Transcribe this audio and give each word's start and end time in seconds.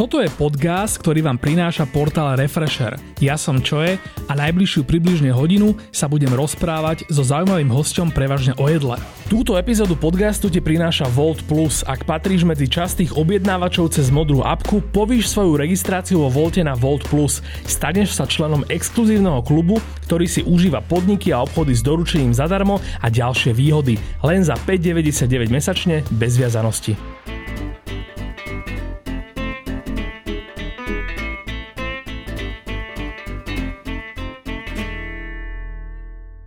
Toto 0.00 0.16
je 0.16 0.32
podcast, 0.32 0.96
ktorý 0.96 1.20
vám 1.20 1.36
prináša 1.36 1.84
portál 1.84 2.32
Refresher. 2.32 2.96
Ja 3.20 3.36
som 3.36 3.60
Čoje 3.60 4.00
a 4.00 4.32
najbližšiu 4.32 4.88
približne 4.88 5.28
hodinu 5.28 5.76
sa 5.92 6.08
budem 6.08 6.32
rozprávať 6.32 7.04
so 7.12 7.20
zaujímavým 7.20 7.68
hostom 7.68 8.08
prevažne 8.08 8.56
o 8.56 8.64
jedle. 8.72 8.96
Túto 9.28 9.60
epizódu 9.60 10.00
podcastu 10.00 10.48
ti 10.48 10.64
prináša 10.64 11.04
Volt 11.12 11.44
Plus. 11.44 11.84
Ak 11.84 12.08
patríš 12.08 12.48
medzi 12.48 12.64
častých 12.64 13.12
objednávačov 13.12 13.92
cez 13.92 14.08
modrú 14.08 14.40
apku, 14.40 14.80
povíš 14.80 15.36
svoju 15.36 15.60
registráciu 15.60 16.24
vo 16.24 16.32
Volte 16.32 16.64
na 16.64 16.72
Volt 16.72 17.04
Plus. 17.12 17.44
Staneš 17.68 18.16
sa 18.16 18.24
členom 18.24 18.64
exkluzívneho 18.72 19.44
klubu, 19.44 19.84
ktorý 20.08 20.24
si 20.24 20.40
užíva 20.40 20.80
podniky 20.80 21.28
a 21.36 21.44
obchody 21.44 21.76
s 21.76 21.84
doručením 21.84 22.32
zadarmo 22.32 22.80
a 23.04 23.12
ďalšie 23.12 23.52
výhody. 23.52 24.00
Len 24.24 24.40
za 24.48 24.56
5,99 24.64 25.52
mesačne 25.52 26.00
bez 26.08 26.40
viazanosti. 26.40 26.96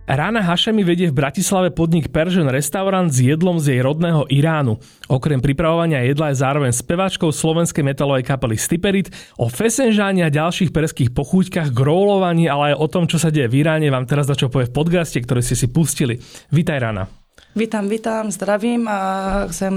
Rána 0.04 0.44
Hašemi 0.44 0.84
vedie 0.84 1.08
v 1.08 1.16
Bratislave 1.16 1.72
podnik 1.72 2.12
Persian 2.12 2.52
restaurant 2.52 3.08
s 3.08 3.24
jedlom 3.24 3.56
z 3.56 3.72
jej 3.72 3.80
rodného 3.80 4.28
Iránu. 4.28 4.76
Okrem 5.08 5.40
pripravovania 5.40 6.04
jedla 6.04 6.28
je 6.28 6.44
zároveň 6.44 6.76
speváčkou 6.76 7.32
slovenskej 7.32 7.80
metalovej 7.80 8.28
kapely 8.28 8.60
Stiperit. 8.60 9.08
O 9.40 9.48
fesenžáni 9.48 10.20
a 10.20 10.28
ďalších 10.28 10.76
perských 10.76 11.16
pochúťkach, 11.16 11.72
grólovaní, 11.72 12.52
ale 12.52 12.76
aj 12.76 12.84
o 12.84 12.86
tom, 12.92 13.08
čo 13.08 13.16
sa 13.16 13.32
deje 13.32 13.48
v 13.48 13.64
Iráne, 13.64 13.88
vám 13.88 14.04
teraz 14.04 14.28
čo 14.28 14.52
povie 14.52 14.68
v 14.68 14.76
podcaste, 14.76 15.16
ktorý 15.24 15.40
ste 15.40 15.56
si 15.56 15.72
pustili. 15.72 16.20
Vítaj 16.52 16.84
Rána. 16.84 17.23
Vítam, 17.54 17.86
vítam, 17.86 18.34
zdravím 18.34 18.90
a 18.90 18.98
chcem 19.46 19.70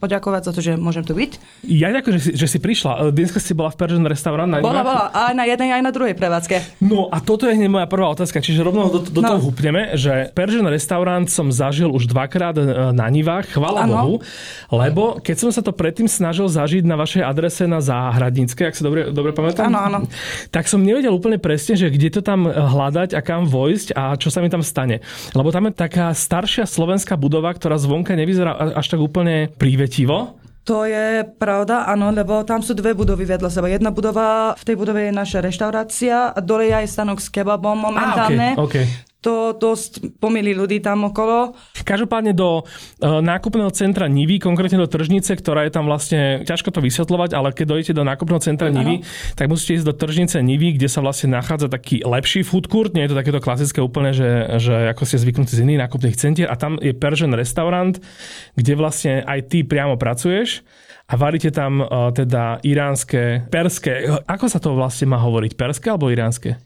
poďakovať 0.00 0.48
za 0.48 0.52
to, 0.56 0.60
že 0.64 0.80
môžem 0.80 1.04
tu 1.04 1.12
byť. 1.12 1.60
Ja 1.68 1.92
ďakujem, 1.92 2.16
že 2.16 2.22
si, 2.24 2.30
že 2.40 2.46
si 2.48 2.56
prišla. 2.56 3.12
Dneska 3.12 3.36
si 3.36 3.52
bola 3.52 3.68
v 3.68 3.76
Persian 3.76 4.08
restaurant. 4.08 4.48
Na 4.48 4.64
bola, 4.64 4.80
bola. 4.80 5.12
Aj 5.12 5.36
na 5.36 5.44
jednej, 5.44 5.76
aj 5.76 5.84
na 5.84 5.92
druhej 5.92 6.16
prevádzke. 6.16 6.80
No 6.80 7.12
a 7.12 7.20
toto 7.20 7.44
je 7.44 7.52
hneď 7.52 7.68
moja 7.68 7.84
prvá 7.84 8.08
otázka. 8.08 8.40
Čiže 8.40 8.64
rovno 8.64 8.88
do, 8.88 9.04
do 9.04 9.20
no. 9.20 9.28
toho 9.28 9.44
húpneme, 9.44 9.92
že 9.92 10.32
Persian 10.32 10.64
restaurant 10.64 11.28
som 11.28 11.52
zažil 11.52 11.92
už 11.92 12.08
dvakrát 12.08 12.56
e, 12.56 12.96
na 12.96 13.04
Nivách, 13.12 13.60
chvala 13.60 13.84
ano. 13.84 13.92
Bohu. 13.92 14.16
Lebo 14.72 15.20
keď 15.20 15.36
som 15.36 15.50
sa 15.52 15.60
to 15.60 15.76
predtým 15.76 16.08
snažil 16.08 16.48
zažiť 16.48 16.80
na 16.80 16.96
vašej 16.96 17.28
adrese 17.28 17.68
na 17.68 17.84
Záhradnícke, 17.84 18.72
ak 18.72 18.72
sa 18.72 18.88
dobre, 18.88 19.12
dobre 19.12 19.36
pamätám, 19.36 19.68
ano, 19.68 19.80
ano. 19.84 19.98
tak 20.48 20.64
som 20.64 20.80
nevedel 20.80 21.12
úplne 21.12 21.36
presne, 21.36 21.76
že 21.76 21.92
kde 21.92 22.08
to 22.08 22.20
tam 22.24 22.48
hľadať 22.48 23.12
a 23.12 23.20
kam 23.20 23.44
vojsť 23.44 23.92
a 24.00 24.16
čo 24.16 24.32
sa 24.32 24.40
mi 24.40 24.48
tam 24.48 24.64
stane. 24.64 25.04
Lebo 25.36 25.52
tam 25.52 25.68
je 25.68 25.76
taká 25.76 26.08
staršia 26.16 26.64
slovenská 26.64 27.01
slovenská 27.02 27.18
budova, 27.18 27.50
ktorá 27.50 27.74
zvonka 27.82 28.14
nevyzerá 28.14 28.78
až 28.78 28.86
tak 28.86 29.02
úplne 29.02 29.50
prívetivo. 29.58 30.38
To 30.70 30.86
je 30.86 31.26
pravda, 31.26 31.90
áno, 31.90 32.14
lebo 32.14 32.46
tam 32.46 32.62
sú 32.62 32.78
dve 32.78 32.94
budovy 32.94 33.26
vedľa 33.26 33.50
seba. 33.50 33.66
Jedna 33.66 33.90
budova, 33.90 34.54
v 34.54 34.62
tej 34.62 34.78
budove 34.78 35.10
je 35.10 35.10
naša 35.10 35.42
reštaurácia 35.42 36.30
a 36.30 36.38
dole 36.38 36.70
je 36.70 36.74
aj 36.78 36.86
stanok 36.86 37.18
s 37.18 37.26
kebabom 37.34 37.74
momentálne. 37.74 38.54
Ah, 38.54 38.62
okay, 38.62 38.86
okay 38.86 39.11
to 39.22 39.54
dosť 39.54 40.18
pomýli 40.18 40.52
ľudí 40.52 40.82
tam 40.82 41.06
okolo. 41.06 41.54
Každopádne 41.86 42.34
do 42.34 42.66
uh, 42.66 43.22
nákupného 43.22 43.70
centra 43.70 44.10
Nivy, 44.10 44.42
konkrétne 44.42 44.82
do 44.82 44.90
tržnice, 44.90 45.38
ktorá 45.38 45.62
je 45.64 45.72
tam 45.72 45.86
vlastne, 45.86 46.42
ťažko 46.42 46.74
to 46.74 46.82
vysvetľovať, 46.82 47.30
ale 47.38 47.54
keď 47.54 47.66
dojdete 47.70 47.94
do 47.94 48.02
nákupného 48.02 48.42
centra 48.42 48.68
uh-huh. 48.68 48.82
Nivy, 48.82 49.06
tak 49.38 49.46
musíte 49.46 49.78
ísť 49.78 49.86
do 49.86 49.94
tržnice 49.94 50.42
Nivy, 50.42 50.74
kde 50.74 50.90
sa 50.90 50.98
vlastne 51.00 51.30
nachádza 51.30 51.70
taký 51.70 52.02
lepší 52.02 52.42
food 52.42 52.66
court, 52.66 52.90
nie 52.98 53.06
je 53.06 53.14
to 53.14 53.20
takéto 53.22 53.38
klasické 53.38 53.78
úplne, 53.78 54.10
že, 54.10 54.58
že 54.58 54.90
ako 54.90 55.06
ste 55.06 55.22
zvyknutí 55.22 55.54
z 55.54 55.62
iných 55.62 55.86
nákupných 55.86 56.18
centier 56.18 56.50
a 56.50 56.58
tam 56.58 56.82
je 56.82 56.90
Persian 56.90 57.30
restaurant, 57.32 57.94
kde 58.58 58.72
vlastne 58.74 59.22
aj 59.22 59.46
ty 59.46 59.62
priamo 59.62 59.94
pracuješ 59.94 60.66
a 61.06 61.14
varíte 61.14 61.54
tam 61.54 61.78
uh, 61.78 62.10
teda 62.10 62.58
iránske, 62.66 63.46
perské, 63.46 64.10
ako 64.26 64.46
sa 64.50 64.58
to 64.58 64.74
vlastne 64.74 65.06
má 65.14 65.22
hovoriť, 65.22 65.54
perské 65.54 65.94
alebo 65.94 66.10
iránske? 66.10 66.58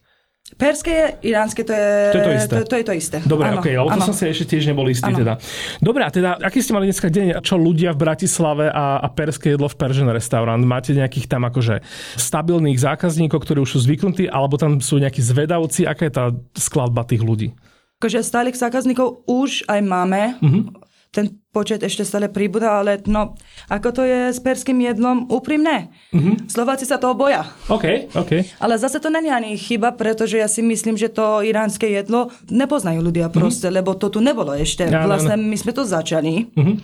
Perské, 0.55 1.19
iránske, 1.27 1.67
to 1.67 1.75
je 1.75 1.91
to, 2.15 2.19
je 2.19 2.23
to, 2.23 2.31
isté. 2.39 2.55
To, 2.55 2.63
to 2.71 2.77
je 2.79 2.85
to 2.87 2.95
isté. 2.95 3.17
Dobre, 3.27 3.51
ano, 3.51 3.59
okay, 3.59 3.75
lebo 3.75 3.91
to 3.91 3.99
som 4.07 4.15
si 4.15 4.31
ešte 4.31 4.55
tiež 4.55 4.71
nebol 4.71 4.87
istý 4.87 5.11
teda. 5.11 5.43
Dobre, 5.83 6.07
a 6.07 6.11
teda, 6.15 6.39
aký 6.39 6.63
ste 6.63 6.71
mali 6.71 6.87
dneska 6.87 7.11
deň? 7.11 7.43
Čo 7.43 7.59
ľudia 7.59 7.91
v 7.91 8.07
Bratislave 8.07 8.71
a, 8.71 9.03
a 9.03 9.11
perské 9.11 9.59
jedlo 9.59 9.67
v 9.67 9.75
Persian 9.75 10.07
restaurant? 10.07 10.63
Máte 10.63 10.95
nejakých 10.95 11.27
tam 11.27 11.51
akože 11.51 11.83
stabilných 12.15 12.79
zákazníkov, 12.79 13.43
ktorí 13.43 13.59
už 13.67 13.75
sú 13.75 13.91
zvyknutí, 13.91 14.31
alebo 14.31 14.55
tam 14.55 14.79
sú 14.79 15.03
nejakí 15.03 15.19
zvedavci? 15.19 15.83
Aká 15.83 16.07
je 16.07 16.15
tá 16.15 16.25
skladba 16.55 17.03
tých 17.03 17.27
ľudí? 17.27 17.51
Akože 17.99 18.23
stálych 18.23 18.55
zákazníkov 18.55 19.27
už 19.27 19.67
aj 19.67 19.81
máme. 19.83 20.39
Uh-huh 20.39 20.86
ten 21.17 21.41
počet 21.49 21.81
ešte 21.81 22.05
stále 22.05 22.29
pribúda, 22.29 22.77
ale 22.85 23.01
no, 23.09 23.33
ako 23.73 23.89
to 23.97 24.03
je 24.05 24.37
s 24.37 24.37
perským 24.45 24.77
jedlom, 24.85 25.25
úprimne. 25.33 25.89
Mm-hmm. 26.13 26.53
Slováci 26.53 26.85
sa 26.85 27.01
toho 27.01 27.17
boja. 27.17 27.49
OK, 27.73 28.13
OK. 28.13 28.61
Ale 28.61 28.77
zase 28.77 29.01
to 29.01 29.09
není 29.09 29.33
ani 29.33 29.57
chyba, 29.57 29.97
pretože 29.97 30.37
ja 30.37 30.45
si 30.45 30.61
myslím, 30.61 31.01
že 31.01 31.09
to 31.09 31.41
iránske 31.41 31.89
jedlo 31.89 32.29
nepoznajú 32.53 33.01
ľudia 33.01 33.33
proste, 33.33 33.73
mm-hmm. 33.73 33.79
lebo 33.81 33.97
to 33.97 34.13
tu 34.13 34.21
nebolo 34.21 34.53
ešte. 34.53 34.85
Ja, 34.85 35.09
vlastne 35.09 35.41
my 35.41 35.57
sme 35.57 35.73
to 35.73 35.89
začali. 35.89 36.53
Mm-hmm. 36.53 36.77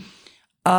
A 0.62 0.76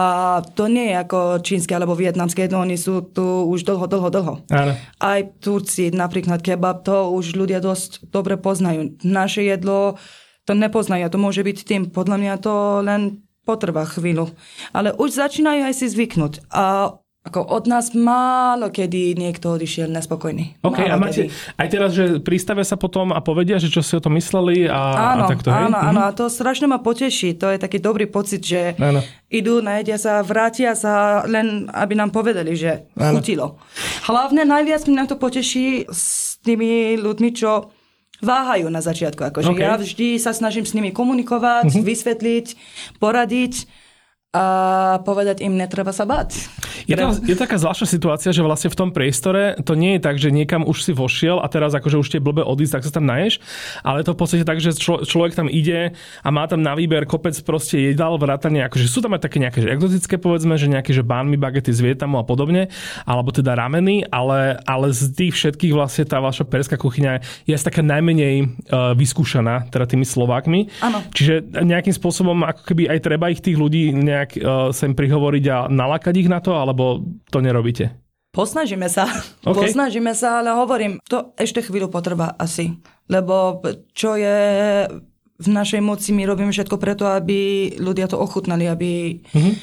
to 0.55 0.71
nie 0.71 0.89
je 0.89 0.95
ako 0.95 1.43
čínske 1.43 1.75
alebo 1.75 1.91
vietnamské 1.91 2.47
jedlo, 2.47 2.63
oni 2.63 2.79
sú 2.79 3.03
tu 3.03 3.21
už 3.51 3.67
dlho, 3.67 3.83
dlho, 3.85 4.09
dlho. 4.09 4.33
Áno. 4.47 4.73
Aj 4.97 5.19
Turci, 5.43 5.91
napríklad 5.91 6.39
kebab, 6.39 6.87
to 6.87 7.11
už 7.11 7.35
ľudia 7.35 7.59
dosť 7.59 8.07
dobre 8.07 8.39
poznajú. 8.39 8.95
Naše 9.03 9.43
jedlo 9.43 9.99
to 10.47 10.55
nepoznajú, 10.55 11.07
to 11.11 11.19
môže 11.19 11.43
byť 11.43 11.57
tým. 11.67 11.81
Podľa 11.91 12.17
mňa 12.19 12.33
to 12.39 12.83
len 12.83 13.22
potrvá 13.43 13.83
chvíľu. 13.87 14.31
Ale 14.71 14.95
už 14.95 15.19
začínajú 15.19 15.67
aj 15.67 15.75
si 15.75 15.85
zvyknúť. 15.91 16.47
A 16.51 16.95
ako 17.23 17.39
od 17.39 17.71
nás 17.71 17.95
málo 17.95 18.67
kedy 18.67 19.15
niekto 19.15 19.55
odišiel 19.55 19.87
nespokojný. 19.87 20.59
OK, 20.59 20.83
málo 20.83 20.91
a 20.91 20.95
máte 20.99 21.31
kedy. 21.31 21.55
aj 21.55 21.67
teraz, 21.71 21.89
že 21.95 22.03
prístave 22.19 22.67
sa 22.67 22.75
potom 22.75 23.15
a 23.15 23.23
povedia, 23.23 23.63
že 23.63 23.71
čo 23.71 23.79
si 23.79 23.95
o 23.95 24.03
tom 24.03 24.19
mysleli 24.19 24.67
a, 24.67 25.15
áno, 25.15 25.23
a 25.23 25.31
takto, 25.31 25.47
hej? 25.47 25.71
Áno, 25.71 25.77
áno, 25.79 26.01
mhm. 26.03 26.07
a 26.11 26.11
to 26.11 26.27
strašne 26.27 26.67
ma 26.67 26.83
poteší. 26.83 27.39
To 27.39 27.47
je 27.47 27.63
taký 27.63 27.79
dobrý 27.79 28.11
pocit, 28.11 28.43
že 28.43 28.75
áno. 28.75 28.99
idú, 29.31 29.63
najedia 29.63 29.95
sa, 29.95 30.19
vrátia 30.19 30.75
sa, 30.75 31.23
len 31.23 31.71
aby 31.71 31.95
nám 31.95 32.11
povedali, 32.11 32.59
že 32.59 32.91
áno. 32.99 33.15
chutilo. 33.15 33.55
Hlavne 34.03 34.43
najviac 34.43 34.83
mi 34.91 34.99
nám 34.99 35.07
to 35.07 35.15
poteší 35.15 35.87
s 35.87 36.35
tými 36.43 36.99
ľuďmi, 36.99 37.29
čo 37.31 37.71
váhajú 38.23 38.71
na 38.71 38.79
začiatku. 38.79 39.19
Akože 39.19 39.51
okay. 39.51 39.67
Ja 39.67 39.75
vždy 39.75 40.17
sa 40.17 40.31
snažím 40.31 40.63
s 40.63 40.73
nimi 40.73 40.95
komunikovať, 40.95 41.69
uh-huh. 41.69 41.83
vysvetliť, 41.83 42.45
poradiť 42.97 43.82
a 44.33 44.97
povedať 45.05 45.45
im, 45.45 45.53
netreba 45.53 45.93
sa 45.93 46.09
báť. 46.09 46.49
Je, 46.89 46.97
to, 46.97 47.21
je 47.21 47.37
taká 47.37 47.61
zvláštna 47.61 47.85
situácia, 47.85 48.33
že 48.33 48.41
vlastne 48.41 48.73
v 48.73 48.77
tom 48.81 48.89
priestore 48.89 49.53
to 49.61 49.77
nie 49.77 49.95
je 49.95 50.01
tak, 50.01 50.17
že 50.17 50.33
niekam 50.33 50.65
už 50.65 50.89
si 50.89 50.91
vošiel 50.91 51.37
a 51.37 51.45
teraz 51.45 51.77
akože 51.77 52.01
už 52.01 52.09
tie 52.09 52.17
blbe 52.17 52.41
odísť, 52.41 52.81
tak 52.81 52.83
sa 52.89 52.91
tam 52.97 53.05
naješ, 53.05 53.37
ale 53.85 54.01
to 54.01 54.17
v 54.17 54.19
podstate 54.19 54.41
tak, 54.41 54.57
že 54.57 54.73
člo, 54.73 55.05
človek 55.05 55.37
tam 55.37 55.45
ide 55.45 55.93
a 56.25 56.27
má 56.33 56.49
tam 56.49 56.65
na 56.65 56.73
výber 56.73 57.05
kopec 57.05 57.37
proste 57.45 57.93
jedal, 57.93 58.17
vrátane, 58.17 58.65
akože 58.65 58.89
sú 58.89 59.05
tam 59.05 59.13
aj 59.13 59.21
také 59.21 59.37
nejaké 59.37 59.61
že 59.61 59.69
exotické, 59.69 60.17
povedzme, 60.17 60.57
že 60.57 60.65
nejaké 60.65 60.97
že 60.97 61.05
bánmi, 61.05 61.37
bagety 61.37 61.69
z 61.69 61.93
Vietnamu 61.93 62.17
a 62.17 62.25
podobne, 62.25 62.73
alebo 63.05 63.29
teda 63.29 63.53
rameny, 63.53 64.01
ale, 64.09 64.57
ale 64.65 64.89
z 64.89 65.13
tých 65.13 65.37
všetkých 65.37 65.77
vlastne 65.77 66.09
tá 66.09 66.17
vaša 66.17 66.49
perská 66.49 66.81
kuchyňa 66.81 67.45
je 67.45 67.53
asi 67.53 67.65
taká 67.69 67.85
najmenej 67.85 68.49
uh, 68.73 68.97
vyskúšaná, 68.97 69.69
teda 69.69 69.85
tými 69.85 70.09
Slovákmi. 70.09 70.73
Ano. 70.81 71.05
Čiže 71.13 71.61
nejakým 71.61 71.93
spôsobom 71.93 72.41
ako 72.41 72.73
keby 72.73 72.89
aj 72.89 72.99
treba 73.05 73.29
ich 73.29 73.37
tých 73.39 73.61
ľudí 73.61 73.93
nejak 73.93 74.22
nejak 74.23 74.31
uh, 74.39 74.71
sem 74.71 74.95
prihovoriť 74.95 75.45
a 75.51 75.57
nalakať 75.67 76.15
ich 76.15 76.31
na 76.31 76.39
to, 76.39 76.55
alebo 76.55 77.03
to 77.27 77.43
nerobíte? 77.43 77.91
Posnažíme 78.33 78.87
sa. 78.87 79.05
Okay. 79.43 79.67
Posnažíme 79.67 80.15
sa, 80.15 80.39
ale 80.39 80.55
hovorím, 80.55 81.03
to 81.03 81.35
ešte 81.35 81.59
chvíľu 81.59 81.91
potrvá 81.91 82.31
asi. 82.39 82.79
Lebo 83.11 83.59
čo 83.91 84.15
je 84.15 84.39
v 85.35 85.47
našej 85.51 85.83
moci, 85.83 86.15
my 86.15 86.23
robíme 86.23 86.47
všetko 86.47 86.79
preto, 86.79 87.11
aby 87.11 87.75
ľudia 87.75 88.07
to 88.07 88.15
ochutnali, 88.15 88.63
aby 88.71 89.19
mm-hmm. 89.19 89.53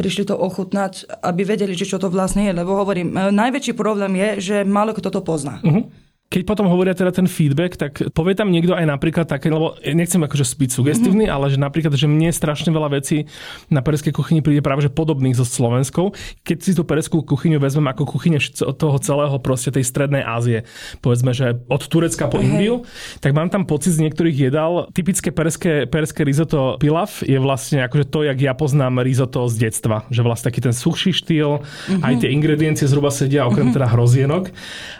prišli 0.00 0.24
to 0.24 0.40
ochutnať, 0.40 1.20
aby 1.20 1.44
vedeli, 1.44 1.76
čo 1.76 2.00
to 2.00 2.08
vlastne 2.08 2.48
je. 2.48 2.56
Lebo 2.56 2.80
hovorím, 2.80 3.12
e, 3.12 3.28
najväčší 3.28 3.76
problém 3.76 4.16
je, 4.16 4.28
že 4.40 4.56
málo 4.64 4.96
kto 4.96 5.12
to 5.12 5.20
pozná. 5.20 5.60
Mm-hmm. 5.60 5.84
Keď 6.30 6.46
potom 6.46 6.70
hovoria 6.70 6.94
teda 6.94 7.10
ten 7.10 7.26
feedback, 7.26 7.74
tak 7.74 8.14
povie 8.14 8.38
tam 8.38 8.54
niekto 8.54 8.78
aj 8.78 8.86
napríklad 8.86 9.26
také, 9.26 9.50
lebo 9.50 9.74
nechcem 9.82 10.22
akože 10.22 10.46
byť 10.46 10.70
sugestívny, 10.70 11.26
mm-hmm. 11.26 11.34
ale 11.34 11.50
že 11.50 11.58
napríklad, 11.58 11.90
že 11.98 12.06
mne 12.06 12.30
strašne 12.30 12.70
veľa 12.70 13.02
vecí 13.02 13.26
na 13.66 13.82
perskej 13.82 14.14
kuchyni 14.14 14.38
príde 14.38 14.62
práve 14.62 14.86
že 14.86 14.94
podobných 14.94 15.34
so 15.34 15.42
slovenskou. 15.42 16.14
Keď 16.46 16.58
si 16.62 16.72
tú 16.78 16.86
perskú 16.86 17.26
kuchyňu 17.26 17.58
vezmem 17.58 17.90
ako 17.90 18.06
kuchyne 18.06 18.38
toho 18.54 18.96
celého 19.02 19.42
proste 19.42 19.74
tej 19.74 19.82
strednej 19.82 20.22
Ázie, 20.22 20.62
povedzme, 21.02 21.34
že 21.34 21.58
od 21.66 21.82
Turecka 21.82 22.30
po. 22.30 22.38
Indiu, 22.38 22.86
tak 23.18 23.34
mám 23.34 23.50
tam 23.50 23.66
pocit 23.66 23.98
z 23.98 24.06
niektorých 24.06 24.54
jedál, 24.54 24.86
typické 24.94 25.34
perské, 25.34 25.90
perské 25.90 26.22
risotto 26.22 26.78
pilav 26.78 27.10
je 27.26 27.36
vlastne 27.42 27.82
akože 27.84 28.06
to, 28.06 28.22
jak 28.22 28.38
ja 28.38 28.54
poznám 28.54 29.02
risotto 29.02 29.50
z 29.50 29.66
detstva. 29.66 30.06
Že 30.14 30.22
vlastne 30.24 30.46
taký 30.48 30.62
ten 30.62 30.70
suchší 30.70 31.10
štýl, 31.10 31.58
mm-hmm. 31.58 32.06
aj 32.06 32.14
tie 32.22 32.30
ingrediencie 32.30 32.86
zhruba 32.86 33.10
sedia, 33.10 33.50
okrem 33.50 33.74
mm-hmm. 33.74 33.82
teda 33.82 33.86
hrozienok. 33.90 34.44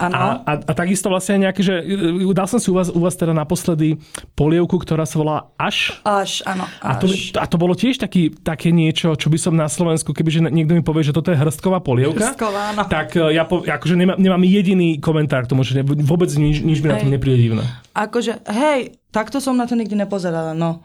A, 0.03 0.07
a, 0.43 0.53
a 0.59 0.73
takisto 0.75 1.07
vlastne 1.07 1.20
vlastne 1.21 1.45
nejaké, 1.45 1.61
že 1.61 1.85
e, 1.85 2.33
dal 2.33 2.49
som 2.49 2.57
si 2.57 2.73
u 2.73 2.75
vás, 2.75 2.89
u 2.89 2.97
vás 2.97 3.13
teda 3.13 3.37
naposledy 3.37 4.01
polievku, 4.33 4.81
ktorá 4.81 5.05
sa 5.05 5.21
volá 5.21 5.37
Až. 5.61 6.01
Až, 6.03 6.41
áno. 6.49 6.65
Až. 6.81 6.89
A, 6.89 6.93
to, 6.97 7.07
a 7.37 7.47
to 7.47 7.57
bolo 7.61 7.77
tiež 7.77 8.01
taký, 8.01 8.33
také 8.33 8.73
niečo, 8.73 9.13
čo 9.15 9.29
by 9.29 9.37
som 9.37 9.53
na 9.53 9.69
Slovensku, 9.69 10.17
kebyže 10.17 10.49
niekto 10.49 10.73
mi 10.73 10.81
povie, 10.81 11.05
že 11.05 11.13
toto 11.13 11.29
je 11.29 11.37
hrstková 11.37 11.85
polievka, 11.85 12.33
Hrstková, 12.33 12.73
áno. 12.73 12.89
tak 12.89 13.15
e, 13.21 13.37
ja 13.37 13.45
po, 13.45 13.61
akože 13.61 13.95
nemám, 14.01 14.17
nemám 14.17 14.43
jediný 14.49 14.97
komentár 14.97 15.45
k 15.45 15.53
tomu, 15.53 15.63
že 15.63 15.85
vôbec 15.85 16.33
nič, 16.33 16.65
nič 16.65 16.81
mi 16.81 16.89
na 16.89 16.97
tom 16.97 17.13
nepríde 17.13 17.37
divné. 17.37 17.69
Akože, 17.93 18.41
hej, 18.49 18.97
takto 19.13 19.39
som 19.39 19.55
na 19.55 19.69
to 19.69 19.77
nikdy 19.77 19.93
nepozerala, 19.93 20.57
no. 20.57 20.81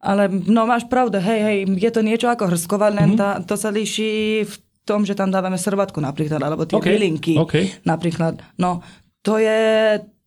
Ale 0.00 0.32
no 0.32 0.64
máš 0.64 0.88
pravdu, 0.88 1.20
hej, 1.20 1.40
hej, 1.44 1.58
je 1.76 1.90
to 1.92 2.00
niečo 2.00 2.32
ako 2.32 2.54
hrstková, 2.54 2.88
len 2.88 3.12
mm-hmm. 3.12 3.20
tá, 3.20 3.44
to 3.44 3.58
sa 3.58 3.68
líši 3.68 4.40
v 4.48 4.54
tom, 4.88 5.04
že 5.04 5.14
tam 5.14 5.28
dávame 5.28 5.60
srvatku 5.60 6.00
napríklad, 6.00 6.40
alebo 6.40 6.64
tie 6.64 6.80
okay. 6.80 6.96
bylinky 6.96 7.34
okay. 7.36 7.78
napríklad. 7.84 8.40
No, 8.56 8.80
to 9.20 9.36
je 9.36 9.60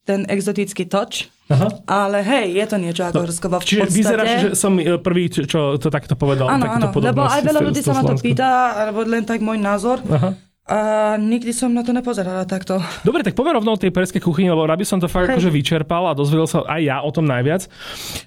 ten 0.03 0.27
exotický 0.27 0.85
touch, 0.85 1.31
Aha. 1.51 1.67
Ale 1.85 2.23
hej, 2.23 2.55
je 2.55 2.65
to 2.65 2.77
niečo 2.79 3.03
ako 3.03 3.27
no, 3.27 3.59
v 3.59 3.65
Čiže 3.67 3.81
podstate. 3.83 3.99
vyzerá, 3.99 4.23
že 4.39 4.49
som 4.55 4.79
e, 4.79 4.95
prvý, 4.95 5.27
čo 5.27 5.75
to 5.75 5.87
takto 5.91 6.15
povedal. 6.15 6.47
Áno, 6.47 6.65
áno, 6.71 6.87
lebo 6.87 7.27
aj 7.27 7.41
veľa 7.43 7.61
ľudí 7.61 7.83
sa 7.83 7.99
ma 7.99 8.03
to 8.07 8.15
pýta, 8.15 8.79
alebo 8.79 9.03
len 9.03 9.27
tak 9.27 9.43
môj 9.43 9.59
názor. 9.59 9.99
Aha. 10.07 10.39
A 10.63 11.19
nikdy 11.19 11.51
som 11.51 11.75
na 11.75 11.83
to 11.83 11.91
nepozerala 11.91 12.47
takto. 12.47 12.79
Dobre, 13.03 13.19
tak 13.19 13.35
poďme 13.35 13.59
rovno 13.59 13.75
o 13.75 13.81
tej 13.81 13.91
perskej 13.91 14.23
kuchyni, 14.23 14.47
lebo 14.47 14.63
rád 14.63 14.79
by 14.79 14.87
som 14.87 14.95
to 14.95 15.11
fakt 15.11 15.27
akože 15.27 15.51
vyčerpal 15.51 16.07
a 16.07 16.15
dozvedel 16.15 16.47
sa 16.47 16.63
aj 16.63 16.81
ja 16.87 16.97
o 17.03 17.11
tom 17.11 17.27
najviac. 17.27 17.67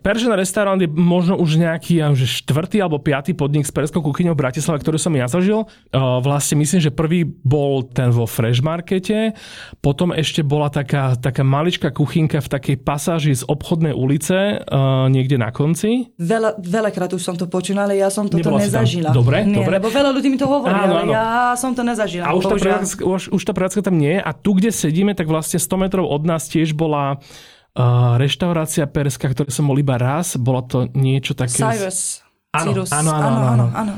Persian 0.05 0.37
restaurant 0.37 0.77
je 0.77 0.85
možno 0.85 1.41
už 1.41 1.56
nejaký 1.56 2.05
ja, 2.05 2.12
že 2.12 2.29
štvrtý 2.29 2.85
alebo 2.85 3.00
piatý 3.00 3.33
podnik 3.33 3.65
s 3.65 3.73
perskou 3.73 4.05
kuchyňou 4.05 4.37
v 4.37 4.43
Bratislave, 4.44 4.85
ktorý 4.85 5.00
som 5.00 5.17
ja 5.17 5.25
zažil. 5.33 5.65
Vlastne 5.97 6.61
myslím, 6.61 6.85
že 6.85 6.93
prvý 6.93 7.25
bol 7.25 7.88
ten 7.88 8.12
vo 8.12 8.29
Fresh 8.29 8.61
Markete, 8.61 9.33
potom 9.81 10.12
ešte 10.12 10.44
bola 10.44 10.69
taká, 10.69 11.17
taká 11.17 11.41
maličká 11.41 11.88
kuchynka 11.88 12.44
v 12.44 12.49
takej 12.53 12.77
pasáži 12.85 13.33
z 13.33 13.49
obchodnej 13.49 13.97
ulice 13.97 14.61
niekde 15.09 15.41
na 15.41 15.49
konci. 15.56 16.12
Veľa, 16.21 16.61
veľakrát 16.61 17.17
už 17.17 17.23
som 17.25 17.33
to 17.33 17.49
počula, 17.49 17.88
ale 17.88 17.97
ja 17.97 18.12
som 18.12 18.29
Nebola 18.29 18.61
nezažila. 18.61 19.09
Dobre, 19.17 19.41
Nie, 19.49 19.65
dobre. 19.65 19.81
Lebo 19.81 19.88
veľa 19.88 20.12
ľudí 20.12 20.29
mi 20.29 20.37
to 20.37 20.44
hovorí, 20.44 20.77
áno, 20.77 21.00
ale 21.00 21.03
áno. 21.09 21.12
ja 21.17 21.56
som 21.56 21.73
to 21.73 21.81
nezažila. 21.81 22.25
A 22.26 22.34
už 22.34 22.44
tá, 22.50 22.56
prevádzka, 22.58 23.00
už, 23.06 23.23
už 23.31 23.43
tá 23.46 23.52
prevádzka 23.55 23.81
tam 23.87 23.96
nie 23.96 24.19
je. 24.19 24.20
A 24.20 24.31
tu, 24.34 24.58
kde 24.58 24.75
sedíme, 24.75 25.14
tak 25.14 25.31
vlastne 25.31 25.62
100 25.62 25.82
metrov 25.82 26.05
od 26.11 26.23
nás 26.26 26.50
tiež 26.50 26.75
bola 26.75 27.23
uh, 27.23 28.19
reštaurácia 28.19 28.90
perská, 28.90 29.31
ktoré 29.31 29.49
som 29.55 29.70
bol 29.70 29.78
iba 29.78 29.94
raz. 29.94 30.34
Bola 30.34 30.67
to 30.67 30.90
niečo 30.93 31.38
také... 31.38 31.62
Cyrus. 31.62 32.26
Áno, 32.56 32.73
áno, 32.88 33.11
áno, 33.11 33.11
áno, 33.12 33.40
áno, 33.46 33.67
áno. 33.73 33.94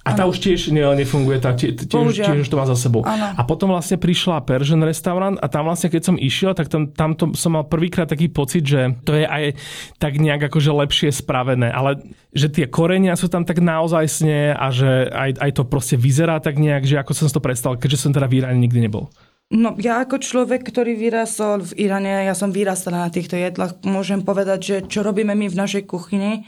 A 0.00 0.16
tá 0.16 0.24
ano. 0.24 0.32
už 0.32 0.40
tiež 0.40 0.72
ne, 0.72 0.80
nefunguje, 0.96 1.36
tá, 1.44 1.52
tiež, 1.52 1.84
tiež 1.84 2.40
už 2.40 2.48
to 2.48 2.56
má 2.56 2.64
za 2.64 2.72
sebou. 2.72 3.04
Ano. 3.04 3.36
A 3.36 3.42
potom 3.44 3.68
vlastne 3.68 4.00
prišla 4.00 4.48
Persian 4.48 4.80
restaurant 4.80 5.36
a 5.36 5.46
tam 5.52 5.68
vlastne, 5.68 5.92
keď 5.92 6.02
som 6.08 6.16
išiel, 6.16 6.56
tak 6.56 6.72
tam, 6.72 6.88
tam 6.88 7.12
to, 7.12 7.36
som 7.36 7.52
mal 7.52 7.68
prvýkrát 7.68 8.08
taký 8.08 8.32
pocit, 8.32 8.64
že 8.64 8.96
to 9.04 9.12
je 9.12 9.28
aj 9.28 9.60
tak 10.00 10.16
nejak 10.16 10.48
akože 10.48 10.72
lepšie 10.72 11.12
spravené, 11.12 11.68
ale 11.68 12.00
že 12.32 12.48
tie 12.48 12.64
korenia 12.64 13.12
sú 13.12 13.28
tam 13.28 13.44
tak 13.44 13.60
naozaj 13.60 14.08
sne 14.08 14.56
a 14.56 14.72
že 14.72 15.12
aj, 15.12 15.36
aj 15.36 15.50
to 15.52 15.62
proste 15.68 16.00
vyzerá 16.00 16.40
tak 16.40 16.56
nejak, 16.56 16.88
že 16.88 16.96
ako 16.96 17.12
som 17.12 17.28
si 17.28 17.36
to 17.36 17.44
predstavil, 17.44 17.76
keďže 17.76 18.08
som 18.08 18.16
teda 18.16 18.24
v 18.24 18.40
Iráne 18.40 18.56
nikdy 18.56 18.88
nebol. 18.88 19.12
No 19.50 19.74
ja 19.82 19.98
ako 20.00 20.22
človek, 20.22 20.62
ktorý 20.62 20.94
vyrastol 20.94 21.66
v 21.74 21.90
Iráne, 21.90 22.22
ja 22.22 22.38
som 22.38 22.54
vyrastala 22.54 23.04
na 23.04 23.10
týchto 23.10 23.34
jedlách, 23.34 23.82
môžem 23.82 24.22
povedať, 24.22 24.58
že 24.62 24.76
čo 24.86 25.02
robíme 25.02 25.34
my 25.34 25.50
v 25.50 25.58
našej 25.58 25.90
kuchyni, 25.90 26.46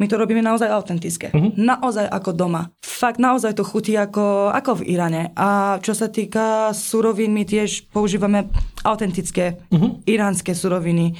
my 0.00 0.06
to 0.08 0.16
robíme 0.16 0.40
naozaj 0.40 0.72
autentické. 0.72 1.28
Uh-huh. 1.30 1.52
Naozaj 1.54 2.08
ako 2.08 2.30
doma. 2.32 2.72
Fakt 2.80 3.20
naozaj 3.20 3.58
to 3.58 3.64
chutí 3.66 3.92
ako, 3.94 4.50
ako 4.50 4.80
v 4.80 4.96
Iráne. 4.96 5.22
A 5.36 5.78
čo 5.84 5.92
sa 5.92 6.08
týka 6.08 6.72
surovín, 6.72 7.36
my 7.36 7.44
tiež 7.44 7.92
používame 7.92 8.48
autentické 8.82 9.60
uh-huh. 9.68 10.00
iránske 10.08 10.56
suroviny. 10.56 11.14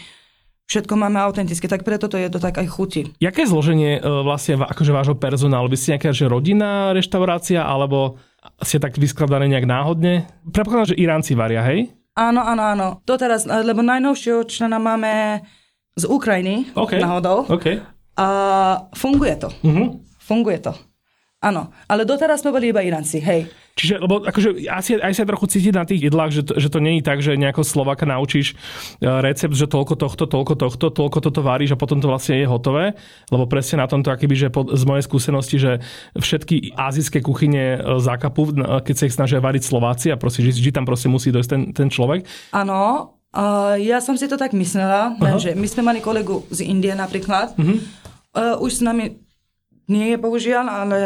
Všetko 0.73 0.95
máme 0.97 1.21
autentické, 1.21 1.69
tak 1.69 1.85
preto 1.85 2.09
to 2.09 2.17
je 2.17 2.33
to 2.33 2.41
tak 2.41 2.57
aj 2.57 2.65
chutí. 2.71 3.13
Jaké 3.21 3.45
zloženie 3.45 3.99
e, 3.99 4.01
vlastne 4.01 4.57
akože 4.57 4.95
vášho 4.95 5.17
personálu? 5.21 5.69
Vy 5.69 5.77
ste 5.77 5.89
nejaká 5.99 6.17
že 6.17 6.31
rodinná 6.33 6.97
reštaurácia, 6.97 7.61
alebo 7.61 8.17
ste 8.65 8.81
tak 8.81 8.97
vyskladané 8.97 9.53
nejak 9.53 9.69
náhodne? 9.69 10.25
Predpokladám, 10.49 10.97
že 10.97 11.01
Iránci 11.03 11.37
varia, 11.37 11.61
hej? 11.67 11.93
Áno, 12.17 12.41
áno, 12.41 12.63
áno. 12.63 12.89
To 13.05 13.21
teraz, 13.21 13.45
lebo 13.45 13.85
najnovšieho 13.85 14.49
člena 14.49 14.81
máme 14.81 15.45
z 15.93 16.05
Ukrajiny, 16.09 16.73
okay. 16.73 17.05
náhodou. 17.05 17.45
Okay. 17.53 17.85
A 18.17 18.27
funguje 18.93 19.35
to. 19.41 19.49
Uh-huh. 19.65 20.01
Funguje 20.21 20.59
to. 20.61 20.73
Áno, 21.43 21.75
ale 21.91 22.07
doteraz 22.07 22.39
sme 22.39 22.55
boli 22.55 22.71
iba 22.71 22.87
Iránci, 22.87 23.19
hej. 23.19 23.51
Čiže, 23.75 23.99
lebo 23.99 24.23
akože 24.23 24.69
asi 24.71 24.95
aj 25.01 25.11
sa 25.11 25.27
trochu 25.27 25.51
cítiť 25.51 25.75
na 25.75 25.83
tých 25.83 26.07
jedlách, 26.07 26.31
že 26.31 26.43
to, 26.47 26.53
že 26.55 26.69
to 26.71 26.79
není 26.79 27.03
tak, 27.03 27.19
že 27.19 27.35
nejako 27.35 27.67
Slovaka 27.67 28.07
naučíš 28.07 28.55
e, 29.03 29.11
recept, 29.11 29.59
že 29.59 29.67
toľko 29.67 29.99
tohto, 29.99 30.31
toľko 30.31 30.55
tohto, 30.55 30.87
toľko 30.95 31.19
toto 31.19 31.41
varíš 31.43 31.75
a 31.75 31.81
potom 31.81 31.99
to 31.99 32.07
vlastne 32.07 32.39
je 32.39 32.47
hotové. 32.47 32.95
Lebo 33.33 33.51
presne 33.51 33.83
na 33.83 33.91
tomto, 33.91 34.15
akýby, 34.15 34.39
že 34.39 34.55
z 34.55 34.85
mojej 34.87 35.03
skúsenosti, 35.03 35.57
že 35.59 35.73
všetky 36.15 36.79
azijské 36.79 37.19
kuchyne 37.25 37.81
e, 37.81 37.99
zákapu, 37.99 38.55
keď 38.87 38.95
sa 38.95 39.05
ich 39.11 39.17
snažia 39.19 39.43
variť 39.43 39.67
Slováci 39.67 40.15
a 40.15 40.21
proste, 40.21 40.47
že, 40.47 40.55
že 40.55 40.71
tam 40.71 40.87
proste 40.87 41.11
musí 41.11 41.35
dojsť 41.35 41.51
ten, 41.51 41.63
ten 41.75 41.89
človek. 41.91 42.23
Áno, 42.55 43.19
uh, 43.35 43.75
ja 43.83 43.99
som 43.99 44.15
si 44.15 44.31
to 44.31 44.39
tak 44.39 44.55
myslela, 44.55 45.19
uh-huh. 45.19 45.43
že 45.43 45.51
my 45.59 45.67
sme 45.67 45.83
mali 45.91 45.99
kolegu 45.99 46.47
z 46.55 46.71
Indie 46.71 46.95
napríklad, 46.95 47.59
uh-huh 47.59 48.02
Uh, 48.33 48.57
už 48.65 48.81
s 48.81 48.83
nami 48.85 49.21
nie 49.93 50.15
je 50.15 50.19
bohužiaľ, 50.19 50.67
ale 50.69 51.01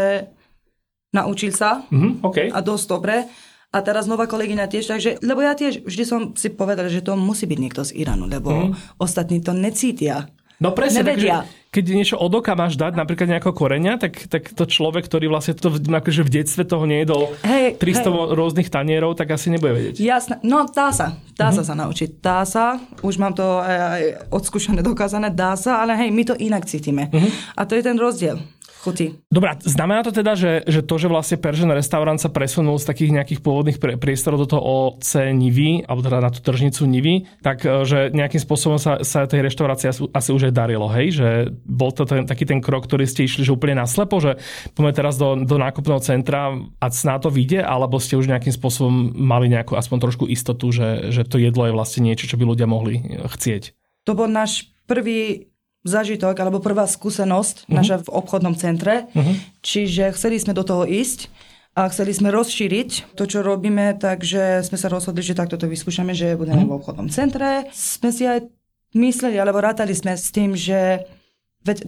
naučil 1.10 1.50
sa 1.50 1.82
mm-hmm, 1.88 2.22
okay. 2.22 2.46
a 2.52 2.62
dosť 2.62 2.86
dobre. 2.86 3.26
A 3.74 3.82
teraz 3.82 4.06
nová 4.08 4.24
kolegyňa 4.30 4.70
tiež, 4.72 4.88
takže, 4.88 5.10
lebo 5.20 5.42
ja 5.42 5.52
tiež 5.52 5.84
vždy 5.84 6.04
som 6.06 6.20
si 6.38 6.48
povedal, 6.48 6.86
že 6.88 7.04
to 7.04 7.18
musí 7.18 7.44
byť 7.44 7.58
niekto 7.60 7.82
z 7.84 7.98
Iránu, 7.98 8.24
lebo 8.24 8.72
mm. 8.72 8.96
ostatní 9.02 9.42
to 9.42 9.52
necítia. 9.52 10.32
No 10.56 10.72
presne, 10.72 11.04
takže 11.04 11.44
keď 11.68 11.84
niečo 11.92 12.16
od 12.16 12.32
oka 12.32 12.56
máš 12.56 12.80
dať, 12.80 12.96
napríklad 12.96 13.28
nejakého 13.28 13.52
korenia, 13.52 14.00
tak, 14.00 14.16
tak 14.32 14.48
to 14.56 14.64
človek, 14.64 15.04
ktorý 15.04 15.28
vlastne 15.28 15.52
to 15.52 15.68
akože 15.68 16.24
v 16.24 16.30
detstve 16.40 16.64
toho 16.64 16.88
nejedol 16.88 17.36
hey, 17.44 17.76
300 17.76 18.08
hey. 18.08 18.12
rôznych 18.32 18.72
tanierov, 18.72 19.20
tak 19.20 19.36
asi 19.36 19.52
nebude 19.52 19.76
vedieť. 19.76 20.00
Jasné, 20.00 20.40
no 20.40 20.64
dá 20.64 20.88
sa, 20.96 21.20
dá 21.36 21.52
uh-huh. 21.52 21.60
sa 21.60 21.62
sa 21.68 21.74
naučiť, 21.76 22.08
dá 22.24 22.40
sa, 22.48 22.80
už 23.04 23.20
mám 23.20 23.36
to 23.36 23.44
aj 23.60 24.32
odskúšané, 24.32 24.80
dokázané, 24.80 25.28
dá 25.28 25.52
sa, 25.60 25.84
ale 25.84 25.92
hej, 26.00 26.08
my 26.08 26.22
to 26.24 26.34
inak 26.40 26.64
cítime. 26.64 27.12
Uh-huh. 27.12 27.28
A 27.52 27.68
to 27.68 27.76
je 27.76 27.84
ten 27.84 28.00
rozdiel 28.00 28.40
chuti. 28.86 29.18
Dobre, 29.26 29.58
znamená 29.66 30.06
to 30.06 30.14
teda, 30.14 30.38
že, 30.38 30.62
že 30.62 30.86
to, 30.86 30.94
že 31.02 31.10
vlastne 31.10 31.42
Persian 31.42 31.74
restaurant 31.74 32.22
sa 32.22 32.30
presunul 32.30 32.78
z 32.78 32.86
takých 32.86 33.10
nejakých 33.18 33.40
pôvodných 33.42 33.78
priestorov 33.98 34.46
do 34.46 34.48
toho 34.54 34.62
OC 34.62 35.34
Nivy, 35.34 35.82
alebo 35.82 36.06
teda 36.06 36.22
na 36.22 36.30
tú 36.30 36.38
tržnicu 36.38 36.86
Nivy, 36.86 37.26
tak 37.42 37.66
e, 37.66 37.82
že 37.82 38.14
nejakým 38.14 38.38
spôsobom 38.38 38.78
sa, 38.78 39.02
sa 39.02 39.26
tej 39.26 39.42
reštaurácii 39.42 39.86
asi, 39.90 40.00
asi 40.14 40.30
už 40.30 40.48
aj 40.48 40.54
darilo, 40.54 40.86
hej? 40.94 41.18
Že 41.18 41.28
bol 41.66 41.90
to 41.90 42.06
ten, 42.06 42.22
taký 42.22 42.46
ten 42.46 42.62
krok, 42.62 42.86
ktorý 42.86 43.02
ste 43.10 43.26
išli 43.26 43.42
že 43.42 43.50
úplne 43.50 43.82
naslepo, 43.82 44.22
že 44.22 44.38
poďme 44.78 44.92
teraz 44.94 45.18
do, 45.18 45.34
do 45.34 45.58
nákupného 45.58 45.98
centra 45.98 46.54
a 46.78 46.86
na 46.86 47.16
to 47.18 47.28
vyjde, 47.28 47.66
alebo 47.66 47.98
ste 47.98 48.14
už 48.14 48.30
nejakým 48.30 48.54
spôsobom 48.54 49.10
mali 49.18 49.50
nejakú 49.50 49.74
aspoň 49.74 49.98
trošku 50.06 50.24
istotu, 50.30 50.70
že, 50.70 51.10
že 51.10 51.26
to 51.26 51.42
jedlo 51.42 51.66
je 51.66 51.74
vlastne 51.74 52.06
niečo, 52.06 52.30
čo 52.30 52.38
by 52.38 52.44
ľudia 52.46 52.70
mohli 52.70 53.02
chcieť? 53.26 53.74
To 54.06 54.14
bol 54.14 54.30
náš 54.30 54.70
prvý 54.86 55.50
zažitok 55.86 56.34
alebo 56.36 56.58
prvá 56.58 56.84
skúsenosť 56.84 57.64
uh-huh. 57.64 57.72
naša 57.72 57.96
v 58.02 58.08
obchodnom 58.10 58.58
centre. 58.58 59.06
Uh-huh. 59.14 59.34
Čiže 59.62 60.12
chceli 60.12 60.36
sme 60.42 60.52
do 60.52 60.66
toho 60.66 60.82
ísť 60.84 61.30
a 61.78 61.86
chceli 61.92 62.12
sme 62.12 62.34
rozšíriť 62.34 63.14
to, 63.14 63.24
čo 63.24 63.46
robíme, 63.46 63.94
takže 63.96 64.66
sme 64.66 64.76
sa 64.80 64.90
rozhodli, 64.90 65.22
že 65.22 65.38
takto 65.38 65.56
to 65.60 65.70
vyskúšame, 65.70 66.12
že 66.12 66.34
budeme 66.34 66.66
uh-huh. 66.66 66.76
v 66.76 66.78
obchodnom 66.82 67.08
centre. 67.08 67.70
Sme 67.70 68.10
si 68.10 68.26
aj 68.26 68.44
mysleli, 68.98 69.38
alebo 69.38 69.62
rátali 69.62 69.94
sme 69.94 70.18
s 70.18 70.34
tým, 70.34 70.56
že 70.56 71.06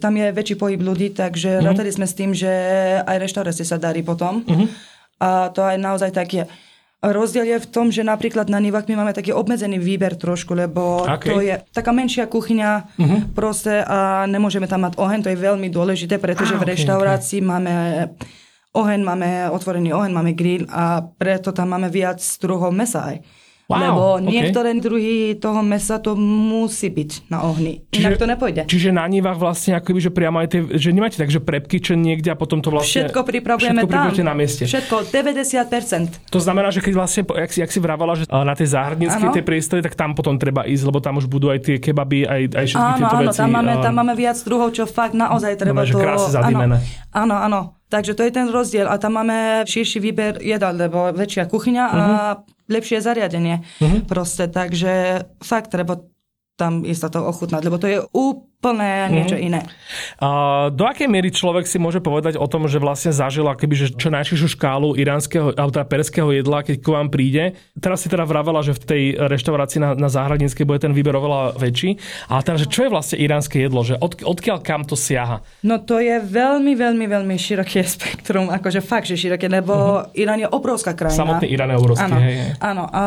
tam 0.02 0.14
je 0.18 0.34
väčší 0.34 0.54
pohyb 0.58 0.78
ľudí, 0.78 1.14
takže 1.14 1.58
uh-huh. 1.58 1.66
rátali 1.66 1.90
sme 1.90 2.06
s 2.06 2.14
tým, 2.14 2.30
že 2.32 2.50
aj 3.02 3.16
reštaurácie 3.18 3.66
sa 3.66 3.80
darí 3.80 4.06
potom. 4.06 4.46
Uh-huh. 4.46 4.68
A 5.18 5.50
to 5.50 5.66
aj 5.66 5.76
naozaj 5.82 6.14
tak 6.14 6.30
je. 6.30 6.44
Rozdiel 6.98 7.46
je 7.46 7.58
v 7.62 7.70
tom, 7.70 7.94
že 7.94 8.02
napríklad 8.02 8.50
na 8.50 8.58
Nivak 8.58 8.90
my 8.90 8.98
máme 8.98 9.14
taký 9.14 9.30
obmedzený 9.30 9.78
výber 9.78 10.18
trošku, 10.18 10.50
lebo 10.50 11.06
okay. 11.06 11.30
to 11.30 11.38
je 11.38 11.54
taká 11.70 11.94
menšia 11.94 12.26
kuchyňa 12.26 12.70
uh-huh. 12.98 13.20
proste 13.38 13.86
a 13.86 14.26
nemôžeme 14.26 14.66
tam 14.66 14.82
mať 14.82 14.98
oheň, 14.98 15.22
to 15.22 15.30
je 15.30 15.38
veľmi 15.38 15.70
dôležité, 15.70 16.18
pretože 16.18 16.58
ah, 16.58 16.60
v 16.60 16.74
reštaurácii 16.74 17.38
okay. 17.38 17.46
máme 17.46 17.74
oheň, 18.74 19.00
máme 19.06 19.28
otvorený 19.54 19.94
oheň, 19.94 20.10
máme 20.10 20.34
grill 20.34 20.66
a 20.74 21.06
preto 21.06 21.54
tam 21.54 21.70
máme 21.70 21.86
viac 21.86 22.18
druhov 22.42 22.74
mesa 22.74 23.14
aj. 23.14 23.22
Wow, 23.68 23.84
Lebo 23.84 24.04
okay. 24.16 24.24
niektoré 24.32 24.72
druhy 24.80 25.36
toho 25.36 25.60
mesa 25.60 26.00
to 26.00 26.16
musí 26.16 26.88
byť 26.88 27.28
na 27.28 27.44
ohni. 27.44 27.84
Čiže, 27.92 28.00
Inak 28.00 28.16
to 28.16 28.24
nepôjde. 28.24 28.62
Čiže 28.64 28.96
na 28.96 29.04
nivách 29.04 29.36
vlastne 29.36 29.76
akoby, 29.76 30.08
že 30.08 30.08
priamo 30.08 30.40
aj 30.40 30.48
tie, 30.48 30.60
že 30.80 30.88
nemáte 30.88 31.20
tak, 31.20 31.28
že 31.28 31.36
prepky, 31.36 31.76
čo 31.76 31.92
niekde 31.92 32.32
a 32.32 32.36
potom 32.40 32.64
to 32.64 32.72
vlastne... 32.72 33.04
Všetko 33.12 33.28
pripravujeme 33.28 33.84
všetko 33.84 33.92
tam. 33.92 34.24
na 34.24 34.32
mieste. 34.32 34.64
Všetko, 34.64 35.12
90%. 35.12 36.32
To 36.32 36.40
znamená, 36.40 36.72
že 36.72 36.80
keď 36.80 36.92
vlastne, 36.96 37.22
jak 37.28 37.50
si, 37.52 37.58
jak 37.60 37.68
si 37.68 37.76
vravala, 37.76 38.16
že 38.16 38.24
na 38.32 38.56
tej 38.56 38.72
záhradníckej 38.72 39.36
tie 39.36 39.44
priestory, 39.44 39.84
tak 39.84 39.92
tam 39.92 40.16
potom 40.16 40.40
treba 40.40 40.64
ísť, 40.64 40.88
lebo 40.88 41.04
tam 41.04 41.20
už 41.20 41.28
budú 41.28 41.52
aj 41.52 41.60
tie 41.68 41.76
kebaby, 41.76 42.24
aj, 42.24 42.42
aj 42.56 42.66
všetky 42.72 42.88
áno, 42.88 42.96
tieto 42.96 43.16
áno, 43.20 43.24
veci. 43.28 43.40
Tam 43.44 43.50
máme, 43.52 43.72
tam 43.84 43.94
máme 44.00 44.14
viac 44.16 44.40
druhov, 44.48 44.72
čo 44.72 44.88
fakt 44.88 45.12
naozaj 45.12 45.60
treba 45.60 45.84
to... 45.84 45.92
Že 45.92 46.40
áno, 46.40 46.80
áno, 47.12 47.36
áno. 47.36 47.60
Takže 47.92 48.16
to 48.16 48.24
je 48.24 48.32
ten 48.32 48.48
rozdiel 48.48 48.88
a 48.88 48.96
tam 48.96 49.20
máme 49.20 49.68
širší 49.68 50.00
výber 50.00 50.40
jedal, 50.40 50.72
lebo 50.72 51.12
väčšia 51.12 51.48
kuchyňa 51.48 51.84
uh-huh. 51.84 52.00
a 52.00 52.06
mhm 52.32 52.56
lepšie 52.68 53.00
zariadenie. 53.00 53.64
Uh-huh. 53.80 54.04
Proste, 54.04 54.46
takže 54.46 55.24
fakt 55.40 55.72
treba 55.72 56.04
tam 56.60 56.84
ísť 56.84 57.16
to 57.16 57.20
ochutnať, 57.24 57.62
lebo 57.64 57.76
to 57.80 57.88
je 57.88 57.98
úplne 58.12 58.47
niečo 58.58 59.38
mm. 59.38 59.46
iné. 59.46 59.60
A 60.18 60.28
do 60.74 60.82
akej 60.82 61.06
miery 61.06 61.30
človek 61.30 61.62
si 61.62 61.78
môže 61.78 62.02
povedať 62.02 62.34
o 62.34 62.46
tom, 62.50 62.66
že 62.66 62.82
vlastne 62.82 63.14
zažil 63.14 63.46
akoby, 63.46 63.86
že 63.86 63.86
čo 63.94 64.10
najširšiu 64.10 64.58
škálu 64.58 64.98
iránskeho, 64.98 65.54
alebo 65.54 65.70
teda 65.70 65.86
perského 65.86 66.28
jedla, 66.34 66.66
keď 66.66 66.76
k 66.82 66.88
vám 66.90 67.06
príde. 67.06 67.54
Teraz 67.78 68.02
si 68.02 68.10
teda 68.10 68.26
vravela, 68.26 68.58
že 68.66 68.74
v 68.74 68.82
tej 68.82 69.02
reštaurácii 69.14 69.78
na, 69.78 69.94
na 69.94 70.10
Záhradníckej 70.10 70.66
bude 70.66 70.82
ten 70.82 70.90
výber 70.90 71.14
oveľa 71.14 71.54
väčší. 71.54 72.02
Ale 72.26 72.42
teda, 72.42 72.58
že 72.58 72.66
čo 72.66 72.80
je 72.82 72.90
vlastne 72.90 73.16
iránske 73.22 73.62
jedlo? 73.62 73.86
Že 73.86 73.94
od, 74.02 74.12
odkiaľ 74.26 74.58
kam 74.58 74.82
to 74.82 74.98
siaha? 74.98 75.38
No 75.62 75.78
to 75.78 76.02
je 76.02 76.18
veľmi, 76.18 76.74
veľmi, 76.74 77.06
veľmi 77.06 77.36
široké 77.38 77.86
spektrum. 77.94 78.50
Akože 78.50 78.82
fakt, 78.82 79.06
že 79.06 79.14
široké, 79.14 79.46
lebo 79.46 80.02
uh-huh. 80.02 80.18
Irán 80.18 80.42
je 80.42 80.50
obrovská 80.50 80.98
krajina. 80.98 81.14
Samotný 81.14 81.46
Irán 81.46 81.70
je 81.70 81.78
obrovský, 81.78 82.10
áno, 82.10 82.18
hej, 82.18 82.34
hej. 82.34 82.50
Áno. 82.58 82.84
A 82.90 83.04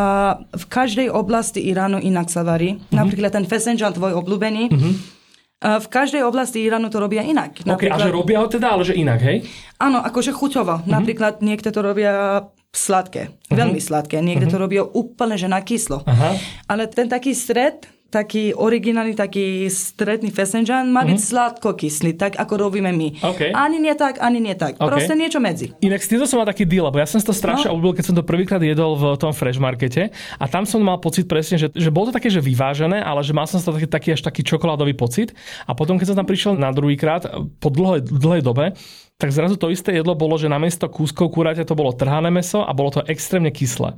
v 0.48 0.65
každej 0.72 1.12
oblasti 1.12 1.60
Iránu 1.60 2.00
inak 2.00 2.31
sa 2.31 2.48
varí. 2.48 2.79
Uh-huh. 2.79 2.96
Napríklad 2.96 3.36
ten 3.36 3.43
fesenžan 3.43 3.91
tvoj 3.91 4.15
obľúbený. 4.15 4.72
Uh-huh. 4.72 5.20
V 5.62 5.88
každej 5.94 6.25
oblasti 6.25 6.65
Iránu 6.65 6.89
to 6.89 6.98
robia 6.98 7.22
inak. 7.22 7.62
Okay, 7.62 7.86
a 7.86 8.01
že 8.01 8.10
robia 8.10 8.41
ho 8.41 8.50
teda, 8.50 8.74
ale 8.74 8.82
že 8.82 8.98
inak, 8.98 9.22
hej? 9.22 9.46
Áno, 9.77 10.01
akože 10.01 10.34
chuťovo. 10.34 10.82
Uh-huh. 10.82 10.89
Napríklad 10.89 11.46
niekto 11.46 11.70
to 11.70 11.86
robia 11.86 12.50
sladké, 12.74 13.30
uh-huh. 13.30 13.62
veľmi 13.62 13.77
sladké. 13.77 14.25
Niekto 14.25 14.50
uh-huh. 14.50 14.58
to 14.58 14.63
robia 14.65 14.82
úplne, 14.82 15.38
že 15.38 15.46
na 15.46 15.62
kyslo. 15.62 16.01
Uh-huh. 16.01 16.34
Ale 16.65 16.89
ten 16.89 17.06
taký 17.06 17.38
stred, 17.38 17.86
taký 18.12 18.51
originálny, 18.51 19.15
taký 19.15 19.72
stredný 19.72 20.36
fesenžan 20.36 20.91
má 20.91 21.08
byť 21.08 21.15
mm-hmm. 21.15 21.32
sladko-kyslý, 21.32 22.20
tak 22.20 22.36
ako 22.36 22.68
robíme 22.68 22.91
my. 22.91 23.24
Okay. 23.24 23.56
Ani 23.56 23.80
nie 23.80 23.96
tak, 23.96 24.20
ani 24.20 24.44
nie 24.44 24.51
tak. 24.53 24.75
Okay. 24.75 24.84
Proste 24.84 25.15
niečo 25.15 25.39
medzi. 25.39 25.72
Inak 25.80 26.03
s 26.03 26.12
týmto 26.12 26.27
som 26.27 26.44
mal 26.44 26.48
taký 26.51 26.68
deal, 26.68 26.84
lebo 26.84 27.00
ja 27.00 27.08
som 27.08 27.24
to 27.24 27.32
strašne 27.32 27.72
no. 27.72 27.80
obľúbil, 27.80 28.03
keď 28.03 28.06
som 28.12 28.15
to 28.20 28.27
prvýkrát 28.27 28.60
jedol 28.60 29.00
v 29.00 29.15
tom 29.15 29.32
fresh 29.32 29.58
markete 29.58 30.12
a 30.12 30.46
tam 30.51 30.68
som 30.68 30.84
mal 30.84 31.00
pocit 31.00 31.25
presne, 31.25 31.56
že, 31.56 31.72
že 31.72 31.88
bolo 31.88 32.12
to 32.12 32.20
také, 32.20 32.27
že 32.27 32.44
vyvážené, 32.44 33.00
ale 33.00 33.24
že 33.24 33.32
mal 33.32 33.48
som 33.48 33.63
to 33.63 33.72
taký, 33.72 33.88
taký 33.88 34.10
až 34.20 34.22
taký 34.27 34.44
čokoládový 34.44 34.91
pocit 34.91 35.32
a 35.63 35.72
potom, 35.72 35.96
keď 35.96 36.12
som 36.12 36.20
tam 36.20 36.27
prišiel 36.27 36.60
na 36.60 36.75
druhýkrát 36.75 37.32
po 37.63 37.72
dlhej, 37.72 38.03
dlhej 38.12 38.44
dobe, 38.44 38.75
tak 39.15 39.30
zrazu 39.30 39.56
to 39.56 39.70
isté 39.70 39.94
jedlo 39.94 40.18
bolo, 40.18 40.34
že 40.36 40.50
namiesto 40.50 40.89
kúskov 40.89 41.30
kuráťa 41.30 41.63
to 41.63 41.77
bolo 41.77 41.94
trhané 41.94 42.34
meso 42.34 42.65
a 42.65 42.74
bolo 42.74 42.89
to 42.89 43.06
extrémne 43.06 43.53
kyslé. 43.53 43.94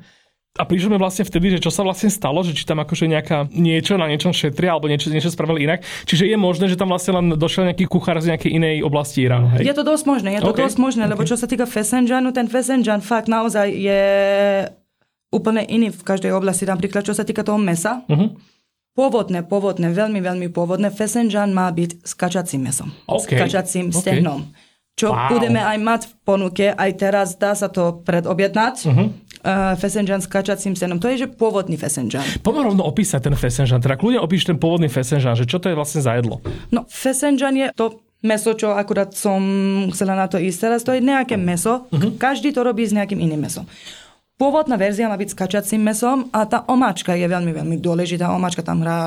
A 0.53 0.69
prišlo 0.69 0.93
mi 0.93 1.01
vlastne 1.01 1.25
vtedy, 1.25 1.57
že 1.57 1.65
čo 1.65 1.73
sa 1.73 1.81
vlastne 1.81 2.13
stalo, 2.13 2.45
že 2.45 2.53
či 2.53 2.61
tam 2.61 2.77
akože 2.77 3.09
nejaká 3.09 3.49
niečo 3.49 3.97
na 3.97 4.05
niečom 4.05 4.29
šetria 4.29 4.77
alebo 4.77 4.85
niečo, 4.85 5.09
niečo 5.09 5.33
spravili 5.33 5.65
inak. 5.65 5.81
Čiže 6.05 6.29
je 6.29 6.37
možné, 6.37 6.69
že 6.69 6.77
tam 6.77 6.93
vlastne 6.93 7.17
len 7.17 7.33
došiel 7.33 7.65
nejaký 7.73 7.89
kuchár 7.89 8.21
z 8.21 8.29
nejakej 8.29 8.61
inej 8.61 8.75
oblasti 8.85 9.25
Iránu. 9.25 9.49
Hej? 9.57 9.65
Je 9.65 9.73
to 9.73 9.81
dosť 9.81 10.05
možné, 10.05 10.37
je 10.37 10.45
to 10.45 10.53
okay. 10.53 10.69
dosť 10.69 10.77
možné, 10.77 11.09
lebo 11.09 11.25
okay. 11.25 11.33
čo 11.33 11.41
sa 11.41 11.49
týka 11.49 11.65
fesenžanu, 11.65 12.29
ten 12.37 12.45
fesenžan 12.45 13.01
fakt 13.01 13.25
naozaj 13.25 13.65
je 13.65 14.05
úplne 15.33 15.65
iný 15.65 15.89
v 15.89 16.05
každej 16.05 16.29
oblasti. 16.29 16.69
Napríklad, 16.69 17.01
čo 17.01 17.17
sa 17.17 17.25
týka 17.25 17.41
toho 17.41 17.57
mesa, 17.57 18.05
uh-huh. 18.05 18.37
Pôvodné, 18.93 19.41
pôvodné, 19.41 19.89
veľmi, 19.89 20.21
veľmi 20.21 20.53
pôvodné. 20.53 20.93
Fesenžan 20.93 21.49
má 21.49 21.65
byť 21.73 22.05
s 22.05 22.13
kačacím 22.13 22.69
mesom. 22.69 22.93
Okay. 23.09 23.41
S 23.41 23.49
kačacím 23.49 23.89
okay. 23.89 24.21
stehnom. 24.21 24.53
Čo 24.93 25.09
wow. 25.09 25.33
budeme 25.33 25.57
aj 25.57 25.77
mať 25.81 26.01
v 26.05 26.13
ponuke, 26.21 26.65
aj 26.69 26.91
teraz 27.01 27.33
dá 27.41 27.57
sa 27.57 27.73
to 27.73 28.05
predobjednať. 28.05 28.75
Uh-huh 28.85 29.09
uh, 29.43 29.75
fesenžan 29.75 30.23
s 30.23 30.27
kačacím 30.31 30.73
senom. 30.73 30.97
To 31.03 31.11
je, 31.11 31.23
že 31.23 31.27
pôvodný 31.29 31.75
fesenžan. 31.75 32.23
Poďme 32.41 32.73
rovno 32.73 32.83
opísať 32.87 33.29
ten 33.29 33.35
fesenžan. 33.35 33.83
Teda 33.83 33.99
kľudne 33.99 34.23
opíš 34.23 34.47
ten 34.47 34.55
pôvodný 34.55 34.87
fesenžan, 34.87 35.35
že 35.35 35.45
čo 35.45 35.59
to 35.59 35.69
je 35.69 35.75
vlastne 35.75 35.99
za 35.99 36.15
jedlo? 36.15 36.39
No, 36.71 36.87
fesenžan 36.87 37.59
je 37.59 37.67
to 37.75 38.01
meso, 38.23 38.55
čo 38.55 38.71
akurát 38.71 39.11
som 39.11 39.43
chcela 39.91 40.15
na 40.15 40.31
to 40.31 40.39
ísť 40.39 40.59
teraz, 40.63 40.81
to 40.87 40.95
je 40.95 41.03
nejaké 41.03 41.35
meso. 41.35 41.91
Uh-huh. 41.91 42.15
Každý 42.15 42.55
to 42.55 42.63
robí 42.63 42.87
s 42.87 42.95
nejakým 42.95 43.19
iným 43.19 43.43
mesom. 43.43 43.67
Pôvodná 44.39 44.79
verzia 44.79 45.11
má 45.11 45.19
byť 45.19 45.29
s 45.29 45.37
kačacím 45.37 45.83
mesom 45.85 46.31
a 46.33 46.47
tá 46.47 46.65
omáčka 46.65 47.13
je 47.13 47.27
veľmi, 47.27 47.53
veľmi 47.53 47.77
dôležitá. 47.77 48.33
Omáčka 48.33 48.65
tam 48.65 48.81
hrá 48.81 48.97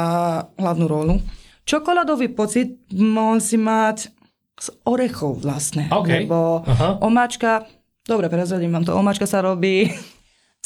hlavnú 0.55 0.87
rolu. 0.87 1.19
Čokoládový 1.67 2.31
pocit 2.31 2.79
musí 2.95 3.59
mať 3.59 4.13
z 4.57 4.69
orechov 4.87 5.43
vlastne. 5.43 5.91
Okay. 5.91 6.25
Lebo 6.25 6.63
uh-huh. 6.63 7.03
omáčka, 7.03 7.67
dobre, 8.07 8.31
prezradím 8.31 8.71
vám 8.71 8.85
to, 8.87 8.95
omáčka 8.95 9.27
sa 9.27 9.43
robí 9.43 9.91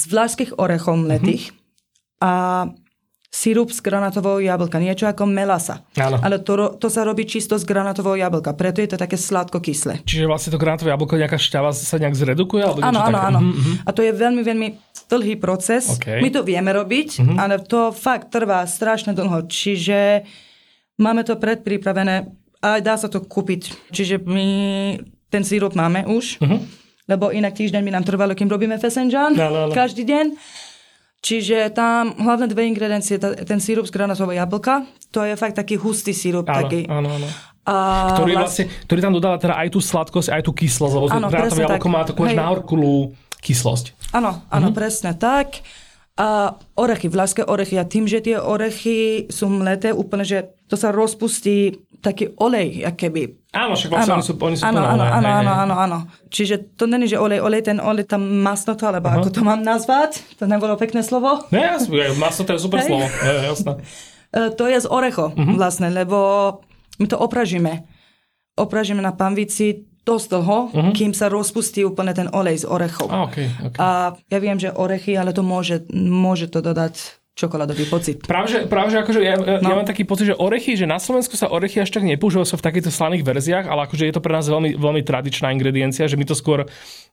z 0.00 0.02
vlašských 0.08 0.56
orechov 0.56 0.96
mletých 0.96 1.52
mm-hmm. 1.52 2.24
a 2.24 2.32
sirup 3.30 3.70
z 3.70 3.78
granatového 3.78 4.42
jablka, 4.42 4.82
niečo 4.82 5.06
ako 5.06 5.22
melasa. 5.22 5.86
Áno. 5.94 6.18
Ale 6.18 6.42
to, 6.42 6.74
to 6.82 6.90
sa 6.90 7.06
robí 7.06 7.22
čisto 7.30 7.54
z 7.54 7.62
granatového 7.62 8.18
jablka, 8.26 8.58
preto 8.58 8.82
je 8.82 8.90
to 8.90 8.98
také 8.98 9.14
sladko-kyslé. 9.14 10.02
Čiže 10.02 10.26
vlastne 10.26 10.50
to 10.50 10.58
granatové 10.58 10.90
jablko, 10.90 11.14
nejaká 11.14 11.38
šťava 11.38 11.70
sa 11.70 11.96
nejak 12.02 12.18
zredukuje? 12.18 12.66
Alebo 12.66 12.82
áno, 12.82 12.98
áno, 13.06 13.18
áno. 13.22 13.40
Mm-hmm. 13.46 13.86
A 13.86 13.90
to 13.94 14.02
je 14.02 14.10
veľmi, 14.10 14.42
veľmi 14.42 14.68
dlhý 15.06 15.38
proces. 15.38 15.94
Okay. 15.94 16.18
My 16.18 16.34
to 16.34 16.42
vieme 16.42 16.74
robiť, 16.74 17.22
mm-hmm. 17.22 17.38
ale 17.38 17.62
to 17.62 17.94
fakt 17.94 18.34
trvá 18.34 18.66
strašne 18.66 19.14
dlho. 19.14 19.46
Čiže 19.46 20.26
máme 20.98 21.22
to 21.22 21.38
predpripravené 21.38 22.34
a 22.66 22.82
dá 22.82 22.98
sa 22.98 23.06
to 23.06 23.22
kúpiť. 23.22 23.94
Čiže 23.94 24.26
my 24.26 24.48
ten 25.30 25.46
sirup 25.46 25.78
máme 25.78 26.02
už. 26.10 26.42
Mm-hmm 26.42 26.79
lebo 27.10 27.34
inak 27.34 27.58
týždeň 27.58 27.82
by 27.82 27.90
nám 27.98 28.04
trvalo, 28.06 28.38
kým 28.38 28.46
robíme 28.46 28.78
fesenžan 28.78 29.34
no, 29.34 29.50
no, 29.50 29.60
no. 29.66 29.74
každý 29.74 30.06
deň. 30.06 30.38
Čiže 31.20 31.76
tam 31.76 32.16
hlavné 32.16 32.48
dve 32.48 32.64
ingrediencie, 32.64 33.20
ten 33.20 33.60
sírup 33.60 33.84
z 33.84 33.92
granatového 33.92 34.40
jablka, 34.40 34.88
to 35.12 35.20
je 35.20 35.36
fakt 35.36 35.52
taký 35.52 35.76
hustý 35.76 36.16
sírup. 36.16 36.48
Áno, 36.48 36.64
taký. 36.64 36.88
áno, 36.88 37.08
áno. 37.12 37.28
A 37.68 37.76
ktorý, 38.16 38.40
vlastne, 38.40 38.72
ktorý 38.88 39.00
tam 39.04 39.12
dodáva 39.12 39.36
teda 39.36 39.54
aj 39.60 39.68
tú 39.68 39.84
sladkosť, 39.84 40.32
aj 40.32 40.42
tú 40.48 40.56
kyslosť, 40.56 40.94
lebo 40.96 41.06
áno, 41.12 41.28
jablko 41.28 41.86
tak. 41.86 41.92
má 41.92 42.00
takú 42.08 42.24
až 42.24 42.32
nahorkulú 42.32 43.12
kyslosť. 43.44 44.16
Áno, 44.16 44.40
áno, 44.48 44.68
mhm. 44.72 44.74
presne 44.74 45.12
tak. 45.12 45.60
A 46.20 46.56
orechy, 46.76 47.08
vlaské 47.08 47.44
orechy. 47.44 47.80
A 47.80 47.88
tým, 47.88 48.04
že 48.04 48.20
tie 48.20 48.36
orechy 48.36 49.28
sú 49.32 49.48
mleté 49.48 49.92
úplne, 49.92 50.24
že 50.24 50.52
to 50.68 50.76
sa 50.76 50.92
rozpustí 50.92 51.80
taký 52.00 52.32
olej, 52.40 52.80
keby. 52.96 53.52
Áno, 53.52 53.76
však 53.76 53.90
vlastne 53.92 54.18
oni 54.18 54.24
sú, 54.24 54.32
oni 54.40 54.56
sú 54.56 54.64
áno, 54.64 54.80
áno, 54.80 55.04
áno, 55.04 55.28
áno, 55.28 55.52
áno, 55.52 55.74
áno. 55.76 55.98
Čiže 56.32 56.76
to 56.80 56.88
není, 56.88 57.04
že 57.04 57.20
olej, 57.20 57.44
olej, 57.44 57.68
ten 57.68 57.78
olej, 57.78 58.08
tam 58.08 58.24
masnota, 58.40 58.88
alebo 58.88 59.12
uh-huh. 59.12 59.20
ako 59.20 59.28
to 59.28 59.40
mám 59.44 59.60
nazvať? 59.60 60.24
To 60.40 60.48
nebolo 60.48 60.80
pekné 60.80 61.04
slovo? 61.04 61.44
Ne, 61.52 61.76
masnota 62.16 62.56
je 62.56 62.60
super 62.64 62.80
slovo, 62.80 63.04
je, 63.06 63.34
jasné. 63.46 63.72
E, 64.30 64.54
to 64.54 64.70
je 64.70 64.78
z 64.78 64.86
orecho 64.86 65.34
uh-huh. 65.34 65.58
vlastne, 65.58 65.90
lebo 65.90 66.18
my 67.02 67.06
to 67.10 67.18
opražíme. 67.18 67.82
Opražíme 68.54 69.02
na 69.02 69.10
panvici 69.10 69.90
dosť 70.06 70.26
dlho, 70.30 70.58
uh-huh. 70.70 70.94
kým 70.94 71.10
sa 71.10 71.26
rozpustí 71.26 71.82
úplne 71.82 72.14
ten 72.14 72.30
olej 72.30 72.62
z 72.62 72.70
orechov. 72.70 73.10
A, 73.10 73.26
okay, 73.26 73.50
okay. 73.50 73.78
a 73.82 74.14
ja 74.14 74.38
viem, 74.38 74.54
že 74.54 74.70
orechy, 74.70 75.18
ale 75.18 75.34
to 75.34 75.42
môže, 75.42 75.82
môže 75.90 76.46
to 76.46 76.62
dodať 76.62 77.19
čokoládový 77.38 77.86
pocit. 77.88 78.20
Práve, 78.26 78.66
práve, 78.66 78.92
že 78.92 78.98
akože 79.00 79.20
ja, 79.22 79.36
no. 79.38 79.64
ja 79.64 79.74
mám 79.74 79.88
taký 79.88 80.04
pocit, 80.04 80.28
že 80.28 80.36
orechy, 80.36 80.76
že 80.76 80.84
na 80.84 81.00
Slovensku 81.00 81.38
sa 81.38 81.48
orechy 81.48 81.80
až 81.80 81.88
tak 81.88 82.04
nepoužívajú 82.04 82.44
sa 82.44 82.58
v 82.58 82.66
takýchto 82.66 82.90
slaných 82.92 83.24
verziách, 83.24 83.66
ale 83.70 83.88
akože 83.88 84.04
je 84.04 84.14
to 84.14 84.20
pre 84.20 84.34
nás 84.34 84.44
veľmi, 84.44 84.76
veľmi 84.76 85.02
tradičná 85.06 85.48
ingrediencia, 85.54 86.10
že 86.10 86.18
my 86.18 86.26
to 86.26 86.36
skôr 86.36 86.68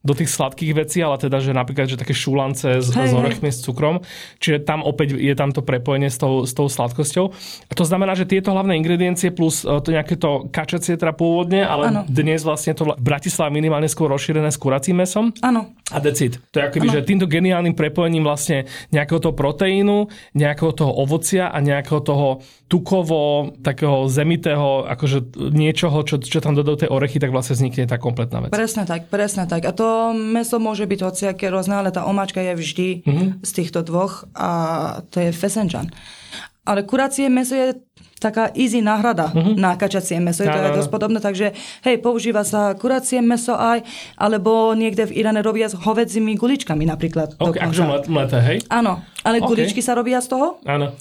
do 0.05 0.13
tých 0.13 0.29
sladkých 0.29 0.73
vecí, 0.77 1.01
ale 1.01 1.17
teda, 1.17 1.41
že 1.41 1.51
napríklad, 1.51 1.89
že 1.89 1.97
také 1.99 2.13
šulance 2.13 2.79
s, 2.79 2.93
hey, 2.93 3.09
s 3.09 3.13
orechmi, 3.13 3.49
s 3.49 3.65
cukrom, 3.65 4.05
čiže 4.37 4.63
tam 4.63 4.85
opäť 4.85 5.17
je 5.17 5.33
tam 5.33 5.51
to 5.51 5.65
prepojenie 5.65 6.07
s 6.07 6.21
tou, 6.21 6.45
s 6.45 6.53
tou 6.53 6.69
sladkosťou. 6.69 7.25
A 7.67 7.73
to 7.73 7.83
znamená, 7.83 8.13
že 8.13 8.29
tieto 8.29 8.53
hlavné 8.53 8.77
ingrediencie 8.77 9.33
plus 9.33 9.65
e, 9.65 9.73
to 9.81 9.89
nejaké 9.89 10.15
to 10.15 10.47
kačacie 10.53 10.95
teda 10.95 11.11
pôvodne, 11.17 11.65
ale 11.65 11.89
ano. 11.89 12.01
dnes 12.05 12.45
vlastne 12.45 12.77
to 12.77 12.93
v 12.93 13.03
Bratislave 13.03 13.49
minimálne 13.51 13.89
skôr 13.89 14.07
rozšírené 14.07 14.53
s 14.53 14.59
kuracím 14.61 15.01
mesom. 15.01 15.33
Áno. 15.41 15.73
A 15.91 16.03
decid. 16.03 16.39
To 16.51 16.59
je 16.59 16.67
akoby, 16.67 16.87
že 16.91 17.07
týmto 17.07 17.31
geniálnym 17.31 17.71
prepojením 17.71 18.27
vlastne 18.27 18.67
nejakého 18.91 19.23
toho 19.23 19.33
proteínu, 19.35 20.11
nejakého 20.35 20.75
toho 20.75 20.91
ovocia 20.91 21.47
a 21.47 21.63
nejakého 21.63 22.03
toho 22.03 22.43
tukovo, 22.67 23.55
takého 23.63 24.11
zemitého, 24.11 24.83
akože 24.83 25.39
niečoho, 25.55 26.03
čo, 26.03 26.19
čo 26.19 26.43
tam 26.43 26.51
dodajú 26.51 26.83
tie 26.83 26.89
orechy, 26.91 27.15
tak 27.23 27.31
vlastne 27.31 27.55
vznikne 27.55 27.87
tá 27.87 27.95
kompletná 27.95 28.43
vec. 28.43 28.51
Presne 28.51 28.83
tak, 28.83 29.07
presne 29.07 29.47
tak. 29.47 29.63
A 29.63 29.71
to 29.71 29.86
meso 30.13 30.57
môže 30.57 30.87
byť 30.87 30.99
hociaké 31.03 31.51
rôzne, 31.51 31.77
ale 31.77 31.93
tá 31.93 32.05
omáčka 32.07 32.39
je 32.41 32.53
vždy 32.55 32.87
mm-hmm. 33.03 33.29
z 33.43 33.51
týchto 33.51 33.83
dvoch 33.83 34.27
a 34.33 34.49
to 35.11 35.21
je 35.23 35.29
fesenčan. 35.35 35.91
Ale 36.67 36.83
kuracie 36.83 37.31
meso 37.31 37.55
je 37.55 37.79
taká 38.17 38.49
easy 38.57 38.81
náhrada 38.81 39.29
uh-huh. 39.29 39.53
na 39.55 39.77
kačacie 39.77 40.17
meso. 40.17 40.41
Je 40.41 40.49
to 40.49 40.57
aj 40.57 40.73
dosť 40.73 40.91
podobné, 40.91 41.21
takže 41.21 41.53
hej, 41.85 41.95
používa 42.01 42.41
sa 42.41 42.73
kuracie 42.73 43.21
meso 43.21 43.53
aj, 43.53 43.85
alebo 44.17 44.73
niekde 44.73 45.05
v 45.07 45.21
Iráne 45.21 45.45
robia 45.45 45.69
s 45.69 45.77
hovedzimi 45.77 46.33
guličkami 46.33 46.83
napríklad. 46.89 47.37
Ok, 47.37 47.61
akože 47.61 48.09
mleté, 48.09 48.37
hej? 48.41 48.57
Áno, 48.73 49.05
ale 49.21 49.37
okay. 49.39 49.47
guličky 49.47 49.81
sa 49.85 49.93
robia 49.93 50.17
z 50.19 50.33
toho. 50.33 50.57
Áno. 50.65 50.97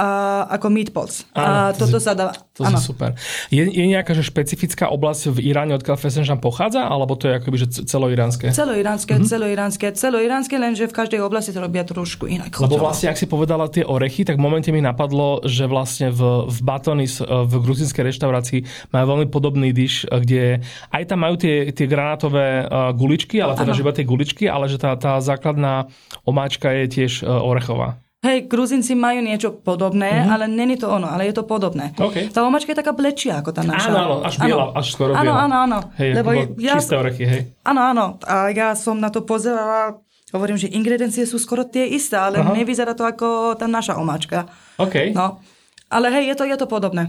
A 0.00 0.08
ako 0.56 0.72
meatballs. 0.72 1.28
Áno, 1.36 1.44
a 1.44 1.76
toto 1.76 1.92
to 1.92 2.00
sa 2.00 2.16
dá... 2.16 2.32
To 2.56 2.64
je 2.64 2.76
super. 2.80 3.12
Je, 3.52 3.68
je 3.68 3.84
nejaká 3.84 4.16
že 4.16 4.24
špecifická 4.24 4.88
oblasť 4.88 5.36
v 5.36 5.52
Iráne, 5.52 5.76
odkiaľ 5.76 6.00
Fesenžan 6.00 6.40
pochádza, 6.40 6.88
alebo 6.88 7.20
to 7.20 7.28
je 7.28 7.36
akoby 7.36 7.56
že 7.60 7.84
celoiránske? 7.84 8.48
Celoiránske, 8.48 9.12
mm-hmm. 9.20 9.28
celoiránske, 9.28 9.86
celoiránske, 9.92 10.56
lenže 10.56 10.88
v 10.88 10.94
každej 10.96 11.20
oblasti 11.20 11.52
to 11.52 11.60
robia 11.60 11.84
trošku 11.84 12.24
inak. 12.24 12.56
Lebo 12.56 12.80
vlastne, 12.80 13.12
ak 13.12 13.20
si 13.20 13.28
povedala 13.28 13.68
tie 13.68 13.84
orechy, 13.84 14.24
tak 14.24 14.40
v 14.40 14.42
momente 14.48 14.72
mi 14.72 14.80
napadlo, 14.80 15.44
že 15.44 15.68
vlastne 15.68 16.08
v, 16.08 16.48
v 16.48 16.58
Batonis, 16.64 17.20
v 17.20 17.52
gruzinskej 17.60 18.08
reštaurácii 18.08 18.60
majú 18.96 19.04
veľmi 19.16 19.26
podobný 19.28 19.76
diš, 19.76 20.08
kde 20.08 20.64
aj 20.96 21.02
tam 21.12 21.28
majú 21.28 21.36
tie, 21.36 21.68
tie 21.76 21.84
granátové 21.84 22.64
guličky, 22.96 23.36
ale 23.44 23.52
teda, 23.52 23.76
že 23.76 23.84
iba 23.84 23.92
tie 23.92 24.08
guličky, 24.08 24.48
ale 24.48 24.64
že 24.70 24.80
tá, 24.80 24.96
tá 24.96 25.20
základná 25.20 25.92
omáčka 26.24 26.72
je 26.72 26.84
tiež 26.88 27.12
orechová. 27.24 28.00
Hej, 28.20 28.52
Gruzinci 28.52 28.92
majú 28.92 29.24
niečo 29.24 29.48
podobné, 29.64 30.12
mm-hmm. 30.12 30.32
ale 30.36 30.44
není 30.44 30.76
to 30.76 30.92
ono, 30.92 31.08
ale 31.08 31.24
je 31.32 31.40
to 31.40 31.48
podobné. 31.48 31.96
Okay. 31.96 32.28
Tá 32.28 32.44
omačka 32.44 32.76
je 32.76 32.84
taká 32.84 32.92
blečia 32.92 33.40
ako 33.40 33.48
tá 33.56 33.64
naša. 33.64 33.88
Áno, 33.88 33.96
áno, 33.96 34.16
až 34.20 34.34
biela, 34.36 34.64
ano. 34.68 34.76
až 34.76 34.86
skoro 34.92 35.10
biela. 35.16 35.24
Áno, 35.24 35.32
áno, 35.40 35.54
áno. 35.56 35.78
Hej, 35.96 36.10
Lebo 36.20 36.30
ja, 36.60 36.76
čisté 36.76 37.00
orechy, 37.00 37.24
hej. 37.24 37.42
Áno, 37.64 37.80
áno. 37.80 38.04
A 38.28 38.52
ja 38.52 38.76
som 38.76 39.00
na 39.00 39.08
to 39.08 39.24
pozerala, 39.24 40.04
hovorím, 40.36 40.60
že 40.60 40.68
ingrediencie 40.68 41.24
sú 41.24 41.40
skoro 41.40 41.64
tie 41.64 41.88
isté, 41.88 42.20
ale 42.20 42.44
Aha. 42.44 42.52
nevyzerá 42.52 42.92
to 42.92 43.08
ako 43.08 43.56
tá 43.56 43.64
naša 43.64 43.96
omáčka. 43.96 44.44
OK. 44.76 45.16
No. 45.16 45.40
Ale 45.88 46.12
hej, 46.12 46.28
je 46.28 46.36
to, 46.36 46.44
je 46.44 46.56
to 46.60 46.68
podobné. 46.68 47.08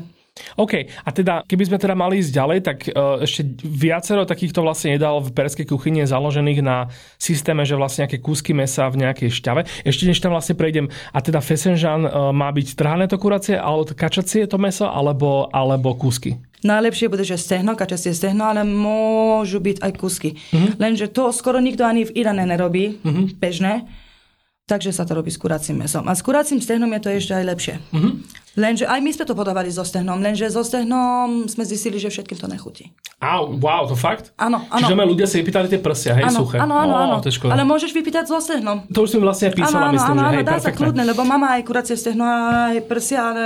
OK, 0.58 0.74
a 0.88 1.10
teda, 1.10 1.44
keby 1.46 1.64
sme 1.68 1.78
teda 1.78 1.96
mali 1.98 2.22
ísť 2.22 2.32
ďalej, 2.32 2.60
tak 2.64 2.78
uh, 2.90 3.22
ešte 3.24 3.46
viacero 3.62 4.28
takýchto 4.28 4.62
vlastne 4.62 4.96
jedál 4.96 5.22
v 5.22 5.34
perskej 5.34 5.66
kuchyni 5.68 6.04
je 6.04 6.12
založených 6.12 6.60
na 6.62 6.92
systéme, 7.18 7.66
že 7.66 7.78
vlastne 7.78 8.06
nejaké 8.06 8.20
kúsky 8.20 8.52
mesa 8.52 8.90
v 8.90 9.06
nejakej 9.06 9.30
šťave. 9.32 9.62
Ešte 9.86 10.08
než 10.10 10.20
tam 10.20 10.34
vlastne 10.34 10.58
prejdem, 10.58 10.90
a 11.14 11.20
teda 11.20 11.40
fesenžan 11.40 12.06
uh, 12.06 12.30
má 12.36 12.50
byť 12.50 12.68
trhané 12.76 13.06
to 13.08 13.20
kuracie, 13.22 13.58
alebo 13.58 13.90
kačacie 13.92 14.48
to 14.48 14.58
meso, 14.58 14.88
alebo, 14.88 15.50
alebo 15.52 15.94
kúsky? 15.96 16.40
Najlepšie 16.62 17.10
bude, 17.10 17.26
že 17.26 17.42
stehno, 17.42 17.74
kačacie 17.74 18.14
stehno, 18.14 18.46
ale 18.46 18.62
môžu 18.62 19.58
byť 19.58 19.82
aj 19.82 19.92
kúsky. 19.98 20.38
Uh-huh. 20.54 20.78
Lenže 20.78 21.10
to 21.10 21.34
skoro 21.34 21.58
nikto 21.58 21.82
ani 21.82 22.06
v 22.06 22.14
Iráne 22.22 22.46
nerobí, 22.46 23.02
uh-huh. 23.02 23.34
bežné 23.42 23.90
takže 24.72 24.96
sa 24.96 25.04
to 25.04 25.20
robí 25.20 25.28
s 25.28 25.36
kuracím 25.36 25.84
mesom. 25.84 26.08
A 26.08 26.16
s 26.16 26.24
kuracím 26.24 26.64
stehnom 26.64 26.88
je 26.96 27.02
to 27.04 27.10
ešte 27.12 27.36
aj 27.36 27.44
lepšie. 27.44 27.76
Mm-hmm. 27.92 28.14
Lenže 28.56 28.84
aj 28.88 29.00
my 29.04 29.12
sme 29.12 29.24
to 29.28 29.36
podávali 29.36 29.68
so 29.68 29.84
stehnom, 29.84 30.20
lenže 30.24 30.48
so 30.48 30.64
stehnom 30.64 31.48
sme 31.52 31.64
zistili, 31.68 32.00
že 32.00 32.08
všetkým 32.08 32.40
to 32.40 32.48
nechutí. 32.48 32.92
Á, 33.20 33.44
wow, 33.44 33.88
to 33.88 33.96
fakt? 34.00 34.32
Áno, 34.40 34.64
áno. 34.72 34.88
Čiže 34.88 34.96
ľudia 34.96 35.28
si 35.28 35.40
vypýtali 35.44 35.68
tie 35.72 35.80
prsia, 35.80 36.16
hej, 36.16 36.32
áno, 36.32 36.48
suché. 36.48 36.60
Áno, 36.60 36.76
áno, 36.80 36.96
áno. 36.96 37.16
Ale 37.24 37.64
môžeš 37.68 37.92
vypýtať 37.92 38.32
so 38.32 38.40
stehnom. 38.40 38.88
To 38.92 39.08
už 39.08 39.16
som 39.16 39.24
vlastne 39.24 39.52
písala, 39.52 39.92
áno, 39.92 39.96
myslím, 39.96 40.16
áno, 40.16 40.20
že 40.20 40.28
áno, 40.28 40.36
hej, 40.36 40.44
dá 40.44 40.56
perfektné. 40.56 40.68
sa 40.68 40.80
kľudne, 40.80 41.04
lebo 41.08 41.22
mama 41.24 41.48
aj 41.60 41.62
kuracie 41.68 41.96
stehno 41.96 42.24
aj 42.28 42.76
prsia, 42.88 43.20
ale 43.32 43.44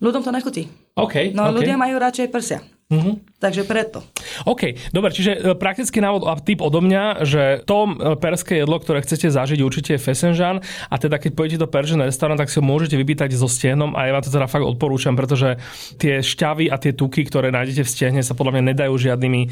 ľuďom 0.00 0.22
to 0.24 0.30
nechutí. 0.32 0.62
OK, 0.96 1.32
No 1.32 1.48
okay. 1.48 1.56
ľudia 1.56 1.76
majú 1.80 1.96
radšej 1.96 2.26
prsia. 2.28 2.60
Mm-hmm. 2.92 3.40
Takže 3.40 3.64
preto. 3.64 4.04
OK, 4.44 4.92
dobre, 4.92 5.10
čiže 5.10 5.32
e, 5.34 5.40
praktický 5.56 5.98
návod 5.98 6.28
a 6.28 6.36
typ 6.38 6.60
odo 6.60 6.84
mňa, 6.84 7.24
že 7.24 7.64
to 7.64 7.88
e, 7.88 8.14
perské 8.20 8.62
jedlo, 8.62 8.76
ktoré 8.78 9.00
chcete 9.00 9.32
zažiť, 9.32 9.64
určite 9.64 9.96
je 9.96 10.00
fesenžan 10.04 10.60
a 10.92 10.94
teda 11.00 11.16
keď 11.16 11.32
pôjdete 11.32 11.58
do 11.64 11.66
Persian 11.66 12.04
restaurant, 12.04 12.36
tak 12.36 12.52
si 12.52 12.60
ho 12.60 12.64
môžete 12.64 12.94
vypýtať 13.00 13.32
so 13.34 13.48
stehnom 13.48 13.96
a 13.96 14.06
ja 14.06 14.12
vám 14.12 14.22
to 14.22 14.30
teda 14.30 14.44
fakt 14.46 14.62
odporúčam, 14.62 15.16
pretože 15.16 15.56
tie 15.96 16.20
šťavy 16.20 16.68
a 16.68 16.76
tie 16.76 16.92
tuky, 16.92 17.24
ktoré 17.26 17.48
nájdete 17.48 17.82
v 17.82 17.90
stehne, 17.90 18.20
sa 18.20 18.36
podľa 18.36 18.60
mňa 18.60 18.64
nedajú 18.76 18.94
žiadnymi. 18.94 19.42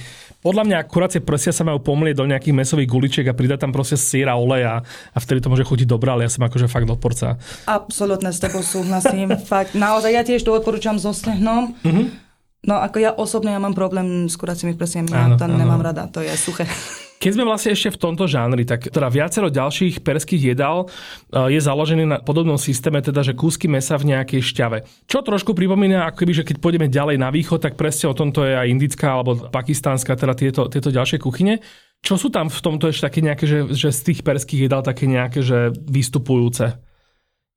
Podľa 0.45 0.63
mňa 0.69 0.79
kuracie 0.87 1.25
prsia 1.25 1.51
sa 1.51 1.65
majú 1.65 1.81
pomlieť 1.81 2.21
do 2.21 2.29
nejakých 2.29 2.55
mesových 2.55 2.93
guličiek 2.93 3.27
a 3.27 3.35
pridať 3.35 3.65
tam 3.65 3.73
proste 3.73 3.97
sír 3.97 4.29
a 4.29 4.37
olej 4.37 4.69
a, 4.69 4.75
vtedy 5.17 5.41
to 5.41 5.49
môže 5.49 5.65
chutiť 5.65 5.89
dobre, 5.89 6.13
ale 6.13 6.29
ja 6.29 6.31
som 6.31 6.45
akože 6.45 6.69
fakt 6.69 6.87
odporca. 6.87 7.41
Absolutne 7.65 8.31
s 8.31 8.39
tebou 8.39 8.61
súhlasím. 8.61 9.33
fakt, 9.51 9.73
naozaj 9.73 10.13
ja 10.13 10.23
tiež 10.23 10.45
to 10.45 10.53
odporúčam 10.53 11.01
so 11.01 11.11
stehnom. 11.11 11.73
Mm-hmm 11.83 12.30
No 12.61 12.77
ako 12.77 12.97
ja 13.01 13.11
osobne 13.17 13.57
ja 13.57 13.61
mám 13.61 13.73
problém 13.73 14.29
s 14.29 14.37
kuracími 14.37 14.77
prsiami, 14.77 15.09
ja 15.09 15.33
to 15.33 15.49
nemám 15.49 15.81
rada, 15.81 16.05
to 16.13 16.21
je 16.21 16.33
suché. 16.37 16.69
Keď 17.21 17.37
sme 17.37 17.45
vlastne 17.45 17.77
ešte 17.77 17.93
v 17.93 18.01
tomto 18.01 18.25
žánri, 18.25 18.65
tak 18.65 18.89
teda 18.89 19.13
viacero 19.13 19.53
ďalších 19.53 20.01
perských 20.01 20.57
jedál 20.57 20.89
eh, 20.89 21.53
je 21.53 21.61
založený 21.61 22.05
na 22.09 22.17
podobnom 22.25 22.57
systéme, 22.57 23.05
teda 23.05 23.21
že 23.21 23.37
kúsky 23.37 23.69
mesa 23.69 24.01
v 24.01 24.17
nejakej 24.17 24.41
šťave. 24.41 24.79
Čo 25.05 25.21
trošku 25.21 25.53
pripomína, 25.53 26.09
ako 26.09 26.25
keby, 26.25 26.33
že 26.33 26.47
keď 26.49 26.57
pôjdeme 26.65 26.89
ďalej 26.89 27.21
na 27.21 27.29
východ, 27.29 27.61
tak 27.61 27.77
presne 27.77 28.09
o 28.09 28.17
tomto 28.17 28.49
je 28.49 28.57
aj 28.57 28.73
indická 28.73 29.21
alebo 29.21 29.37
pakistánska, 29.53 30.17
teda 30.17 30.33
tieto, 30.33 30.73
tieto 30.73 30.89
ďalšie 30.89 31.21
kuchyne. 31.21 31.61
Čo 32.01 32.17
sú 32.17 32.33
tam 32.33 32.49
v 32.49 32.61
tomto 32.65 32.89
ešte 32.89 33.13
také 33.13 33.21
nejaké, 33.21 33.45
že, 33.45 33.69
že 33.77 33.93
z 33.93 34.01
tých 34.01 34.21
perských 34.25 34.65
jedál 34.65 34.81
také 34.81 35.05
nejaké, 35.05 35.45
že 35.45 35.77
vystupujúce? 35.77 36.81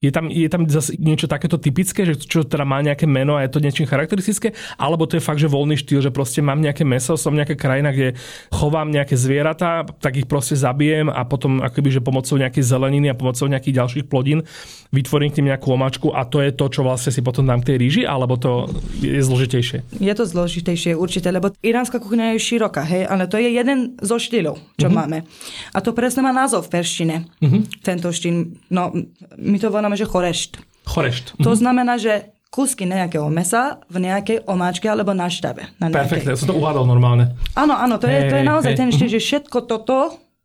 Je 0.04 0.12
tam, 0.12 0.28
je 0.28 0.50
tam 0.52 0.68
zase 0.68 1.00
niečo 1.00 1.32
takéto 1.32 1.56
typické, 1.56 2.04
že 2.04 2.20
čo 2.20 2.44
teda 2.44 2.68
má 2.68 2.84
nejaké 2.84 3.08
meno 3.08 3.40
a 3.40 3.48
je 3.48 3.56
to 3.56 3.64
niečím 3.64 3.88
charakteristické? 3.88 4.52
Alebo 4.76 5.08
to 5.08 5.16
je 5.16 5.24
fakt, 5.24 5.40
že 5.40 5.48
voľný 5.48 5.80
štýl, 5.80 6.04
že 6.04 6.12
proste 6.12 6.44
mám 6.44 6.60
nejaké 6.60 6.84
meso, 6.84 7.16
som 7.16 7.32
nejaká 7.32 7.56
krajina, 7.56 7.96
kde 7.96 8.20
chovám 8.52 8.92
nejaké 8.92 9.16
zvieratá, 9.16 9.88
tak 10.04 10.20
ich 10.20 10.28
proste 10.28 10.60
zabijem 10.60 11.08
a 11.08 11.24
potom 11.24 11.64
akoby, 11.64 11.96
že 11.96 12.02
pomocou 12.04 12.36
nejakej 12.36 12.68
zeleniny 12.68 13.08
a 13.08 13.16
pomocou 13.16 13.48
nejakých 13.48 13.80
ďalších 13.80 14.06
plodín 14.12 14.44
vytvorím 14.92 15.32
k 15.32 15.42
tým 15.42 15.48
nejakú 15.50 15.74
omáčku 15.74 16.12
a 16.12 16.28
to 16.28 16.44
je 16.44 16.52
to, 16.52 16.68
čo 16.70 16.86
vlastne 16.86 17.10
si 17.10 17.24
potom 17.24 17.48
dám 17.48 17.64
k 17.64 17.74
tej 17.74 17.78
ríži, 17.80 18.02
alebo 18.04 18.36
to 18.38 18.70
je 19.00 19.24
zložitejšie? 19.24 20.04
Je 20.04 20.14
to 20.14 20.28
zložitejšie 20.28 20.94
určite, 20.94 21.32
lebo 21.34 21.50
iránska 21.66 21.98
kuchyňa 21.98 22.38
je 22.38 22.44
široká, 22.44 22.86
hej, 22.86 23.10
ale 23.10 23.26
to 23.26 23.42
je 23.42 23.50
jeden 23.50 23.98
zo 23.98 24.22
štýlov, 24.22 24.62
čo 24.78 24.92
uh-huh. 24.92 24.98
máme. 25.00 25.26
A 25.74 25.82
to 25.82 25.96
presne 25.98 26.22
má 26.22 26.30
názov 26.30 26.70
v 26.70 26.78
perštine. 26.78 27.26
Uh-huh. 27.42 27.66
Tento 27.82 28.14
štýl, 28.14 28.54
no 28.70 28.94
my 29.40 29.58
to 29.58 29.74
voláme 29.74 29.93
znamená, 29.94 30.02
že 30.02 30.06
chorešt. 30.10 30.52
Chorešt. 30.90 31.26
To 31.40 31.52
mhm. 31.54 31.58
znamená, 31.58 31.94
že 32.02 32.14
kúsky 32.54 32.86
nejakého 32.86 33.26
mesa 33.34 33.82
v 33.90 34.06
nejakej 34.06 34.46
omáčke 34.46 34.86
alebo 34.86 35.14
na 35.18 35.26
štave. 35.26 35.74
Na 35.82 35.90
Perfektne, 35.90 36.34
ja 36.34 36.38
som 36.38 36.54
to 36.54 36.58
uhádol 36.58 36.86
normálne. 36.86 37.34
Áno, 37.58 37.74
áno, 37.74 37.98
to, 37.98 38.06
hey, 38.06 38.30
je, 38.30 38.30
to 38.30 38.36
je 38.38 38.46
naozaj 38.46 38.74
hey. 38.78 38.80
ten 38.80 38.90
štýl, 38.94 39.10
mhm. 39.10 39.16
že 39.18 39.22
všetko 39.22 39.58
toto 39.66 39.98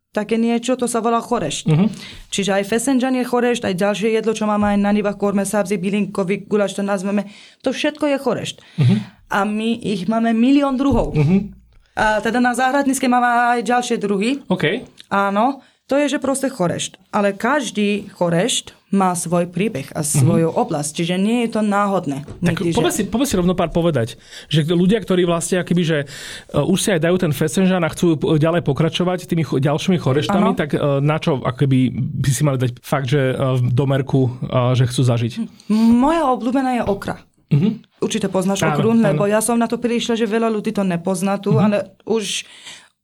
také 0.09 0.41
niečo, 0.41 0.73
to 0.73 0.89
sa 0.89 1.05
volá 1.05 1.21
chorešt. 1.21 1.69
Uh-huh. 1.69 1.85
Čiže 2.33 2.57
aj 2.57 2.63
fesenžan 2.65 3.13
je 3.13 3.21
chorešt, 3.21 3.61
aj 3.61 3.77
ďalšie 3.77 4.09
jedlo, 4.17 4.33
čo 4.33 4.49
máme 4.49 4.73
aj 4.73 4.77
na 4.81 4.89
nivách 4.89 5.21
korme, 5.21 5.45
sabzi, 5.45 5.77
bylinkový 5.77 6.49
gulaš, 6.49 6.73
to 6.73 6.81
nazveme, 6.81 7.29
to 7.61 7.69
všetko 7.69 8.09
je 8.09 8.17
chorešt. 8.17 8.57
Uh-huh. 8.57 9.05
A 9.29 9.45
my 9.45 9.77
ich 9.77 10.09
máme 10.09 10.33
milión 10.33 10.81
druhov. 10.81 11.13
Uh-huh. 11.13 11.53
A 11.93 12.25
teda 12.25 12.41
na 12.41 12.57
záhradnícke 12.57 13.05
máme 13.05 13.53
aj 13.53 13.69
ďalšie 13.69 14.01
druhy. 14.01 14.41
OK. 14.49 14.81
Áno, 15.13 15.61
to 15.89 15.97
je, 15.97 16.05
že 16.05 16.19
proste 16.21 16.53
chorešt. 16.53 17.01
Ale 17.09 17.33
každý 17.33 18.13
chorešt 18.13 18.77
má 18.93 19.13
svoj 19.13 19.49
príbeh 19.49 19.89
a 19.93 20.01
svoju 20.01 20.49
uh-huh. 20.49 20.61
oblasť, 20.65 21.01
čiže 21.01 21.15
nie 21.21 21.45
je 21.45 21.57
to 21.57 21.61
náhodné. 21.61 22.25
Tak 22.41 22.61
poďme 22.61 22.93
si, 22.93 23.05
poďme 23.05 23.27
si 23.29 23.35
rovno 23.37 23.53
pár 23.53 23.69
povedať, 23.69 24.17
že 24.49 24.65
ľudia, 24.65 24.97
ktorí 24.97 25.29
vlastne 25.29 25.61
akoby, 25.61 25.83
že 25.85 25.97
uh, 26.05 26.65
už 26.65 26.77
si 26.77 26.89
aj 26.93 27.05
dajú 27.05 27.17
ten 27.21 27.33
fesenžan 27.33 27.85
a 27.85 27.89
chcú 27.93 28.17
ďalej 28.17 28.65
pokračovať 28.65 29.29
tými 29.29 29.45
ch- 29.45 29.61
ďalšími 29.61 29.97
choreštami, 30.01 30.53
ano. 30.53 30.57
tak 30.57 30.73
uh, 30.73 30.97
na 31.01 31.21
čo 31.21 31.37
akoby 31.37 31.93
by 31.93 32.29
si 32.33 32.41
mali 32.41 32.57
dať 32.57 32.81
fakt, 32.81 33.13
že 33.13 33.33
uh, 33.33 33.61
domerku, 33.61 34.29
uh, 34.49 34.73
že 34.73 34.89
chcú 34.89 35.05
zažiť? 35.05 35.45
Moja 35.73 36.25
obľúbená 36.33 36.81
je 36.81 36.83
okra. 36.85 37.21
Uh-huh. 37.49 37.81
Určite 38.01 38.29
poznáš 38.29 38.61
okru, 38.61 38.93
lebo 38.93 39.25
ja 39.25 39.41
som 39.41 39.57
na 39.57 39.65
to 39.65 39.81
prišla, 39.81 40.17
že 40.17 40.29
veľa 40.29 40.53
ľudí 40.53 40.69
to 40.69 40.85
nepozná 40.85 41.41
tu, 41.41 41.57
uh-huh. 41.57 41.65
ale 41.65 41.77
už 42.05 42.45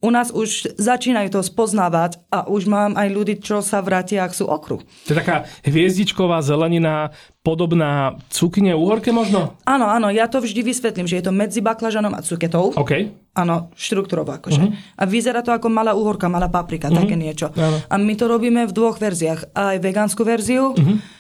u 0.06 0.10
nás 0.14 0.30
už 0.30 0.78
začínajú 0.78 1.34
to 1.34 1.42
spoznávať 1.42 2.22
a 2.30 2.46
už 2.46 2.70
mám 2.70 2.94
aj 2.94 3.10
ľudí, 3.10 3.42
čo 3.42 3.66
sa 3.66 3.82
vrátia, 3.82 4.22
ak 4.22 4.38
sú 4.38 4.46
okru. 4.46 4.86
To 5.10 5.10
je 5.10 5.18
taká 5.18 5.50
hviezdičková 5.66 6.46
zelenina, 6.46 7.10
podobná 7.42 8.22
cukine 8.30 8.78
uhorke 8.78 9.10
možno? 9.10 9.58
Áno, 9.66 9.90
áno, 9.90 10.14
ja 10.14 10.30
to 10.30 10.42
vždy 10.42 10.62
vysvetlím, 10.62 11.10
že 11.10 11.18
je 11.18 11.26
to 11.26 11.34
medzi 11.34 11.66
baklažanom 11.66 12.14
a 12.14 12.22
cuketou. 12.22 12.78
OK. 12.78 13.10
Áno, 13.34 13.74
štruktúrovo 13.74 14.34
akože. 14.34 14.62
Uh-huh. 14.62 14.78
A 14.98 15.04
vyzerá 15.10 15.42
to 15.42 15.54
ako 15.54 15.70
malá 15.74 15.98
uhorka, 15.98 16.30
malá 16.30 16.50
paprika, 16.50 16.90
uh-huh. 16.90 17.02
také 17.02 17.18
niečo. 17.18 17.50
Áno. 17.58 17.82
A 17.86 17.96
my 17.98 18.14
to 18.14 18.30
robíme 18.30 18.66
v 18.70 18.74
dvoch 18.74 19.02
verziách. 19.02 19.58
Aj 19.58 19.78
vegánsku 19.82 20.22
verziu, 20.22 20.78
uh-huh 20.78 21.15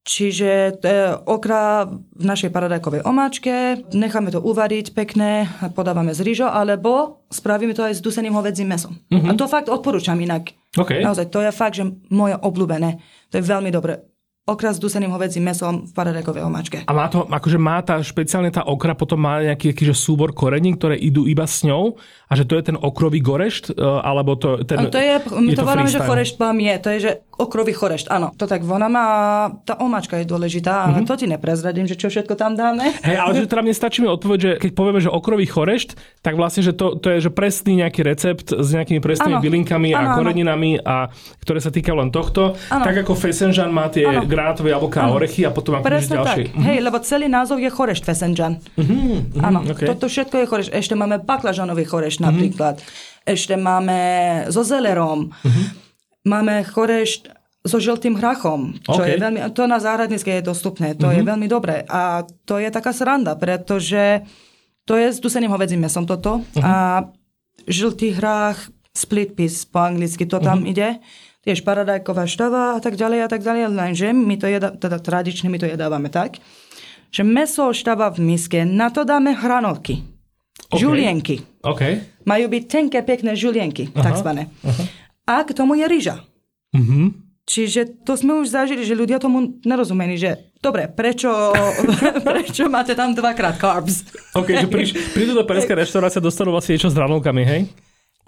Čiže 0.00 0.80
e, 0.80 0.92
okra 1.28 1.84
v 1.92 2.24
našej 2.24 2.48
paradajkovej 2.48 3.04
omáčke, 3.04 3.84
necháme 3.92 4.32
to 4.32 4.40
uvariť 4.40 4.96
pekne, 4.96 5.44
podávame 5.76 6.16
z 6.16 6.24
rýžo, 6.24 6.48
alebo 6.48 7.20
spravíme 7.28 7.76
to 7.76 7.84
aj 7.84 8.00
s 8.00 8.04
duseným 8.04 8.32
hovedzím 8.32 8.72
mesom. 8.72 8.96
Uh-huh. 9.12 9.28
A 9.28 9.36
to 9.36 9.44
fakt 9.44 9.68
odporúčam 9.68 10.16
inak. 10.16 10.56
Okay. 10.72 11.04
Naozaj, 11.04 11.28
to 11.28 11.44
je 11.44 11.52
fakt, 11.52 11.76
že 11.76 11.84
moje 12.08 12.32
obľúbené. 12.32 12.96
To 13.28 13.34
je 13.38 13.44
veľmi 13.44 13.68
dobre 13.68 14.09
okra 14.50 14.74
s 14.74 14.82
duseným 14.82 15.14
hovedzím 15.14 15.46
mesom 15.46 15.86
v 15.86 15.92
paradajkovej 15.94 16.42
omáčke. 16.42 16.78
A 16.84 16.92
má 16.92 17.06
to, 17.06 17.24
akože 17.24 17.58
má 17.62 17.78
tá, 17.86 18.02
špeciálne 18.02 18.50
tá 18.50 18.66
okra 18.66 18.98
potom 18.98 19.22
má 19.22 19.40
nejaký 19.40 19.70
aký, 19.70 19.86
že 19.86 19.94
súbor 19.94 20.34
korení, 20.34 20.74
ktoré 20.74 20.98
idú 20.98 21.30
iba 21.30 21.46
s 21.46 21.62
ňou 21.62 21.94
a 22.30 22.32
že 22.34 22.46
to 22.46 22.58
je 22.58 22.74
ten 22.74 22.76
okrový 22.78 23.22
gorešt, 23.22 23.74
e, 23.74 23.82
alebo 23.82 24.34
to, 24.34 24.62
ten, 24.66 24.90
to 24.90 24.98
je, 24.98 25.14
my 25.34 25.50
je 25.50 25.56
to, 25.58 25.62
to 25.62 25.66
voláme, 25.66 25.90
že 25.90 26.02
chorešt 26.02 26.36
je, 26.38 26.74
to 26.78 26.88
je, 26.94 26.98
že 27.00 27.12
okrový 27.40 27.72
chorešt, 27.72 28.12
áno. 28.12 28.36
To 28.36 28.44
tak 28.44 28.60
voláme 28.60 29.00
a 29.00 29.10
tá 29.64 29.80
omáčka 29.80 30.20
je 30.20 30.28
dôležitá, 30.28 30.84
ale 30.84 31.00
mm-hmm. 31.00 31.08
to 31.08 31.14
ti 31.16 31.26
neprezradím, 31.26 31.88
že 31.88 31.96
čo 31.96 32.12
všetko 32.12 32.36
tam 32.36 32.52
dáme. 32.52 32.92
Hej, 33.00 33.16
ale 33.16 33.32
že 33.32 33.48
teda 33.48 33.64
mne 33.64 33.74
stačí 33.74 34.04
mi 34.04 34.12
odpoveď, 34.12 34.38
že 34.38 34.50
keď 34.60 34.70
povieme, 34.76 35.00
že 35.00 35.08
okrový 35.08 35.48
chorešt, 35.48 35.96
tak 36.20 36.36
vlastne, 36.36 36.60
že 36.60 36.76
to, 36.76 37.00
to 37.00 37.16
je 37.16 37.24
že 37.24 37.30
presný 37.32 37.80
nejaký 37.80 38.04
recept 38.04 38.52
s 38.52 38.68
nejakými 38.76 39.00
presnými 39.00 39.40
ano. 39.40 39.42
bylinkami 39.42 39.88
ano, 39.96 39.98
a 39.98 40.16
koreninami, 40.20 40.70
a, 40.84 41.08
ktoré 41.40 41.58
sa 41.64 41.72
týkajú 41.72 41.96
len 41.96 42.10
tohto. 42.12 42.60
Ano. 42.68 42.84
Tak 42.84 43.08
ako 43.08 43.16
fesenžan 43.16 43.72
má 43.72 43.88
tie 43.88 44.04
ano. 44.04 44.28
Granátové 44.40 44.72
jablká 44.72 45.00
a 45.04 45.12
orechy 45.12 45.44
a 45.44 45.52
potom 45.52 45.76
ako 45.76 45.84
ďalšie. 45.84 46.16
Tak. 46.16 46.36
Mm-hmm. 46.40 46.64
Hej, 46.64 46.78
lebo 46.80 46.96
celý 47.04 47.26
názov 47.28 47.60
je 47.60 47.68
chorešt 47.68 48.04
fesenžan. 48.08 48.56
Mm-hmm. 48.80 49.44
Áno, 49.44 49.58
okay. 49.68 49.84
toto 49.84 50.08
všetko 50.08 50.34
je 50.40 50.46
chorešt. 50.48 50.70
Ešte 50.72 50.94
máme 50.96 51.20
baklažanový 51.20 51.84
chorešt 51.84 52.24
mm-hmm. 52.24 52.32
napríklad. 52.32 52.80
Ešte 53.28 53.60
máme 53.60 54.00
so 54.48 54.64
zelerom. 54.64 55.28
Mm-hmm. 55.28 55.66
Máme 56.24 56.64
chorešt 56.64 57.28
so 57.60 57.76
žltým 57.76 58.16
hrachom, 58.16 58.80
čo 58.80 59.04
okay. 59.04 59.14
je 59.14 59.14
veľmi, 59.20 59.44
to 59.52 59.68
na 59.68 59.76
záhradnícke 59.76 60.32
je 60.32 60.40
dostupné, 60.40 60.96
to 60.96 61.04
mm-hmm. 61.04 61.20
je 61.20 61.22
mhm. 61.22 61.28
veľmi 61.28 61.46
dobré. 61.46 61.84
A 61.92 62.24
to 62.48 62.56
je 62.56 62.72
taká 62.72 62.96
sranda, 62.96 63.36
pretože 63.36 64.24
to 64.88 64.96
je 64.96 65.12
s 65.12 65.20
duseným 65.20 65.52
hovedzím 65.52 65.84
mesom 65.84 66.08
toto 66.08 66.40
mm-hmm. 66.40 66.64
a 66.64 67.04
žltý 67.68 68.16
hrách, 68.16 68.72
split 68.96 69.36
piece 69.36 69.68
po 69.68 69.84
anglicky, 69.84 70.24
to 70.24 70.40
tam 70.40 70.64
mm-hmm. 70.64 70.72
ide 70.72 70.88
tiež 71.40 71.64
paradajková 71.64 72.28
štava 72.28 72.76
a 72.76 72.80
tak 72.80 73.00
ďalej 73.00 73.20
a 73.24 73.28
tak 73.28 73.40
ďalej, 73.40 73.72
lenže 73.72 74.12
my 74.12 74.36
to 74.36 74.46
jedá, 74.46 74.68
teda 74.76 75.00
tradične 75.00 75.48
my 75.48 75.56
to 75.56 75.66
jedávame 75.68 76.12
tak, 76.12 76.36
že 77.10 77.24
meso 77.24 77.72
štava 77.72 78.12
v 78.12 78.34
miske, 78.34 78.62
na 78.68 78.92
to 78.92 79.02
dáme 79.08 79.32
hranolky, 79.34 80.04
okay. 80.68 80.78
žulienky. 80.78 81.36
Okay. 81.64 82.04
Majú 82.28 82.46
byť 82.52 82.62
tenké, 82.68 83.00
pekné 83.02 83.34
žulienky, 83.34 83.90
takzvané. 83.90 84.52
A 85.24 85.42
k 85.42 85.50
tomu 85.56 85.76
je 85.80 85.86
rýža. 85.88 86.16
Uh-huh. 86.70 87.10
Čiže 87.50 88.06
to 88.06 88.14
sme 88.14 88.38
už 88.38 88.54
zažili, 88.54 88.86
že 88.86 88.94
ľudia 88.94 89.18
tomu 89.18 89.58
nerozumeli, 89.66 90.14
že 90.14 90.54
dobre, 90.62 90.86
prečo, 90.86 91.50
prečo 92.28 92.70
máte 92.70 92.94
tam 92.94 93.10
dvakrát 93.10 93.58
carbs? 93.58 94.06
OK, 94.38 94.54
že 94.54 94.68
príš, 94.70 94.94
prídu 95.10 95.34
do 95.34 95.42
perské 95.42 95.74
reštaurácie, 95.74 96.22
dostanú 96.22 96.54
vlastne 96.54 96.78
niečo 96.78 96.92
s 96.92 96.94
hranolkami, 96.94 97.42
hej? 97.42 97.60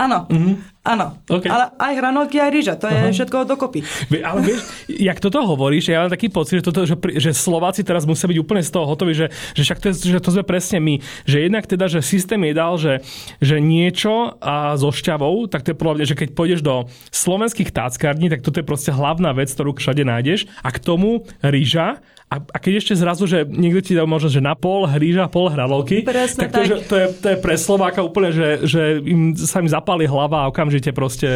Áno, 0.02 0.26
mm-hmm. 0.26 0.54
áno. 0.82 1.06
Okay. 1.30 1.46
Ale 1.46 1.70
aj 1.78 1.92
hranolky, 1.94 2.42
aj 2.42 2.50
rýža, 2.50 2.74
to 2.74 2.90
je 2.90 2.98
uh-huh. 2.98 3.14
všetko 3.14 3.46
dokopy. 3.46 3.86
Ale 4.18 4.42
vieš, 4.42 4.66
jak 4.90 5.22
toto 5.22 5.38
hovoríš, 5.46 5.94
ja 5.94 6.02
mám 6.02 6.10
taký 6.10 6.26
pocit, 6.26 6.58
že, 6.58 6.64
toto, 6.66 6.82
že, 6.82 6.98
že 6.98 7.30
Slováci 7.30 7.86
teraz 7.86 8.02
musia 8.02 8.26
byť 8.26 8.38
úplne 8.42 8.66
z 8.66 8.70
toho 8.74 8.90
hotoví, 8.90 9.14
že, 9.14 9.30
že 9.54 9.62
však 9.62 9.78
to, 9.78 9.86
je, 9.94 10.18
že 10.18 10.18
to 10.18 10.34
sme 10.34 10.42
presne 10.42 10.82
my. 10.82 10.98
Že 11.22 11.38
jednak 11.46 11.64
teda, 11.70 11.86
že 11.86 12.02
systém 12.02 12.42
je 12.50 12.54
dal, 12.58 12.74
že, 12.82 12.98
že 13.38 13.62
niečo 13.62 14.34
a 14.42 14.74
so 14.74 14.90
šťavou, 14.90 15.46
tak 15.46 15.62
to 15.62 15.70
je 15.70 15.78
podľa 15.78 15.94
mňa, 16.02 16.06
že 16.10 16.18
keď 16.18 16.28
pôjdeš 16.34 16.60
do 16.66 16.90
slovenských 17.14 17.70
táckární, 17.70 18.26
tak 18.26 18.42
toto 18.42 18.58
je 18.58 18.66
proste 18.66 18.90
hlavná 18.90 19.30
vec, 19.38 19.54
ktorú 19.54 19.78
všade 19.78 20.02
nájdeš. 20.02 20.50
A 20.66 20.74
k 20.74 20.82
tomu 20.82 21.30
rýža 21.46 22.02
a, 22.32 22.40
a 22.40 22.56
keď 22.56 22.72
ešte 22.80 22.94
zrazu, 22.96 23.28
že 23.28 23.44
niekto 23.44 23.84
ti 23.84 23.92
dá 23.92 24.08
možno, 24.08 24.32
že 24.32 24.40
na 24.40 24.56
pol 24.56 24.88
hríža, 24.88 25.28
pol 25.28 25.52
hralovky, 25.52 26.00
Presne 26.00 26.48
tak, 26.48 26.50
to, 26.50 26.56
tak. 26.56 26.64
Že, 26.64 26.76
to, 26.88 26.94
je, 26.96 27.06
to 27.20 27.26
je 27.28 27.36
pre 27.36 27.54
Slováka 27.60 28.00
úplne, 28.00 28.32
že, 28.32 28.64
že 28.64 29.04
im, 29.04 29.36
sa 29.36 29.60
im 29.60 29.68
zapáli 29.68 30.08
hlava 30.08 30.48
a 30.48 30.48
okamžite 30.48 30.96
proste 30.96 31.28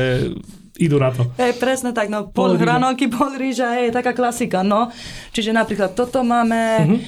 idú 0.81 0.97
na 0.97 1.13
to. 1.13 1.29
Hej, 1.37 1.61
presne 1.61 1.93
tak, 1.93 2.09
no 2.09 2.33
pol, 2.33 2.57
pol 2.57 2.65
hranolky, 2.65 3.13
pol 3.13 3.37
rýža, 3.37 3.77
je 3.77 3.93
taká 3.93 4.17
klasika, 4.17 4.65
no. 4.65 4.89
Čiže 5.37 5.53
napríklad 5.53 5.93
toto 5.93 6.25
máme, 6.25 6.61
uh-huh. 6.89 6.99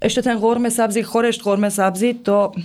ešte 0.00 0.32
ten 0.32 0.40
horme 0.40 0.72
sabzi, 0.72 1.04
chorešt 1.04 1.44
horme 1.44 1.68
sabzi, 1.68 2.16
to 2.24 2.56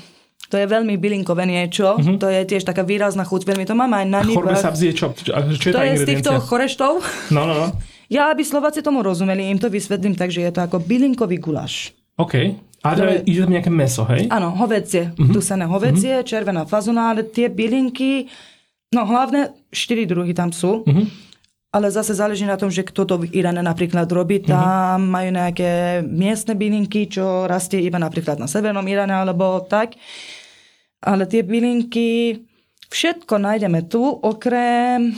to 0.51 0.60
je 0.60 0.67
veľmi 0.67 0.99
bylinkové 0.99 1.47
niečo, 1.47 1.95
uh-huh. 1.95 2.19
to 2.19 2.27
je 2.27 2.43
tiež 2.43 2.67
taká 2.67 2.84
výrazná 2.84 3.23
chuť, 3.23 3.47
veľmi 3.47 3.63
to 3.63 3.71
máme 3.71 4.03
aj 4.03 4.07
na 4.07 4.19
nivách. 4.19 4.36
Chorme 4.36 4.60
sabzi 4.60 4.91
je 4.91 4.93
čo? 4.99 5.07
čo, 5.15 5.31
čo 5.55 5.67
je 5.71 5.73
to 5.75 5.79
je 5.79 5.95
z 5.95 6.03
týchto 6.03 6.31
choreštov. 6.43 6.99
No, 7.31 7.47
no, 7.47 7.55
no. 7.55 7.67
Ja, 8.12 8.28
aby 8.28 8.43
Slováci 8.43 8.84
tomu 8.84 9.00
rozumeli, 9.00 9.47
im 9.47 9.56
to 9.56 9.71
vysvetlím 9.71 10.19
tak, 10.19 10.36
že 10.36 10.43
je 10.43 10.52
to 10.52 10.60
ako 10.60 10.84
bylinkový 10.84 11.39
guláš. 11.39 11.95
OK. 12.19 12.60
A 12.84 12.97
teda 12.97 13.24
ide 13.24 13.47
tam 13.47 13.56
nejaké 13.56 13.71
meso, 13.71 14.04
hej? 14.04 14.28
Áno, 14.28 14.52
hovedzie, 14.52 15.15
uh-huh. 15.15 15.32
dusené 15.32 15.63
hovedzie, 15.63 16.19
uh-huh. 16.19 16.28
červená 16.28 16.67
fazona, 16.67 17.15
ale 17.15 17.24
tie 17.24 17.47
bylinky, 17.47 18.28
no 18.91 19.08
hlavne 19.08 19.56
štyri 19.71 20.04
druhy 20.04 20.36
tam 20.36 20.52
sú. 20.52 20.84
Uh-huh. 20.84 21.08
Ale 21.71 21.88
zase 21.88 22.12
záleží 22.12 22.43
na 22.43 22.60
tom, 22.60 22.67
že 22.67 22.84
kto 22.84 23.08
to 23.08 23.15
v 23.24 23.32
Iráne 23.32 23.63
napríklad 23.63 24.12
robí. 24.12 24.43
Tam 24.43 25.08
uh-huh. 25.08 25.13
majú 25.13 25.30
nejaké 25.32 26.04
miestne 26.04 26.58
bylinky, 26.60 27.08
čo 27.08 27.47
rastie 27.47 27.80
iba 27.80 27.95
napríklad 27.95 28.36
na 28.43 28.50
severnom 28.52 28.84
Iráne 28.84 29.15
alebo 29.15 29.63
tak. 29.63 29.95
Ale 31.00 31.32
tie 31.32 31.47
bylinky, 31.47 32.43
všetko 32.91 33.39
nájdeme 33.39 33.88
tu, 33.88 34.04
okrem, 34.04 35.15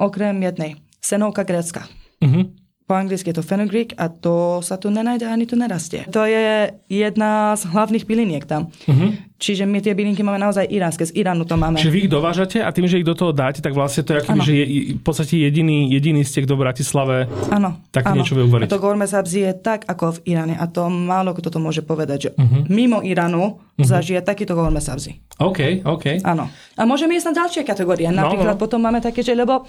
okrem 0.00 0.40
jednej. 0.40 0.80
Senovka 1.04 1.44
grécka. 1.44 1.99
Mm-hmm. 2.20 2.44
Po 2.90 2.98
anglicky 2.98 3.30
je 3.30 3.38
to 3.38 3.46
fenugreek 3.46 3.94
a 3.94 4.10
to 4.10 4.58
sa 4.66 4.74
tu 4.74 4.90
nenájde 4.90 5.22
ani 5.22 5.46
tu 5.46 5.54
nerastie. 5.54 6.10
To 6.10 6.26
je 6.26 6.74
jedna 6.90 7.54
z 7.54 7.70
hlavných 7.70 8.02
byliniek 8.02 8.42
tam. 8.50 8.74
Mm-hmm. 8.90 9.30
Čiže 9.40 9.64
my 9.64 9.80
tie 9.80 9.96
bylinky 9.96 10.20
máme 10.20 10.36
naozaj 10.36 10.68
iránske, 10.68 11.08
z 11.08 11.16
Iránu 11.16 11.48
to 11.48 11.56
máme. 11.56 11.80
Čiže 11.80 11.94
vy 11.96 11.98
ich 12.04 12.12
dovážate 12.12 12.60
a 12.60 12.68
tým, 12.76 12.84
že 12.84 13.00
ich 13.00 13.08
do 13.08 13.16
toho 13.16 13.32
dáte, 13.32 13.64
tak 13.64 13.72
vlastne 13.72 14.04
to 14.04 14.12
je 14.12 14.20
aký, 14.20 14.36
že 14.44 14.52
je 14.52 14.66
v 14.98 15.02
podstate 15.06 15.40
jediný, 15.40 15.88
jediný 15.88 16.20
ste 16.28 16.44
do 16.44 16.60
Bratislave 16.60 17.24
ano, 17.48 17.80
tak 17.88 18.04
ano. 18.04 18.20
niečo 18.20 18.36
vie 18.36 18.44
uvariť. 18.44 18.68
A 18.68 18.72
to 18.76 18.82
gourmet 18.84 19.08
sabzi 19.08 19.48
je 19.48 19.52
tak 19.56 19.88
ako 19.88 20.20
v 20.20 20.36
Iráne 20.36 20.60
a 20.60 20.68
to 20.68 20.92
málo 20.92 21.32
kto 21.32 21.48
to 21.48 21.56
môže 21.56 21.80
povedať, 21.80 22.18
že 22.20 22.30
uh-huh. 22.36 22.68
mimo 22.68 23.00
Iránu 23.00 23.40
uh-huh. 23.40 23.80
zažije 23.80 24.20
takýto 24.20 24.52
gourmet 24.52 24.84
sabzi. 24.84 25.16
OK, 25.40 25.88
OK. 25.88 26.20
Áno. 26.20 26.52
A 26.76 26.84
môžeme 26.84 27.16
ísť 27.16 27.32
na 27.32 27.34
ďalšie 27.40 27.64
kategórie. 27.64 28.12
No, 28.12 28.28
napríklad 28.28 28.56
no, 28.56 28.60
no. 28.60 28.62
potom 28.66 28.84
máme 28.84 29.00
také, 29.00 29.24
že 29.24 29.32
lebo 29.32 29.64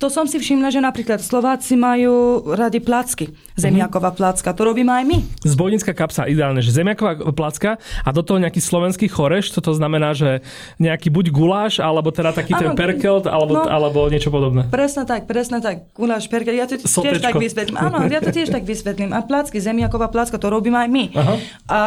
to 0.00 0.08
som 0.08 0.24
si 0.24 0.40
všimla, 0.40 0.72
že 0.72 0.80
napríklad 0.80 1.20
Slováci 1.20 1.76
majú 1.76 2.40
radi 2.56 2.80
placky. 2.80 3.36
Zemiaková 3.60 4.16
placka, 4.16 4.56
to 4.56 4.64
robíme 4.64 4.88
aj 4.88 5.04
my. 5.04 5.18
Zbojnická 5.44 5.92
kapsa, 5.92 6.24
ideálne, 6.24 6.64
že 6.64 6.72
zemiaková 6.72 7.20
placka 7.36 7.76
a 8.00 8.08
do 8.08 8.24
toho 8.24 8.40
nejaký 8.40 8.64
slovenský 8.64 9.12
choreš, 9.12 9.52
to 9.52 9.76
znamená, 9.76 10.16
že 10.16 10.40
nejaký 10.80 11.12
buď 11.12 11.26
guláš, 11.28 11.84
alebo 11.84 12.08
teda 12.08 12.32
taký 12.32 12.56
ano, 12.56 12.72
ten 12.72 12.80
perkelt, 12.80 13.28
alebo, 13.28 13.60
no, 13.60 13.68
alebo 13.68 14.08
niečo 14.08 14.32
podobné. 14.32 14.72
Presne 14.72 15.04
tak, 15.04 15.28
presne 15.28 15.60
tak. 15.60 15.92
Guláš, 15.92 16.32
perkelt, 16.32 16.56
ja 16.56 16.64
to 16.64 16.80
Sotečko. 16.80 17.04
tiež 17.04 17.20
tak 17.20 17.36
vysvetlím. 17.36 17.76
Áno, 17.76 18.08
ja 18.08 18.24
to 18.24 18.32
tiež 18.32 18.48
tak 18.48 18.64
vysvetlím. 18.64 19.12
A 19.12 19.20
placky, 19.20 19.60
zemiaková 19.60 20.08
placka, 20.08 20.40
to 20.40 20.48
robíme 20.48 20.80
aj 20.80 20.88
my. 20.88 21.04
Aha. 21.12 21.34
A 21.68 21.78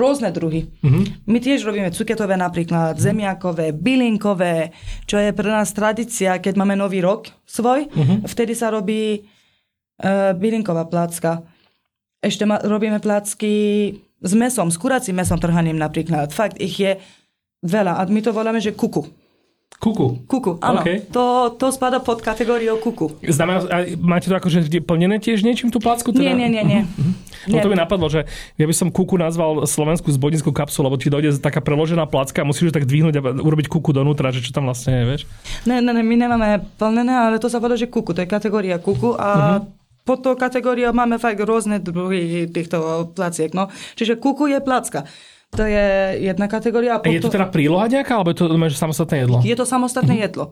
rôzne 0.00 0.32
druhy. 0.32 0.72
Uh-huh. 0.80 1.04
My 1.28 1.36
tiež 1.36 1.68
robíme 1.68 1.92
cuketové 1.92 2.40
napríklad, 2.40 2.96
uh-huh. 2.96 3.04
zemiakové, 3.04 3.76
bylinkové, 3.76 4.72
čo 5.04 5.20
je 5.20 5.36
pre 5.36 5.52
nás 5.52 5.76
tradícia, 5.76 6.40
keď 6.40 6.56
máme 6.56 6.80
nový 6.80 7.04
rok 7.04 7.28
svoj, 7.44 7.92
uh-huh. 7.92 8.24
vtedy 8.24 8.56
sa 8.56 8.72
robí 8.72 9.20
uh, 9.20 10.32
bylinková 10.32 10.88
placka. 10.88 11.44
Ešte 12.24 12.48
ma, 12.48 12.56
robíme 12.64 12.96
placky 12.96 13.52
s 14.20 14.32
mesom, 14.32 14.72
s 14.72 14.80
kuracím 14.80 15.20
mesom 15.20 15.40
trhaným 15.40 15.76
napríklad. 15.76 16.32
Fakt, 16.32 16.56
ich 16.60 16.80
je 16.80 16.96
veľa. 17.64 18.00
A 18.00 18.08
my 18.08 18.20
to 18.24 18.32
voláme, 18.32 18.60
že 18.60 18.76
kuku. 18.76 19.04
Kuku. 19.80 20.28
Kuku, 20.28 20.60
áno. 20.60 20.84
Okay. 20.84 21.08
To, 21.08 21.56
to 21.56 21.72
spada 21.72 22.04
pod 22.04 22.20
kategóriou 22.20 22.76
kuku. 22.76 23.16
Znamená, 23.24 23.64
a 23.70 23.76
máte 23.96 24.28
to 24.28 24.36
akože 24.36 24.68
plnené 24.84 25.16
tiež 25.16 25.40
niečím 25.40 25.72
tú 25.72 25.80
placku? 25.80 26.12
Teda? 26.12 26.26
Nie, 26.26 26.36
nie, 26.36 26.52
nie. 26.52 26.64
nie. 26.66 26.80
Uh-huh. 26.84 27.12
No 27.48 27.64
to 27.64 27.72
by 27.72 27.80
napadlo, 27.80 28.12
že 28.12 28.28
ja 28.60 28.66
by 28.68 28.74
som 28.76 28.92
kuku 28.92 29.16
nazval 29.16 29.64
slovenskú 29.64 30.12
zbodnickú 30.12 30.52
kapsulu, 30.52 30.92
lebo 30.92 31.00
ti 31.00 31.08
dojde 31.08 31.40
taká 31.40 31.64
preložená 31.64 32.04
placka 32.04 32.44
a 32.44 32.48
musíš 32.48 32.76
tak 32.76 32.84
dvihnúť 32.84 33.14
a 33.16 33.20
urobiť 33.40 33.72
kuku 33.72 33.96
donútra, 33.96 34.28
že 34.28 34.44
čo 34.44 34.52
tam 34.52 34.68
vlastne 34.68 35.00
je, 35.00 35.04
vieš? 35.08 35.22
Ne, 35.64 35.80
ne, 35.80 35.96
ne, 35.96 36.04
my 36.04 36.16
nemáme 36.28 36.60
plnené, 36.76 37.16
ale 37.16 37.40
to 37.40 37.48
sa 37.48 37.56
volá, 37.56 37.72
že 37.72 37.88
kuku, 37.88 38.12
to 38.12 38.20
je 38.20 38.28
kategória 38.28 38.76
kuku 38.76 39.16
a 39.16 39.28
uh-huh 39.64 39.80
pod 40.00 40.26
to 40.26 40.34
kategóriou 40.34 40.90
máme 40.96 41.20
fakt 41.22 41.38
rôzne 41.38 41.78
druhy 41.78 42.48
týchto 42.50 43.12
placiek. 43.14 43.52
No. 43.54 43.68
Čiže 43.94 44.18
kuku 44.18 44.50
je 44.50 44.58
placka. 44.58 45.06
To 45.58 45.66
je 45.66 45.86
jedna 46.22 46.46
kategória. 46.46 46.96
A, 46.96 47.02
potom... 47.02 47.10
je 47.10 47.22
to 47.22 47.34
teda 47.34 47.50
príloha 47.50 47.90
nejaká, 47.90 48.18
alebo 48.18 48.30
je 48.30 48.38
to 48.38 48.46
že 48.50 48.78
samostatné 48.78 49.16
jedlo? 49.26 49.38
Je 49.42 49.56
to 49.58 49.66
samostatné 49.66 50.14
uh-huh. 50.14 50.26
jedlo. 50.30 50.44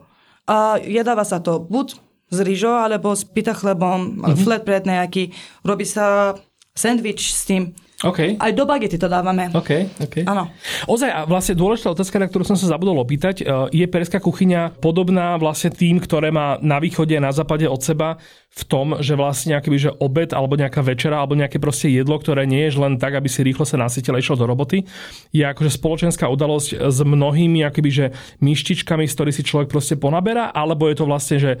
A 0.43 0.75
jedáva 0.81 1.23
sa 1.23 1.39
to 1.39 1.63
buď 1.63 1.95
s 2.29 2.37
rýžou, 2.43 2.75
alebo 2.75 3.15
s 3.15 3.23
pita 3.23 3.55
chlebom, 3.55 4.19
uh-huh. 4.19 4.35
flatbread 4.35 4.83
nejaký. 4.83 5.31
Robí 5.63 5.87
sa 5.87 6.35
sandwich 6.75 7.31
s 7.31 7.47
tým. 7.47 7.71
Okay. 7.99 8.39
Aj 8.39 8.55
do 8.55 8.63
bagety 8.63 8.95
to 8.95 9.11
dávame. 9.11 9.51
Okay, 9.51 9.91
okay. 9.99 10.23
Áno. 10.23 10.47
Ozaj, 10.87 11.09
a 11.11 11.21
vlastne 11.27 11.59
dôležitá 11.59 11.91
otázka, 11.91 12.15
na 12.15 12.31
ktorú 12.31 12.47
som 12.47 12.55
sa 12.55 12.71
zabudol 12.71 12.95
opýtať, 13.03 13.43
e, 13.43 13.75
je 13.75 13.85
perská 13.91 14.23
kuchyňa 14.23 14.79
podobná 14.79 15.35
vlastne 15.35 15.67
tým, 15.67 15.99
ktoré 15.99 16.31
má 16.31 16.55
na 16.63 16.79
východe 16.79 17.11
a 17.19 17.25
na 17.27 17.35
západe 17.35 17.67
od 17.67 17.83
seba 17.83 18.15
v 18.49 18.63
tom, 18.65 18.97
že 18.97 19.13
vlastne 19.13 19.53
nejaký 19.53 19.69
že 19.77 19.91
obed 20.01 20.33
alebo 20.33 20.57
nejaká 20.57 20.81
večera 20.81 21.21
alebo 21.21 21.37
nejaké 21.37 21.61
proste 21.61 21.91
jedlo, 21.91 22.17
ktoré 22.17 22.49
nie 22.49 22.65
je 22.65 22.81
len 22.81 22.97
tak, 22.97 23.13
aby 23.13 23.29
si 23.29 23.45
rýchlo 23.45 23.61
sa 23.61 23.77
nasytil 23.77 24.17
a 24.17 24.19
išiel 24.19 24.41
do 24.41 24.49
roboty, 24.49 24.89
je 25.29 25.45
akože 25.45 25.77
spoločenská 25.77 26.25
udalosť 26.25 26.89
s 26.89 26.99
mnohými 27.05 27.61
akoby, 27.69 27.89
že 27.93 28.05
myštičkami, 28.41 29.05
z 29.05 29.13
ktorých 29.13 29.37
si 29.37 29.43
človek 29.45 29.69
proste 29.69 29.95
ponaberá, 30.01 30.49
alebo 30.49 30.89
je 30.89 30.97
to 30.97 31.05
vlastne, 31.05 31.37
že 31.37 31.51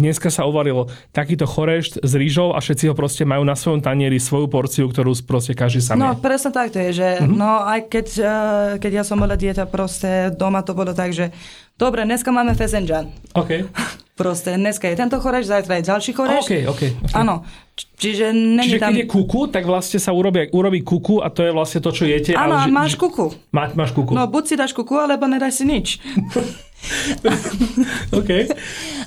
dneska 0.00 0.32
sa 0.32 0.48
uvaril 0.48 0.88
takýto 1.12 1.44
chorešt 1.44 2.00
s 2.00 2.12
rýžou 2.16 2.56
a 2.56 2.64
všetci 2.64 2.88
ho 2.88 2.94
proste 2.96 3.28
majú 3.28 3.44
na 3.44 3.58
svojom 3.58 3.84
tanieri 3.84 4.16
svoju 4.16 4.48
porciu, 4.48 4.88
ktorú 4.88 5.12
proste 5.28 5.52
každý 5.52 5.84
sám 5.88 5.96
No 5.96 6.12
presne 6.20 6.52
tak 6.52 6.68
to 6.68 6.78
je, 6.84 6.90
že 6.92 7.08
mm-hmm. 7.18 7.32
no 7.32 7.64
aj 7.64 7.80
keď, 7.88 8.06
uh, 8.20 8.30
keď 8.76 8.92
ja 9.00 9.04
som 9.08 9.16
bola 9.16 9.40
dieťa, 9.40 9.64
proste 9.72 10.28
doma 10.36 10.60
to 10.60 10.76
bolo 10.76 10.92
tak, 10.92 11.16
že 11.16 11.32
dobre, 11.80 12.04
dneska 12.04 12.28
máme 12.28 12.52
fesenžan. 12.52 13.08
Okay. 13.32 13.64
Proste 14.18 14.58
dneska 14.58 14.90
je 14.90 14.98
tento 14.98 15.14
choreš, 15.22 15.46
zajtra 15.46 15.78
je 15.78 15.94
ďalší 15.94 16.10
choreš. 16.10 16.42
Okay, 16.42 16.66
okay, 16.66 16.90
okay. 16.90 17.14
Áno. 17.14 17.46
Čiže 17.78 18.34
není 18.34 18.74
Čiže 18.74 18.82
tam... 18.82 18.90
keď 18.90 18.98
je 18.98 19.06
kuku, 19.06 19.40
tak 19.46 19.62
vlastne 19.62 20.02
sa 20.02 20.10
urobí, 20.10 20.50
urobí 20.50 20.82
kuku 20.82 21.22
a 21.22 21.30
to 21.30 21.46
je 21.46 21.54
vlastne 21.54 21.78
to, 21.78 21.94
čo 21.94 22.02
jete. 22.02 22.34
Áno, 22.34 22.58
ale, 22.58 22.66
máš 22.66 22.98
kuku. 22.98 23.30
Má, 23.54 23.70
máš 23.78 23.94
kuku. 23.94 24.18
No, 24.18 24.26
buď 24.26 24.42
si 24.42 24.54
dáš 24.58 24.74
kuku, 24.74 24.98
alebo 24.98 25.30
nedaj 25.30 25.54
si 25.54 25.62
nič. 25.62 26.02
OK. 28.18 28.30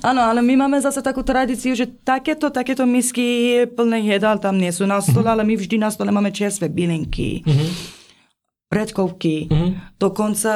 Áno, 0.04 0.22
ale 0.22 0.44
my 0.44 0.66
máme 0.66 0.78
zase 0.82 1.00
takú 1.00 1.24
tradíciu, 1.24 1.74
že 1.74 1.88
takéto, 1.88 2.52
takéto 2.52 2.84
misky 2.84 3.64
plné 3.70 4.04
jedál 4.06 4.38
tam 4.38 4.58
nie 4.58 4.70
sú 4.74 4.84
na 4.90 5.00
stole, 5.00 5.26
uh-huh. 5.26 5.36
ale 5.40 5.48
my 5.48 5.56
vždy 5.56 5.78
na 5.80 5.90
stole 5.90 6.12
máme 6.12 6.34
čerstvé 6.34 6.68
bylinky, 6.68 7.46
uh-huh. 7.46 7.70
redkovky, 8.70 9.48
uh-huh. 9.48 9.72
dokonca 9.98 10.54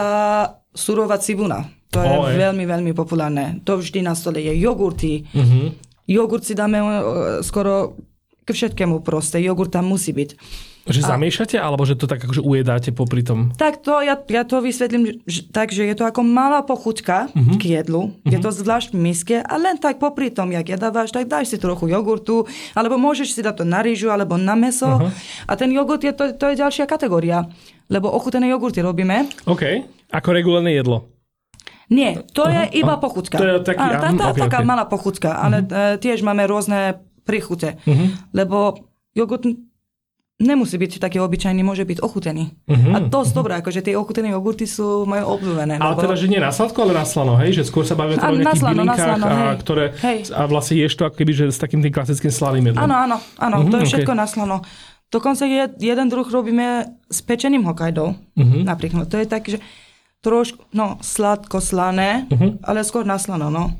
surová 0.76 1.18
cibuna. 1.22 1.66
To 1.96 2.04
je 2.04 2.12
oh, 2.12 2.28
veľmi, 2.28 2.68
veľmi 2.68 2.92
populárne. 2.92 3.64
To 3.64 3.80
vždy 3.80 4.04
na 4.04 4.12
stole 4.18 4.44
je 4.44 4.52
jogurty. 4.60 5.24
Uh-huh. 5.32 5.72
Jogurt 6.04 6.44
si 6.44 6.52
dáme 6.52 6.78
uh, 6.84 6.90
skoro 7.40 7.96
k 8.44 8.50
všetkému 8.52 9.00
proste. 9.02 9.40
Jogurt 9.40 9.72
tam 9.72 9.88
musí 9.88 10.12
byť. 10.12 10.30
Že 10.86 11.02
a... 11.02 11.18
zamiešate, 11.18 11.58
alebo 11.58 11.82
že 11.82 11.98
to 11.98 12.06
tak 12.06 12.22
akože 12.22 12.46
ujedáte 12.46 12.94
popri 12.94 13.26
tom? 13.26 13.50
Tak 13.58 13.82
to, 13.82 14.06
ja, 14.06 14.14
ja 14.22 14.44
to 14.46 14.62
vysvetlím 14.62 15.18
že, 15.26 15.50
tak, 15.50 15.74
že 15.74 15.82
je 15.82 15.98
to 15.98 16.06
ako 16.06 16.22
malá 16.22 16.62
pochuťka 16.62 17.34
uh-huh. 17.34 17.58
k 17.58 17.82
jedlu. 17.82 18.14
Uh-huh. 18.14 18.30
Je 18.30 18.38
to 18.38 18.54
zvlášť 18.54 18.94
v 18.94 19.02
miske 19.02 19.38
a 19.42 19.54
len 19.58 19.82
tak 19.82 19.98
popri 19.98 20.30
tom, 20.30 20.54
jak 20.54 20.70
jedávaš, 20.70 21.10
tak 21.10 21.26
dáš 21.26 21.50
si 21.50 21.58
trochu 21.58 21.90
jogurtu, 21.90 22.46
alebo 22.78 23.02
môžeš 23.02 23.34
si 23.34 23.42
dať 23.42 23.62
to 23.62 23.66
na 23.66 23.82
rýžu, 23.82 24.14
alebo 24.14 24.38
na 24.38 24.54
meso. 24.54 24.86
Uh-huh. 24.86 25.10
A 25.50 25.58
ten 25.58 25.74
jogurt, 25.74 26.06
je, 26.06 26.14
to, 26.14 26.38
to 26.38 26.54
je 26.54 26.62
ďalšia 26.62 26.86
kategória, 26.86 27.50
lebo 27.90 28.14
ochutené 28.14 28.46
jogurty 28.54 28.86
robíme. 28.86 29.26
OK, 29.50 29.90
ako 30.14 30.30
regulárne 30.38 30.70
jedlo. 30.70 31.10
Nie, 31.90 32.22
to 32.30 32.46
uh-huh. 32.46 32.70
je 32.70 32.78
iba 32.78 32.94
pochuťka. 33.02 33.38
To 33.42 33.46
je 33.46 33.54
taký, 33.66 33.82
Áno, 33.82 33.94
tá, 33.98 34.10
tá, 34.14 34.26
okay, 34.30 34.42
taká 34.46 34.60
okay. 34.62 34.70
malá 34.70 34.86
pochuťka, 34.86 35.32
ale 35.34 35.66
uh-huh. 35.66 35.98
tiež 35.98 36.22
máme 36.22 36.46
rôzne 36.46 37.02
prichute, 37.26 37.82
uh-huh. 37.82 38.38
lebo 38.38 38.86
jogurt 39.18 39.50
nemusí 40.36 40.76
byť 40.76 41.00
taký 41.00 41.24
obyčajný, 41.24 41.64
môže 41.64 41.88
byť 41.88 42.04
ochutený. 42.04 42.52
Uh-huh, 42.68 42.92
a 42.92 42.98
dosť 43.08 43.32
uh-huh. 43.32 43.40
dobré, 43.40 43.54
akože 43.64 43.80
tie 43.80 43.96
ochutené 43.96 44.36
jogurty 44.36 44.68
sú 44.68 45.08
moje 45.08 45.24
obľúbené. 45.24 45.80
Ale 45.80 45.96
lebo... 45.96 46.04
teda, 46.04 46.16
že 46.20 46.28
nie 46.28 46.44
na 46.44 46.52
sladko, 46.52 46.84
ale 46.84 46.92
na 46.92 47.08
slano, 47.08 47.40
hej? 47.40 47.56
Že 47.56 47.64
skôr 47.72 47.84
sa 47.88 47.96
bavíme 47.96 48.20
teda 48.20 48.28
o 48.28 48.36
nejakých 48.36 48.60
slano, 48.60 48.84
bylinkách, 48.84 49.00
slano, 49.00 49.28
a, 49.32 49.56
ktoré, 49.56 49.86
hej. 50.04 50.18
a 50.36 50.42
vlastne 50.44 50.76
ješ 50.76 50.94
to 51.00 51.04
ako 51.08 51.16
keby, 51.16 51.32
že 51.32 51.46
s 51.56 51.60
takým 51.60 51.80
tým 51.80 51.94
klasickým 51.96 52.34
slaným 52.36 52.64
jedlom. 52.68 52.84
Áno, 52.84 52.96
áno, 53.00 53.18
áno, 53.40 53.56
uh-huh, 53.64 53.72
to 53.72 53.76
je 53.80 53.86
všetko 53.96 54.12
okay. 54.12 54.22
na 54.22 54.28
slano. 54.28 54.58
Dokonca 55.08 55.44
je, 55.48 55.64
jeden 55.80 56.08
druh 56.12 56.28
robíme 56.28 57.00
s 57.08 57.20
pečeným 57.24 57.64
hokajdou, 57.64 58.08
uh-huh. 58.12 58.62
napríklad. 58.68 59.08
To 59.08 59.16
je 59.16 59.28
tak, 59.30 59.48
že 59.48 59.64
trošku, 60.20 60.68
no, 60.76 61.00
sladko-slané, 61.00 62.28
uh-huh. 62.28 62.60
ale 62.60 62.84
skôr 62.84 63.08
na 63.08 63.16
slano, 63.16 63.48
no. 63.48 63.72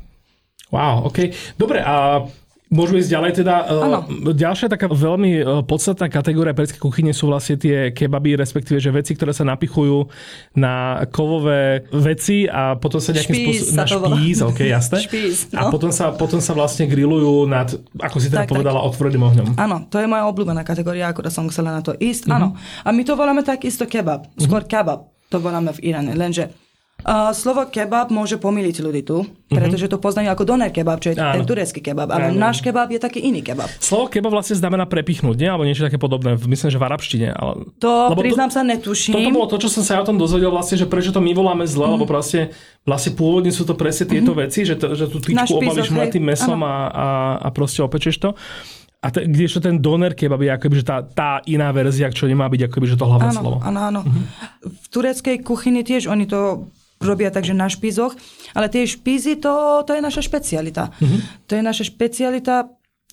Wow, 0.72 1.12
OK. 1.12 1.30
Dobre, 1.60 1.84
a 1.84 2.24
Môžeme 2.66 2.98
ísť 2.98 3.10
ďalej 3.14 3.32
teda. 3.42 3.54
Ano. 3.70 3.98
E, 4.10 4.34
ďalšia 4.34 4.66
taká 4.66 4.90
veľmi 4.90 5.30
e, 5.38 5.42
podstatná 5.62 6.10
kategória 6.10 6.50
perskej 6.50 6.82
kuchyne 6.82 7.14
sú 7.14 7.30
vlastne 7.30 7.54
tie 7.54 7.94
kebaby, 7.94 8.34
respektíve 8.34 8.82
že 8.82 8.90
veci, 8.90 9.14
ktoré 9.14 9.30
sa 9.30 9.46
napichujú 9.46 10.10
na 10.58 11.06
kovové 11.14 11.86
veci 11.94 12.50
a 12.50 12.74
potom 12.74 12.98
sa 12.98 13.14
nejakým 13.14 13.54
spôsobom... 13.62 14.10
Na 14.10 14.18
špís, 14.18 14.42
ok, 14.42 14.60
jasné. 14.66 14.98
špís, 15.06 15.54
no. 15.54 15.62
A 15.62 15.70
potom 15.70 15.94
sa, 15.94 16.10
potom 16.10 16.42
sa 16.42 16.58
vlastne 16.58 16.90
grillujú 16.90 17.46
nad, 17.46 17.70
ako 18.02 18.18
si 18.18 18.34
teda 18.34 18.42
tak, 18.42 18.50
povedala, 18.50 18.82
tak. 18.82 18.88
otvoreným 18.90 19.22
ohňom. 19.22 19.46
Áno, 19.54 19.86
to 19.86 20.02
je 20.02 20.10
moja 20.10 20.26
obľúbená 20.26 20.66
kategória, 20.66 21.14
ako 21.14 21.22
som 21.30 21.46
chcela 21.46 21.70
na 21.70 21.86
to 21.86 21.94
ísť. 21.94 22.26
Mm-hmm. 22.26 22.34
Áno. 22.34 22.58
A 22.82 22.88
my 22.90 23.02
to 23.06 23.14
voláme 23.14 23.46
takisto 23.46 23.86
kebab, 23.86 24.26
skôr 24.42 24.66
mm-hmm. 24.66 24.74
kebab. 24.74 25.00
To 25.30 25.38
voláme 25.38 25.70
v 25.70 25.90
Iráne, 25.90 26.18
lenže 26.18 26.65
Uh, 27.06 27.30
slovo 27.36 27.68
kebab 27.70 28.10
môže 28.10 28.34
pomýliť 28.40 28.76
ľudí 28.82 29.02
tu, 29.06 29.22
mhm. 29.22 29.52
pretože 29.52 29.86
to 29.86 30.00
poznajú 30.00 30.32
ako 30.32 30.42
doner 30.42 30.74
kebab, 30.74 30.98
čo 30.98 31.12
je 31.12 31.20
Áno. 31.20 31.38
ten 31.38 31.42
turecký 31.46 31.78
kebab, 31.78 32.10
ale 32.10 32.32
Áno. 32.32 32.40
náš 32.40 32.64
kebab 32.64 32.90
je 32.90 32.98
taký 32.98 33.22
iný 33.22 33.46
kebab. 33.46 33.70
Slovo 33.78 34.10
kebab 34.10 34.34
vlastne 34.34 34.58
znamená 34.58 34.90
prepichnúť, 34.90 35.36
nie? 35.38 35.46
Alebo 35.46 35.68
niečo 35.68 35.86
také 35.86 36.02
podobné. 36.02 36.34
Myslím, 36.34 36.72
že 36.72 36.80
v 36.80 36.86
arabštine. 36.88 37.28
Ale... 37.30 37.68
To 37.78 38.10
lebo 38.10 38.24
priznám 38.24 38.50
to, 38.50 38.58
sa 38.58 38.62
netuším. 38.66 39.14
Toto 39.14 39.30
bolo 39.30 39.46
to, 39.46 39.56
čo 39.62 39.68
som 39.70 39.86
sa 39.86 40.00
ja 40.00 40.00
o 40.02 40.08
tom 40.08 40.18
dozvedel 40.18 40.50
vlastne, 40.50 40.82
že 40.82 40.88
prečo 40.90 41.14
to 41.14 41.22
my 41.22 41.30
voláme 41.30 41.62
zle, 41.68 41.86
mm. 41.86 41.92
lebo 41.94 42.04
vlastne, 42.10 42.50
vlastne 42.82 43.14
pôvodne 43.14 43.54
sú 43.54 43.62
to 43.62 43.78
presne 43.78 44.10
tieto 44.10 44.34
mm. 44.34 44.38
veci, 44.42 44.66
že, 44.66 44.74
to, 44.74 44.98
že 44.98 45.06
tú 45.06 45.22
tyčku 45.22 45.62
obalíš 45.62 45.94
mletým 45.94 46.26
mesom 46.26 46.58
a, 46.66 46.90
a, 46.90 47.06
a 47.38 47.48
proste 47.54 47.86
opečeš 47.86 48.18
to. 48.18 48.34
A 49.04 49.14
te, 49.14 49.22
kdežto 49.22 49.62
ten 49.62 49.78
doner 49.78 50.18
kebab 50.18 50.42
je 50.42 50.50
akoby, 50.50 50.82
že 50.82 50.84
tá, 50.90 51.04
tá 51.06 51.38
iná 51.46 51.70
verzia, 51.70 52.10
čo 52.10 52.26
nemá 52.26 52.50
byť 52.50 52.66
akoby, 52.66 52.86
že 52.90 52.98
to 52.98 53.06
hlavné 53.06 53.30
áno, 53.30 53.38
slovo. 53.38 53.56
Áno, 53.62 53.80
áno. 53.86 54.00
Mm-hmm. 54.02 54.24
V 54.66 54.86
tureckej 54.90 55.36
kuchyni 55.46 55.86
tiež 55.86 56.10
oni 56.10 56.26
to 56.26 56.66
robia 57.00 57.28
takže 57.28 57.52
na 57.52 57.68
špízoch, 57.68 58.16
ale 58.56 58.72
tie 58.72 58.88
špízy, 58.88 59.36
to, 59.36 59.84
to 59.84 59.92
je 59.92 60.02
naša 60.02 60.22
špecialita. 60.24 60.92
Mm-hmm. 60.96 61.20
To 61.46 61.52
je 61.52 61.62
naša 61.62 61.84
špecialita, 61.92 62.54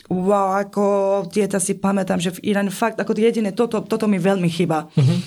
wow, 0.08 0.60
ako 0.60 0.84
dieta 1.28 1.60
si 1.60 1.76
pamätám, 1.76 2.20
že 2.20 2.36
v 2.40 2.54
Iráne 2.56 2.72
fakt, 2.72 3.00
ako 3.00 3.16
jediné, 3.16 3.52
toto, 3.52 3.84
toto 3.84 4.08
mi 4.08 4.20
veľmi 4.20 4.48
chýba. 4.48 4.88
Mm-hmm. 4.96 5.20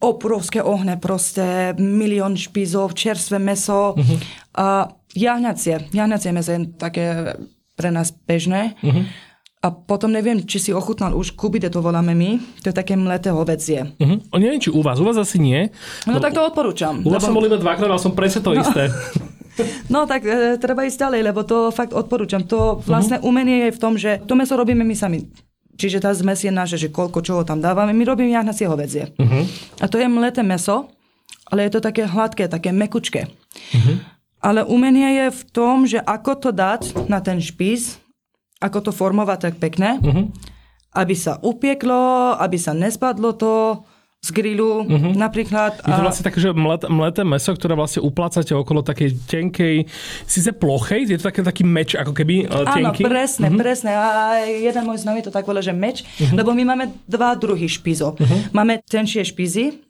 Obrovské 0.00 0.64
ohne, 0.64 0.96
proste 0.96 1.76
milión 1.76 2.32
špízov, 2.38 2.96
čerstvé 2.96 3.36
meso 3.36 3.98
mm-hmm. 3.98 4.18
a 4.56 4.96
jahňacie. 5.12 5.92
Jahňacie 5.92 6.30
meso 6.32 6.50
je 6.56 6.60
také 6.78 7.36
pre 7.76 7.90
nás 7.92 8.14
bežné. 8.14 8.78
Mm-hmm 8.80 9.29
a 9.60 9.68
potom 9.68 10.08
neviem, 10.08 10.40
či 10.40 10.56
si 10.56 10.70
ochutnal 10.72 11.12
už 11.12 11.36
kubide, 11.36 11.68
to 11.68 11.84
voláme 11.84 12.16
my. 12.16 12.40
To 12.64 12.72
je 12.72 12.76
také 12.76 12.96
mleté 12.96 13.28
hovedzie. 13.28 13.92
Uh-huh. 14.00 14.16
O 14.32 14.40
neviem, 14.40 14.56
či 14.56 14.72
u 14.72 14.80
vás. 14.80 14.96
U 14.96 15.04
vás 15.04 15.20
asi 15.20 15.36
nie. 15.36 15.68
No 16.08 16.16
lebo... 16.16 16.24
tak 16.24 16.32
to 16.32 16.40
odporúčam. 16.40 17.04
U 17.04 17.12
vás 17.12 17.20
lebo... 17.20 17.28
som 17.28 17.36
bol 17.36 17.44
iba 17.44 17.60
dvakrát, 17.60 17.92
ale 17.92 18.00
som 18.00 18.16
presne 18.16 18.40
to 18.40 18.56
no. 18.56 18.60
isté. 18.64 18.88
No 19.92 20.08
tak 20.08 20.24
e, 20.24 20.56
treba 20.56 20.88
ísť 20.88 21.04
ďalej, 21.04 21.20
lebo 21.20 21.44
to 21.44 21.68
fakt 21.68 21.92
odporúčam. 21.92 22.40
To 22.48 22.80
vlastne 22.80 23.20
uh-huh. 23.20 23.28
umenie 23.28 23.68
je 23.68 23.76
v 23.76 23.82
tom, 23.82 23.92
že 23.92 24.16
to 24.24 24.32
meso 24.32 24.56
robíme 24.56 24.80
my 24.80 24.96
sami. 24.96 25.28
Čiže 25.76 26.00
tá 26.00 26.16
zmes 26.16 26.40
je 26.40 26.48
naša, 26.48 26.80
že 26.80 26.88
koľko 26.88 27.20
čoho 27.20 27.42
tam 27.44 27.60
dávame. 27.60 27.92
My 27.92 28.08
robíme 28.08 28.32
jahnacie 28.32 28.64
hovedzie. 28.64 29.12
Uh-huh. 29.20 29.44
A 29.76 29.84
to 29.84 30.00
je 30.00 30.08
mleté 30.08 30.40
meso, 30.40 30.88
ale 31.44 31.68
je 31.68 31.76
to 31.76 31.84
také 31.84 32.08
hladké, 32.08 32.48
také 32.48 32.72
mekučké. 32.72 33.28
Uh-huh. 33.28 34.00
Ale 34.40 34.64
umenie 34.64 35.26
je 35.26 35.26
v 35.28 35.42
tom, 35.52 35.84
že 35.84 36.00
ako 36.00 36.32
to 36.40 36.50
dať 36.56 37.12
na 37.12 37.20
ten 37.20 37.36
špís, 37.36 37.99
ako 38.60 38.78
to 38.86 38.92
formovať 38.92 39.38
tak 39.50 39.54
pekne, 39.56 39.96
uh-huh. 39.98 40.28
aby 40.94 41.14
sa 41.16 41.40
upieklo, 41.40 42.36
aby 42.36 42.60
sa 42.60 42.76
nespadlo 42.76 43.32
to 43.34 43.82
z 44.20 44.36
grilu 44.36 44.84
uh-huh. 44.84 45.16
napríklad. 45.16 45.80
Je 45.80 45.96
to 45.96 46.04
vlastne 46.04 46.28
také, 46.28 46.44
že 46.44 46.52
mlet, 46.52 46.84
mleté 46.92 47.24
meso, 47.24 47.56
ktoré 47.56 47.72
vlastne 47.72 48.04
uplácate 48.04 48.52
okolo 48.52 48.84
takej 48.84 49.16
tenkej, 49.24 49.88
síce 50.28 50.52
plochej, 50.52 51.08
je 51.08 51.16
to 51.16 51.24
taký, 51.32 51.40
taký 51.40 51.64
meč 51.64 51.96
ako 51.96 52.12
keby 52.12 52.44
uh, 52.44 52.68
tenký? 52.68 53.08
Áno, 53.08 53.08
presne, 53.08 53.48
uh-huh. 53.48 53.60
presne. 53.64 53.90
A 53.96 54.44
jeden 54.44 54.84
môj 54.84 55.00
známy 55.00 55.24
to 55.24 55.32
tak 55.32 55.48
volá, 55.48 55.64
že 55.64 55.72
meč, 55.72 56.04
uh-huh. 56.04 56.36
lebo 56.36 56.52
my 56.52 56.68
máme 56.68 56.92
dva 57.08 57.32
druhy 57.32 57.64
špízov. 57.64 58.20
Uh-huh. 58.20 58.52
Máme 58.52 58.84
tenšie 58.84 59.24
špízy, 59.24 59.80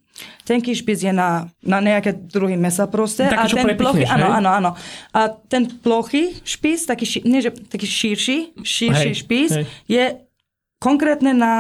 Tenký 0.44 0.74
špis 0.74 1.06
je 1.06 1.12
na, 1.14 1.46
na 1.62 1.78
nejaké 1.78 2.16
druhy 2.16 2.59
mesa 2.59 2.90
proste. 2.90 3.28
Taký, 3.28 3.38
a 3.38 3.62
ten 3.62 3.78
plochy, 3.78 4.04
áno, 4.09 4.26
áno, 4.35 4.50
áno. 4.50 4.70
A 5.14 5.30
ten 5.30 5.68
plochy 5.68 6.42
špis, 6.42 6.88
taký, 6.90 7.06
ši, 7.06 7.18
nie, 7.22 7.38
že, 7.38 7.54
taký 7.54 7.87
širší, 7.87 8.38
širší 8.59 9.11
hej, 9.14 9.20
špis, 9.20 9.50
hej. 9.54 9.64
je 9.87 10.04
konkrétne 10.80 11.37
na 11.37 11.52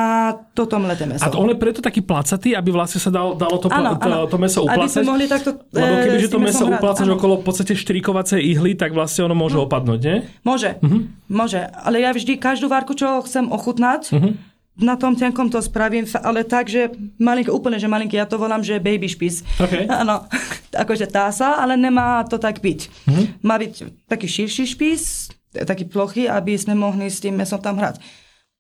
toto 0.56 0.80
mleté 0.80 1.04
meso. 1.04 1.20
A 1.20 1.28
to 1.28 1.36
on 1.36 1.52
je 1.52 1.58
preto 1.60 1.84
taký 1.84 2.00
placatý, 2.00 2.56
aby 2.56 2.72
vlastne 2.72 2.96
sa 2.96 3.12
dalo, 3.12 3.36
dalo 3.36 3.60
to, 3.60 3.68
ano, 3.68 4.00
to, 4.00 4.08
ano. 4.08 4.24
to 4.24 4.36
meso 4.40 4.64
uplácať? 4.64 4.80
Aby 4.80 4.88
sme 4.96 5.10
mohli 5.12 5.26
takto 5.28 5.50
Lebo 5.76 5.94
keby 6.08 6.18
že 6.24 6.28
to 6.32 6.40
meso 6.40 6.64
uplácaš 6.64 7.08
okolo 7.20 7.34
v 7.36 7.44
podstate 7.44 7.76
štrikovacej 7.76 8.40
ihly, 8.40 8.72
tak 8.80 8.96
vlastne 8.96 9.28
ono 9.28 9.36
môže 9.36 9.60
no. 9.60 9.68
opadnúť, 9.68 10.00
nie? 10.00 10.24
Môže, 10.40 10.80
uh-huh. 10.80 11.04
môže. 11.28 11.60
Ale 11.60 12.00
ja 12.00 12.16
vždy 12.16 12.40
každú 12.40 12.72
várku, 12.72 12.96
čo 12.96 13.20
chcem 13.20 13.52
ochutnať, 13.52 14.02
uh-huh 14.08 14.49
na 14.80 14.96
tom 14.96 15.12
tenkom 15.14 15.52
to 15.52 15.60
spravím, 15.60 16.08
ale 16.24 16.42
tak, 16.42 16.66
že 16.66 16.90
malinké, 17.20 17.52
úplne, 17.52 17.76
že 17.76 17.86
malinké, 17.86 18.16
ja 18.16 18.26
to 18.26 18.40
volám, 18.40 18.64
že 18.64 18.80
baby 18.80 19.06
špis. 19.06 19.44
Okay. 19.60 19.84
Áno, 20.00 20.24
akože 20.72 21.06
tása, 21.06 21.60
ale 21.60 21.76
nemá 21.76 22.24
to 22.24 22.40
tak 22.40 22.64
byť. 22.64 22.80
Mm-hmm. 23.06 23.26
Má 23.44 23.54
byť 23.60 23.72
taký 24.08 24.26
širší 24.26 24.64
špis, 24.74 25.30
taký 25.52 25.84
plochy, 25.86 26.26
aby 26.30 26.56
sme 26.56 26.78
mohli 26.78 27.10
s 27.10 27.20
tým 27.20 27.36
mesom 27.36 27.60
tam 27.60 27.76
hrať. 27.76 28.00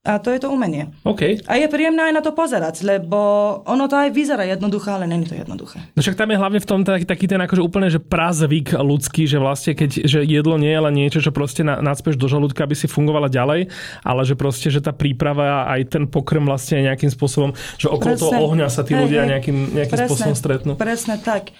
A 0.00 0.16
to 0.16 0.32
je 0.32 0.40
to 0.40 0.48
umenie. 0.48 0.88
Okay. 1.04 1.44
A 1.44 1.60
je 1.60 1.68
príjemné 1.68 2.08
aj 2.08 2.14
na 2.16 2.22
to 2.24 2.32
pozerať, 2.32 2.80
lebo 2.88 3.20
ono 3.68 3.84
to 3.84 4.00
aj 4.00 4.08
vyzerá 4.16 4.48
jednoduché, 4.48 4.96
ale 4.96 5.04
není 5.04 5.28
to 5.28 5.36
jednoduché. 5.36 5.76
No 5.92 6.00
však 6.00 6.16
tam 6.16 6.32
je 6.32 6.40
hlavne 6.40 6.56
v 6.56 6.64
tom 6.64 6.80
taký, 6.88 7.04
taký 7.04 7.28
ten 7.28 7.36
akože 7.36 7.60
úplne 7.60 7.92
že 7.92 8.00
prazvyk 8.00 8.80
ľudský, 8.80 9.28
že 9.28 9.36
vlastne 9.36 9.76
keď 9.76 10.08
že 10.08 10.24
jedlo 10.24 10.56
nie 10.56 10.72
je 10.72 10.80
len 10.80 10.94
niečo, 10.96 11.20
čo 11.20 11.36
proste 11.36 11.60
nadspeš 11.60 12.16
do 12.16 12.32
žalúdka, 12.32 12.64
aby 12.64 12.72
si 12.72 12.88
fungovala 12.88 13.28
ďalej, 13.28 13.68
ale 14.00 14.20
že 14.24 14.40
proste, 14.40 14.72
že 14.72 14.80
tá 14.80 14.96
príprava 14.96 15.68
a 15.68 15.76
aj 15.76 15.92
ten 15.92 16.04
pokrm 16.08 16.48
vlastne 16.48 16.80
nejakým 16.80 17.12
spôsobom, 17.12 17.52
že 17.76 17.92
okolo 17.92 18.16
presne. 18.16 18.24
toho 18.24 18.40
ohňa 18.40 18.72
sa 18.72 18.80
tí 18.80 18.96
ľudia 18.96 19.28
nejakým, 19.28 19.76
nejakým 19.76 19.98
presne, 20.00 20.08
spôsobom 20.08 20.32
stretnú. 20.32 20.72
Presne 20.80 21.20
tak. 21.20 21.52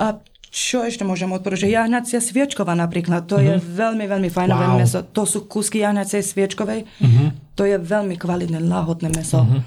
A 0.00 0.24
čo 0.48 0.80
ešte 0.88 1.04
môžem 1.04 1.28
odporučiť? 1.28 1.68
Jahnacia 1.68 2.24
sviečková 2.24 2.72
napríklad, 2.72 3.28
to 3.28 3.36
mm-hmm. 3.36 3.44
je 3.44 3.54
mhm. 3.60 3.64
veľmi, 3.76 4.04
veľmi 4.08 4.30
fajnové 4.32 4.66
wow. 4.72 4.78
meso. 4.80 5.04
To 5.04 5.28
sú 5.28 5.44
kúsky 5.44 5.84
jahnacej 5.84 6.24
sviečkovej. 6.24 6.88
Mm-hmm. 6.88 7.43
To 7.54 7.62
je 7.62 7.76
veľmi 7.78 8.18
kvalitné, 8.18 8.58
láhodné 8.62 9.14
meso. 9.14 9.42
Mm-hmm. 9.42 9.62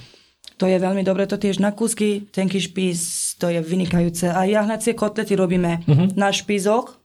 To 0.58 0.66
je 0.66 0.78
veľmi 0.82 1.06
dobré, 1.06 1.30
to 1.30 1.38
tiež 1.38 1.62
na 1.62 1.70
kúsky, 1.70 2.26
tenký 2.34 2.58
špís, 2.58 3.00
to 3.38 3.46
je 3.48 3.62
vynikajúce. 3.62 4.26
A 4.34 4.42
jahnacie 4.50 4.98
kotlety 4.98 5.38
robíme 5.38 5.86
mm-hmm. 5.86 6.18
na 6.18 6.34
špízoch, 6.34 6.98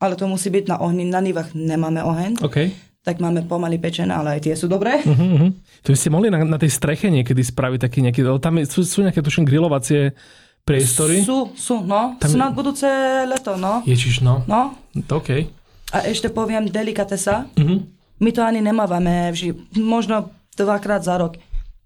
ale 0.00 0.16
to 0.16 0.24
musí 0.24 0.48
byť 0.48 0.64
na 0.72 0.76
ohni. 0.80 1.04
Na 1.04 1.20
nivách 1.20 1.52
nemáme 1.52 2.00
oheň. 2.00 2.40
Okay. 2.40 2.72
Tak 3.04 3.20
máme 3.20 3.44
pomaly 3.44 3.76
pečené, 3.76 4.16
ale 4.16 4.40
aj 4.40 4.48
tie 4.48 4.54
sú 4.56 4.64
dobré. 4.64 5.04
Uh-huh, 5.04 5.36
uh-huh. 5.36 5.50
To 5.84 5.92
by 5.92 5.96
ste 6.00 6.08
mohli 6.08 6.32
na, 6.32 6.40
na 6.40 6.56
tej 6.56 6.72
streche 6.72 7.12
niekedy 7.12 7.44
spraviť 7.44 7.78
taký 7.84 8.00
nejaký, 8.00 8.24
tam 8.40 8.64
sú, 8.64 8.80
sú 8.80 9.04
nejaké 9.04 9.20
tuším 9.20 9.44
grilovacie 9.44 10.16
priestory? 10.64 11.20
Sú, 11.20 11.52
sú, 11.52 11.84
no. 11.84 12.16
Tam... 12.16 12.32
Sú 12.32 12.40
na 12.40 12.48
budúce 12.48 12.88
leto, 13.28 13.60
no. 13.60 13.84
Ježiš, 13.84 14.24
no. 14.24 14.40
No. 14.48 14.72
OK. 15.12 15.44
A 15.92 16.08
ešte 16.08 16.32
poviem 16.32 16.64
delikatesa. 16.64 17.44
Uh-huh. 17.60 17.84
My 18.24 18.32
to 18.32 18.40
ani 18.40 18.64
nemávame 18.64 19.28
vždy, 19.36 19.76
možno 19.84 20.32
dvakrát 20.56 21.04
za 21.04 21.20
rok 21.20 21.36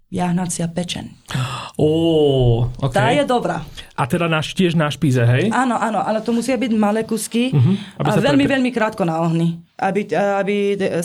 jahnacia 0.07 0.71
pečen. 0.71 1.11
Ó, 1.77 2.65
okay. 2.81 2.95
Tá 2.95 3.11
je 3.13 3.27
dobrá. 3.27 3.61
A 3.93 4.07
teda 4.09 4.25
na, 4.25 4.41
tiež 4.41 4.73
na 4.73 4.89
špíze, 4.89 5.21
hej? 5.21 5.51
Áno, 5.51 5.75
áno, 5.77 5.99
ale 5.99 6.23
to 6.23 6.31
musia 6.31 6.57
byť 6.57 6.71
malé 6.79 7.05
kusky 7.05 7.53
uh-huh. 7.53 8.07
a 8.07 8.17
veľmi, 8.17 8.47
pre... 8.47 8.53
veľmi 8.57 8.71
krátko 8.73 9.03
na 9.05 9.21
ohni, 9.21 9.61
aby, 9.77 10.09
aby 10.15 10.55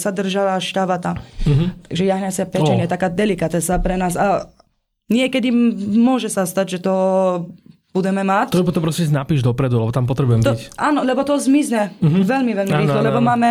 sa 0.00 0.08
držala 0.14 0.56
štávata. 0.62 1.18
Uh-huh. 1.18 1.68
Takže 1.90 2.04
jahnacia 2.06 2.46
pečen 2.48 2.78
oh. 2.78 2.82
je 2.86 2.88
taká 2.88 3.12
delikatesa 3.12 3.76
pre 3.82 4.00
nás. 4.00 4.16
A 4.16 4.48
niekedy 5.12 5.52
môže 6.00 6.32
sa 6.32 6.48
stať, 6.48 6.80
že 6.80 6.88
to 6.88 6.94
budeme 7.94 8.26
mať. 8.26 8.50
To 8.50 8.66
potom 8.66 8.82
proste 8.82 9.06
napíš 9.06 9.46
dopredu, 9.46 9.78
lebo 9.78 9.94
tam 9.94 10.04
potrebujem 10.10 10.42
to, 10.42 10.50
byť. 10.50 10.74
Áno, 10.74 11.06
lebo 11.06 11.22
to 11.22 11.38
zmizne 11.38 11.94
uh-huh. 12.02 12.26
veľmi, 12.26 12.52
veľmi 12.58 12.74
rýchlo, 12.74 12.98
lebo 12.98 13.22
áno. 13.22 13.28
máme 13.30 13.50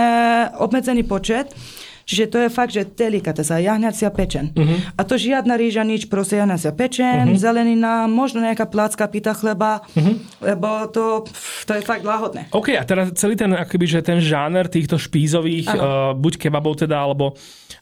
obmedzený 0.60 1.08
počet. 1.08 1.56
Čiže 2.04 2.26
to 2.28 2.38
je 2.44 2.50
fakt, 2.52 2.76
že 2.76 2.84
delikatesa, 2.84 3.64
jahňacia 3.64 4.12
pečen. 4.12 4.52
Uh-huh. 4.52 4.76
A 5.00 5.08
to 5.08 5.16
žiadna 5.16 5.56
rýža, 5.56 5.88
nič, 5.88 6.12
proste 6.12 6.36
jahňacia 6.36 6.76
pečen, 6.76 7.32
uh-huh. 7.32 7.40
zelenina, 7.40 8.12
možno 8.12 8.44
nejaká 8.44 8.68
placka 8.68 9.08
pita 9.08 9.32
chleba, 9.32 9.80
uh-huh. 9.96 10.20
lebo 10.44 10.92
to, 10.92 11.24
to 11.64 11.80
je 11.80 11.82
fakt 11.88 12.04
láhodné. 12.04 12.52
OK, 12.52 12.76
a 12.76 12.84
teraz 12.84 13.16
celý 13.16 13.40
ten, 13.40 13.56
akoby, 13.56 13.88
že 13.88 14.00
ten 14.04 14.20
žáner 14.20 14.68
týchto 14.68 15.00
špízových, 15.00 15.72
uh, 15.72 16.12
buď 16.12 16.44
kebabov 16.44 16.84
teda, 16.84 17.00
alebo 17.00 17.40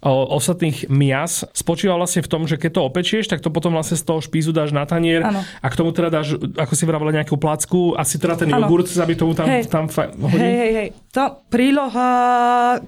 ostatných 0.10 0.90
mias, 0.90 1.46
spočíva 1.54 1.94
vlastne 1.94 2.26
v 2.26 2.32
tom, 2.32 2.50
že 2.50 2.58
keď 2.58 2.72
to 2.74 2.82
opečieš, 2.90 3.30
tak 3.30 3.46
to 3.46 3.54
potom 3.54 3.78
vlastne 3.78 3.94
z 3.94 4.02
toho 4.02 4.18
špízu 4.18 4.50
dáš 4.50 4.74
na 4.74 4.82
tanier 4.90 5.22
ano. 5.22 5.46
a 5.46 5.68
k 5.70 5.78
tomu 5.78 5.94
teda 5.94 6.10
dáš, 6.10 6.42
ako 6.58 6.74
si 6.74 6.84
vravila, 6.90 7.14
nejakú 7.14 7.38
placku, 7.38 7.94
asi 7.94 8.18
teda 8.18 8.34
ten 8.42 8.50
ano. 8.50 8.66
jogurt, 8.66 8.90
aby 8.90 9.14
tomu 9.14 9.38
tam, 9.38 9.46
hej. 9.46 9.70
tam 9.70 9.86
fa- 9.86 10.10
hodí. 10.10 10.42
Hej, 10.42 10.56
hej, 10.58 10.72
hej. 10.74 10.90
Tá 11.14 11.30
príloha 11.30 12.10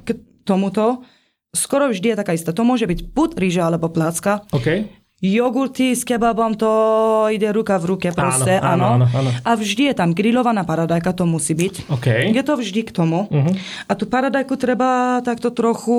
k 0.01 0.17
tomuto 0.41 1.05
skoro 1.53 1.93
vždy 1.93 2.13
je 2.13 2.19
taká 2.19 2.33
istá. 2.33 2.49
To 2.51 2.65
môže 2.65 2.89
byť 2.89 2.99
buď 3.13 3.29
rýža 3.37 3.69
alebo 3.69 3.93
plácka. 3.93 4.41
Okay. 4.49 4.89
Jogurty 5.23 5.95
s 5.95 6.03
kebabom 6.03 6.59
to 6.59 6.67
ide 7.31 7.47
ruka 7.55 7.79
v 7.79 7.95
ruke 7.95 8.11
proste, 8.11 8.59
áno. 8.59 8.99
áno, 8.99 9.07
áno, 9.07 9.23
áno. 9.23 9.29
A 9.47 9.55
vždy 9.55 9.87
je 9.87 9.95
tam 9.95 10.11
grillovaná 10.11 10.67
paradajka, 10.67 11.15
to 11.15 11.23
musí 11.23 11.55
byť. 11.55 11.87
Okay. 11.95 12.35
Je 12.35 12.43
to 12.43 12.59
vždy 12.59 12.83
k 12.83 12.91
tomu. 12.91 13.31
Uh-huh. 13.31 13.55
A 13.87 13.95
tú 13.95 14.03
paradajku 14.03 14.59
treba 14.59 15.23
takto 15.23 15.55
trochu 15.55 15.95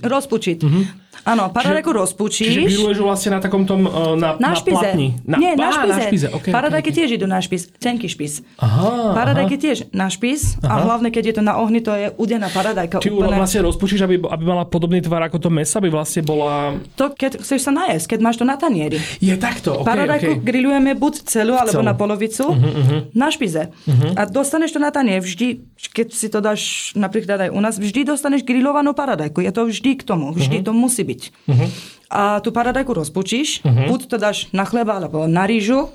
rozpučiť. 0.00 0.58
Uh-huh. 0.64 1.03
Áno, 1.24 1.48
paradajku 1.48 1.88
čiže, 1.88 2.00
rozpučíš. 2.04 2.52
Čiže 2.52 2.60
grilluješ 2.68 2.98
vlastne 3.00 3.30
na 3.36 3.40
takom 3.40 3.64
tom, 3.64 3.88
uh, 3.88 4.12
na, 4.12 4.36
na, 4.36 4.52
na 4.52 4.60
špize. 4.60 4.76
platni. 4.76 5.16
Na, 5.24 5.36
Nie, 5.40 5.56
na 5.56 5.72
špize. 5.72 5.92
Na 5.96 6.04
špize. 6.04 6.26
Okay, 6.28 6.52
Paradajky 6.52 6.90
okay, 6.92 6.98
tiež 7.00 7.08
idú 7.16 7.26
na 7.26 7.40
špiz. 7.40 7.72
Tenký 7.80 8.12
špiz. 8.12 8.44
Aha, 8.60 9.16
Paradajky 9.16 9.56
aha. 9.56 9.64
tiež 9.64 9.78
na 9.96 10.12
špiz. 10.12 10.60
Aha. 10.60 10.68
A 10.68 10.74
hlavne, 10.84 11.08
keď 11.08 11.32
je 11.32 11.34
to 11.40 11.42
na 11.42 11.56
ohni, 11.56 11.80
to 11.80 11.96
je 11.96 12.12
udená 12.20 12.52
paradajka. 12.52 13.00
Či 13.00 13.08
úplne... 13.08 13.40
vlastne 13.40 13.64
rozpučíš, 13.64 14.04
aby, 14.04 14.20
aby 14.20 14.44
mala 14.44 14.68
podobný 14.68 15.00
tvar 15.00 15.24
ako 15.24 15.40
to 15.40 15.48
mesa, 15.48 15.80
aby 15.80 15.88
vlastne 15.88 16.20
bola... 16.20 16.76
To, 17.00 17.08
keď 17.08 17.40
chceš 17.40 17.64
sa 17.64 17.72
najesť, 17.72 18.16
keď 18.16 18.18
máš 18.20 18.36
to 18.36 18.44
na 18.44 18.60
tanieri. 18.60 19.00
Je 19.24 19.32
takto, 19.40 19.80
okay, 19.80 19.88
Paradajku 19.88 20.32
okay. 20.36 20.44
grillujeme 20.44 20.92
buď 20.92 21.24
celú, 21.24 21.56
alebo 21.56 21.80
celú. 21.80 21.88
na 21.88 21.96
polovicu, 21.96 22.52
uh-huh, 22.52 22.60
uh-huh. 22.60 23.00
na 23.16 23.32
špize. 23.32 23.72
Uh-huh. 23.72 24.12
A 24.12 24.28
dostaneš 24.28 24.76
to 24.76 24.80
na 24.82 24.92
tanier 24.92 25.24
vždy, 25.24 25.64
keď 25.96 26.06
si 26.12 26.28
to 26.28 26.44
dáš 26.44 26.92
napríklad 26.92 27.48
aj 27.48 27.50
u 27.52 27.60
nás, 27.64 27.80
vždy 27.80 28.04
dostaneš 28.04 28.44
grillovanú 28.44 28.92
paradajku. 28.92 29.40
Je 29.40 29.52
to 29.54 29.64
vždy 29.64 29.96
k 29.96 30.02
tomu. 30.04 30.36
Vždy 30.36 30.60
uh-huh. 30.60 30.68
to 30.68 30.72
musí 30.76 31.02
byť. 31.06 31.13
Uh-huh 31.22 31.68
a 32.14 32.38
tú 32.38 32.54
paradajku 32.54 32.94
rozpučíš, 32.94 33.66
uh-huh. 33.66 33.90
buď 33.90 34.00
to 34.06 34.16
dáš 34.22 34.46
na 34.54 34.62
chleba 34.62 35.02
alebo 35.02 35.26
na 35.26 35.50
rýžu, 35.50 35.90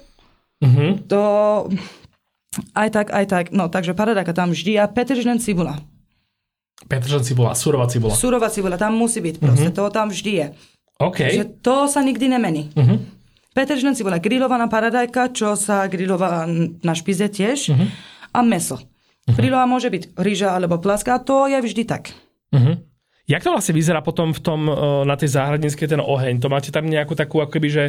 uh-huh. 0.59 0.99
to 1.07 1.21
aj 2.75 2.89
tak, 2.91 3.07
aj 3.15 3.25
tak. 3.31 3.45
No, 3.55 3.71
takže 3.71 3.95
paradajka 3.95 4.35
tam 4.35 4.51
vždy 4.51 4.75
a 4.83 4.91
petržlen 4.91 5.39
cibula. 5.39 5.79
Petržlen 6.91 7.23
cibula, 7.23 7.55
surová 7.55 7.87
cibula. 7.87 8.11
Surová 8.11 8.51
cibula, 8.51 8.75
tam 8.75 8.99
musí 8.99 9.23
byť 9.23 9.35
proste, 9.39 9.71
uh-huh. 9.71 9.79
to 9.79 9.95
tam 9.95 10.11
vždy 10.11 10.31
je. 10.35 10.47
OK. 10.99 11.19
Takže 11.23 11.45
to 11.63 11.87
sa 11.87 12.03
nikdy 12.03 12.25
nemení. 12.27 12.75
Uh-huh. 12.75 12.99
Petržlen 13.55 13.95
cibula, 13.95 14.19
grillovaná 14.19 14.67
paradajka, 14.67 15.31
čo 15.31 15.55
sa 15.55 15.87
grillová 15.87 16.43
na 16.83 16.93
špize 16.99 17.31
tiež 17.31 17.71
uh-huh. 17.71 17.87
a 18.35 18.39
meso. 18.43 18.75
Uh-huh. 18.75 19.39
Grillová 19.39 19.63
môže 19.63 19.87
byť 19.87 20.19
rýža 20.19 20.51
alebo 20.51 20.83
plaska, 20.83 21.15
to 21.23 21.47
je 21.47 21.63
vždy 21.63 21.83
tak. 21.87 22.11
Uh-huh. 22.51 22.78
Jak 23.29 23.45
to 23.45 23.53
vlastne 23.53 23.77
vyzerá 23.77 24.01
potom 24.01 24.33
v 24.33 24.41
tom, 24.41 24.65
e, 24.65 24.73
na 25.05 25.13
tej 25.13 25.37
záhradníckej 25.37 25.85
ten 25.85 26.01
oheň? 26.01 26.41
To 26.41 26.49
máte 26.49 26.73
tam 26.73 26.89
nejakú 26.89 27.13
takú, 27.13 27.45
akoby, 27.45 27.69
že 27.69 27.83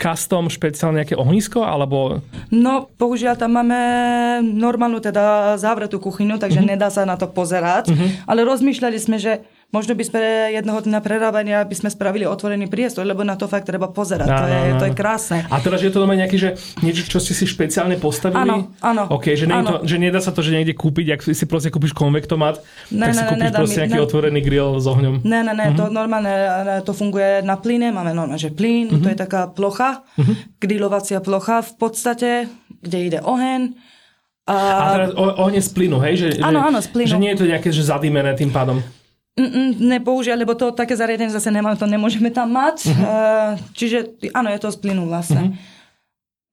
custom, 0.00 0.48
špeciálne 0.48 1.04
nejaké 1.04 1.20
ohnisko, 1.20 1.60
alebo... 1.60 2.24
No, 2.48 2.88
bohužiaľ 2.96 3.36
tam 3.36 3.60
máme 3.60 3.76
normálnu 4.40 5.04
teda 5.04 5.60
zavretú 5.60 6.00
kuchyňu, 6.00 6.40
takže 6.40 6.64
uh-huh. 6.64 6.72
nedá 6.72 6.88
sa 6.88 7.04
na 7.04 7.20
to 7.20 7.28
pozerať. 7.28 7.92
Uh-huh. 7.92 8.08
Ale 8.24 8.48
rozmýšľali 8.48 8.96
sme, 8.96 9.20
že 9.20 9.44
Možno 9.74 9.98
by 9.98 10.04
sme 10.06 10.20
jednoho 10.54 10.78
dňa 10.78 11.00
prerábania 11.02 11.58
by 11.66 11.74
sme 11.74 11.90
spravili 11.90 12.22
otvorený 12.22 12.70
priestor, 12.70 13.02
lebo 13.02 13.26
na 13.26 13.34
to 13.34 13.50
fakt 13.50 13.66
treba 13.66 13.90
pozerať. 13.90 14.30
Áno, 14.30 14.38
to, 14.38 14.46
je, 14.46 14.62
to 14.78 14.84
je 14.86 14.94
krásne. 14.94 15.38
A 15.50 15.58
teraz 15.58 15.82
je 15.82 15.90
to 15.90 16.06
doma 16.06 16.14
nejaký, 16.14 16.38
že 16.38 16.50
niečo, 16.86 17.02
čo 17.10 17.18
ste 17.18 17.34
si 17.34 17.50
špeciálne 17.50 17.98
postavili? 17.98 18.46
Áno, 18.46 18.70
áno. 18.78 19.10
Okay, 19.18 19.34
že, 19.34 19.50
áno. 19.50 19.82
To, 19.82 19.90
že 19.90 19.98
nedá 19.98 20.22
sa 20.22 20.30
to, 20.30 20.38
že 20.38 20.54
niekde 20.54 20.70
kúpiť, 20.70 21.18
ak 21.18 21.20
si 21.34 21.44
proste 21.50 21.74
kúpiš 21.74 21.98
konvektomat, 21.98 22.62
ne, 22.94 23.10
tak 23.10 23.10
ne, 23.10 23.18
si 23.18 23.22
kúpiš 23.26 23.42
ne, 23.42 23.58
proste 23.58 23.78
nejaký 23.82 23.98
ne, 23.98 24.04
otvorený 24.06 24.40
grill 24.46 24.70
s 24.78 24.86
ohňom. 24.86 25.14
Ne, 25.26 25.40
ne, 25.42 25.52
ne, 25.52 25.66
uh-huh. 25.74 25.78
to 25.82 25.84
mhm. 25.90 25.92
normálne, 25.92 26.34
to 26.86 26.92
funguje 26.94 27.42
na 27.42 27.58
plyne, 27.58 27.90
máme 27.90 28.14
normálne, 28.14 28.38
že 28.38 28.54
plyn, 28.54 28.86
uh-huh. 28.86 29.02
to 29.02 29.08
je 29.10 29.18
taká 29.18 29.50
plocha, 29.50 30.06
uh-huh. 30.14 30.62
grillovacia 30.62 31.18
plocha 31.18 31.66
v 31.66 31.72
podstate, 31.74 32.30
kde 32.86 32.98
ide 33.02 33.18
oheň. 33.18 33.74
A, 34.46 34.54
a 34.54 34.88
teraz 34.94 35.10
ohne 35.18 35.58
z 35.58 35.70
plynu, 35.74 35.98
hej? 36.06 36.14
Že, 36.22 36.28
áno, 36.38 36.62
áno, 36.62 36.78
z 36.78 36.88
plynu. 36.94 37.10
Že 37.10 37.18
nie 37.18 37.34
je 37.34 37.38
to 37.42 37.46
nejaké 37.50 37.68
že 37.74 37.82
zadýmené 37.82 38.30
tým 38.38 38.54
pádom. 38.54 38.78
Mm, 39.36 40.00
nepoužiať, 40.00 40.32
lebo 40.32 40.56
to 40.56 40.72
také 40.72 40.96
zariadenie 40.96 41.28
zase 41.28 41.52
nemá, 41.52 41.76
to 41.76 41.84
nemôžeme 41.84 42.32
tam 42.32 42.56
mať. 42.56 42.88
Uh-huh. 42.88 43.52
Čiže 43.76 44.16
áno, 44.32 44.48
je 44.48 44.60
to 44.64 44.72
z 44.72 44.80
plynu 44.80 45.04
vlastne. 45.04 45.52
Uh-huh. 45.52 45.74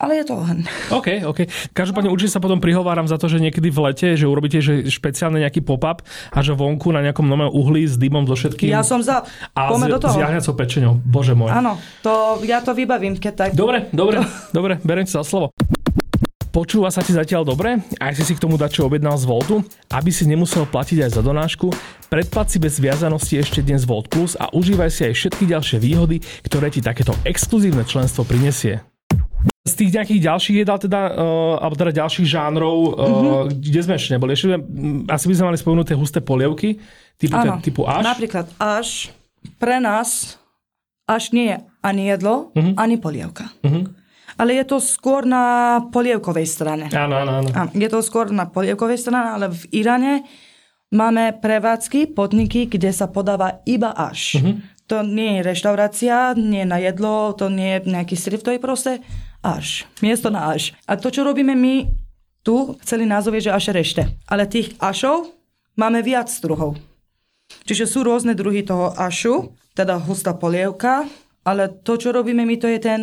Ale 0.03 0.19
je 0.19 0.27
to 0.27 0.35
oheň. 0.35 0.67
OK, 0.99 1.07
OK. 1.23 1.47
Každopádne 1.71 2.11
určite 2.11 2.35
sa 2.35 2.43
potom 2.43 2.59
prihováram 2.59 3.07
za 3.07 3.15
to, 3.15 3.31
že 3.31 3.39
niekedy 3.39 3.71
v 3.71 3.79
lete, 3.87 4.07
že 4.19 4.27
urobíte 4.27 4.59
že 4.59 4.83
špeciálne 4.91 5.39
nejaký 5.39 5.63
pop-up 5.63 6.03
a 6.35 6.39
že 6.43 6.51
vonku 6.51 6.91
na 6.91 6.99
nejakom 6.99 7.23
novom 7.23 7.47
uhli 7.55 7.87
s 7.87 7.95
dymom 7.95 8.27
so 8.27 8.35
všetkým. 8.35 8.67
Ja 8.67 8.83
som 8.83 8.99
za. 8.99 9.23
A 9.55 9.71
Poďme 9.71 9.87
do 9.87 10.03
toho. 10.03 10.11
s 10.11 10.19
jahňacou 10.19 10.53
pečenou. 10.59 10.93
Bože 11.07 11.39
môj. 11.39 11.55
Áno, 11.55 11.79
to, 12.03 12.43
ja 12.43 12.59
to 12.59 12.75
vybavím, 12.75 13.15
keď 13.15 13.33
tak. 13.33 13.49
Dobre, 13.55 13.87
dobre, 13.95 14.27
dobre, 14.57 14.83
beriem 14.83 15.07
si 15.07 15.15
za 15.15 15.23
slovo. 15.23 15.55
Počúva 16.53 16.93
sa 16.93 17.01
ti 17.01 17.17
zatiaľ 17.17 17.49
dobre? 17.49 17.81
Ak 17.97 18.13
si 18.13 18.21
si 18.21 18.37
k 18.37 18.43
tomu 18.45 18.61
dačo 18.61 18.85
objednal 18.85 19.17
z 19.17 19.25
Voltu, 19.25 19.65
aby 19.89 20.13
si 20.13 20.29
nemusel 20.29 20.69
platiť 20.69 21.01
aj 21.01 21.17
za 21.17 21.21
donášku, 21.25 21.73
predplat 22.13 22.53
si 22.53 22.61
bez 22.61 22.77
viazanosti 22.77 23.41
ešte 23.41 23.65
dnes 23.65 23.89
Volt 23.89 24.05
Plus 24.05 24.37
a 24.37 24.53
užívaj 24.53 24.93
si 24.93 25.01
aj 25.09 25.13
všetky 25.17 25.49
ďalšie 25.49 25.81
výhody, 25.81 26.21
ktoré 26.45 26.69
ti 26.69 26.85
takéto 26.85 27.17
exkluzívne 27.25 27.81
členstvo 27.89 28.21
prinesie. 28.21 28.85
Z 29.65 29.73
tých 29.81 29.97
nejakých 29.97 30.29
ďalších 30.29 30.57
jedál 30.61 30.77
teda, 30.77 31.01
uh, 31.17 31.57
alebo 31.57 31.73
teda 31.73 31.89
ďalších 32.05 32.27
žánrov, 32.29 32.77
uh, 32.77 33.01
mm-hmm. 33.01 33.57
kde 33.57 33.79
sme 33.81 33.93
ešte 33.97 34.13
neboli? 34.13 34.37
Ešte, 34.37 34.53
asi 35.09 35.25
by 35.25 35.33
sme 35.33 35.45
mali 35.49 35.57
spomenúť 35.57 35.87
tie 35.89 35.97
husté 35.97 36.19
polievky, 36.21 36.77
typu, 37.17 37.33
ano, 37.33 37.57
typu 37.65 37.81
až. 37.89 38.05
Napríklad 38.05 38.45
až 38.61 39.09
pre 39.57 39.81
nás 39.81 40.37
až 41.09 41.33
nie 41.33 41.49
je 41.49 41.57
ani 41.81 42.13
jedlo, 42.13 42.53
mm-hmm. 42.53 42.77
ani 42.77 42.95
polievka. 43.01 43.49
Mm-hmm 43.65 44.02
ale 44.37 44.57
je 44.57 44.65
to 44.65 44.77
skôr 44.81 45.25
na 45.27 45.77
polievkovej 45.89 46.47
strane. 46.47 46.85
Áno, 46.93 47.21
áno, 47.21 47.41
áno. 47.41 47.49
Je 47.73 47.89
to 47.89 48.01
skôr 48.01 48.29
na 48.33 48.49
polievkovej 48.49 48.99
strane, 48.99 49.29
ale 49.29 49.51
v 49.53 49.83
Iráne 49.83 50.25
máme 50.93 51.37
prevádzky, 51.41 52.13
podniky, 52.13 52.69
kde 52.69 52.93
sa 52.93 53.09
podáva 53.09 53.61
iba 53.65 53.93
až. 53.93 54.37
Uh-huh. 54.39 54.61
To 54.91 55.01
nie 55.01 55.39
je 55.39 55.47
reštaurácia, 55.47 56.37
nie 56.37 56.63
je 56.63 56.69
na 56.69 56.77
jedlo, 56.77 57.33
to 57.33 57.49
nie 57.49 57.79
je 57.79 57.89
nejaký 57.89 58.13
strip, 58.13 58.45
to 58.45 58.53
je 58.53 58.61
proste 58.61 59.01
až. 59.41 59.89
Miesto 60.05 60.29
na 60.29 60.53
až. 60.53 60.77
A 60.85 60.95
to, 60.95 61.09
čo 61.09 61.25
robíme 61.25 61.57
my 61.57 61.87
tu, 62.43 62.75
celý 62.83 63.07
názov 63.07 63.39
je, 63.39 63.49
že 63.49 63.55
až 63.55 63.71
rešte. 63.71 64.03
Ale 64.27 64.45
tých 64.45 64.75
ašov 64.77 65.31
máme 65.79 66.03
viac 66.03 66.29
druhov. 66.43 66.75
Čiže 67.63 67.87
sú 67.87 68.03
rôzne 68.03 68.35
druhy 68.35 68.67
toho 68.67 68.91
ašu, 68.97 69.55
teda 69.73 69.97
hustá 70.03 70.35
polievka, 70.35 71.07
ale 71.43 71.71
to, 71.83 71.95
čo 71.95 72.11
robíme 72.11 72.43
my, 72.43 72.55
to 72.59 72.67
je 72.67 72.79
ten 72.79 72.99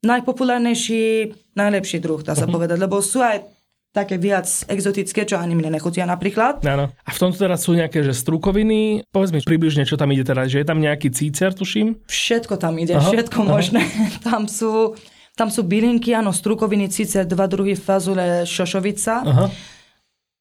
najpopulárnejší, 0.00 1.32
najlepší 1.56 1.98
druh, 2.00 2.24
dá 2.24 2.32
sa 2.32 2.44
uh-huh. 2.44 2.56
povedať, 2.56 2.78
lebo 2.80 3.00
sú 3.04 3.20
aj 3.20 3.44
také 3.90 4.22
viac 4.22 4.46
exotické, 4.70 5.26
čo 5.26 5.34
ani 5.34 5.58
mne 5.58 5.74
nechutia 5.74 6.06
napríklad. 6.06 6.62
Áno. 6.62 6.94
A 6.94 7.10
v 7.10 7.18
tomto 7.18 7.42
teraz 7.42 7.66
sú 7.66 7.74
nejaké, 7.74 8.06
že 8.06 8.14
strukoviny, 8.14 9.02
povedz 9.10 9.34
mi 9.34 9.42
približne, 9.42 9.82
čo 9.82 9.98
tam 9.98 10.14
ide 10.14 10.22
teraz, 10.22 10.46
že 10.46 10.62
je 10.62 10.66
tam 10.66 10.78
nejaký 10.78 11.10
cícer, 11.10 11.50
tuším? 11.50 11.98
Všetko 12.06 12.54
tam 12.54 12.78
ide, 12.78 12.94
aha, 12.94 13.10
všetko 13.10 13.38
aha. 13.42 13.50
možné. 13.50 13.82
tam 14.28 14.46
sú, 14.46 14.94
tam 15.34 15.50
sú 15.50 15.66
bylinky, 15.66 16.14
áno, 16.14 16.30
strukoviny, 16.30 16.86
cícer, 16.86 17.26
dva 17.26 17.50
druhy 17.50 17.74
fazule, 17.74 18.46
šošovica. 18.46 19.14
Aha. 19.26 19.46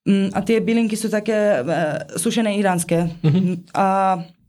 Mm, 0.05 0.29
a 0.31 0.39
tie 0.45 0.61
bylinky 0.61 0.93
sú 0.93 1.09
také 1.09 1.59
uh, 1.59 2.05
sušené 2.21 2.53
iránske. 2.55 3.09
Uh-huh. 3.25 3.57
A 3.73 3.85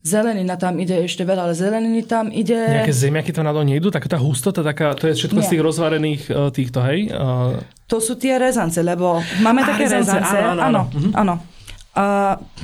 Zelenina 0.01 0.57
tam 0.57 0.81
ide 0.81 0.97
ešte 1.05 1.29
veľa, 1.29 1.45
ale 1.45 1.53
zeleniny 1.53 2.09
tam 2.09 2.33
ide... 2.33 2.57
Nejaké 2.57 2.97
zemiaky 2.97 3.37
tam 3.37 3.45
na 3.45 3.53
to 3.53 3.61
nejdu? 3.61 3.93
Taká 3.93 4.09
tá 4.09 4.17
hustota, 4.17 4.65
taká, 4.65 4.97
to 4.97 5.13
je 5.13 5.15
všetko 5.21 5.41
Nie. 5.41 5.45
z 5.45 5.51
tých 5.53 5.63
rozvarených 5.63 6.23
uh, 6.33 6.49
týchto, 6.49 6.81
hej? 6.81 7.13
Uh... 7.13 7.61
To 7.85 8.01
sú 8.01 8.17
tie 8.17 8.41
rezance, 8.41 8.81
lebo 8.81 9.21
máme 9.45 9.61
a, 9.61 9.69
také 9.69 9.93
rezance. 9.93 10.17
rezance 10.17 10.37
áno, 10.41 10.49
áno. 10.49 10.63
áno, 10.65 10.83
uh-huh. 10.89 11.13
áno. 11.13 11.35
A 11.93 12.07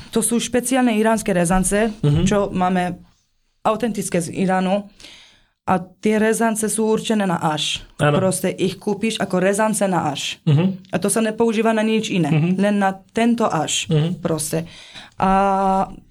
to 0.09 0.25
sú 0.25 0.41
špeciálne 0.41 0.97
iránske 0.97 1.37
rezance, 1.37 1.93
uh-huh. 1.93 2.25
čo 2.25 2.49
máme 2.57 3.05
autentické 3.69 4.17
z 4.23 4.33
Iránu. 4.33 4.89
A 5.67 5.83
tie 5.83 6.23
rezance 6.23 6.71
sú 6.71 6.87
určené 6.87 7.27
na 7.27 7.43
až. 7.43 7.83
Ano. 7.99 8.23
Proste 8.23 8.55
ich 8.55 8.79
kúpiš 8.79 9.19
ako 9.19 9.43
rezance 9.43 9.83
na 9.91 10.15
až. 10.15 10.39
Uh-huh. 10.47 10.79
A 10.95 10.97
to 11.03 11.11
sa 11.11 11.19
nepoužíva 11.19 11.75
na 11.75 11.83
nič 11.83 12.15
iné. 12.15 12.31
Uh-huh. 12.31 12.55
Len 12.55 12.79
na 12.79 12.95
tento 12.95 13.51
až. 13.51 13.91
Uh-huh. 13.91 14.15
Proste. 14.23 14.71
A 15.19 15.31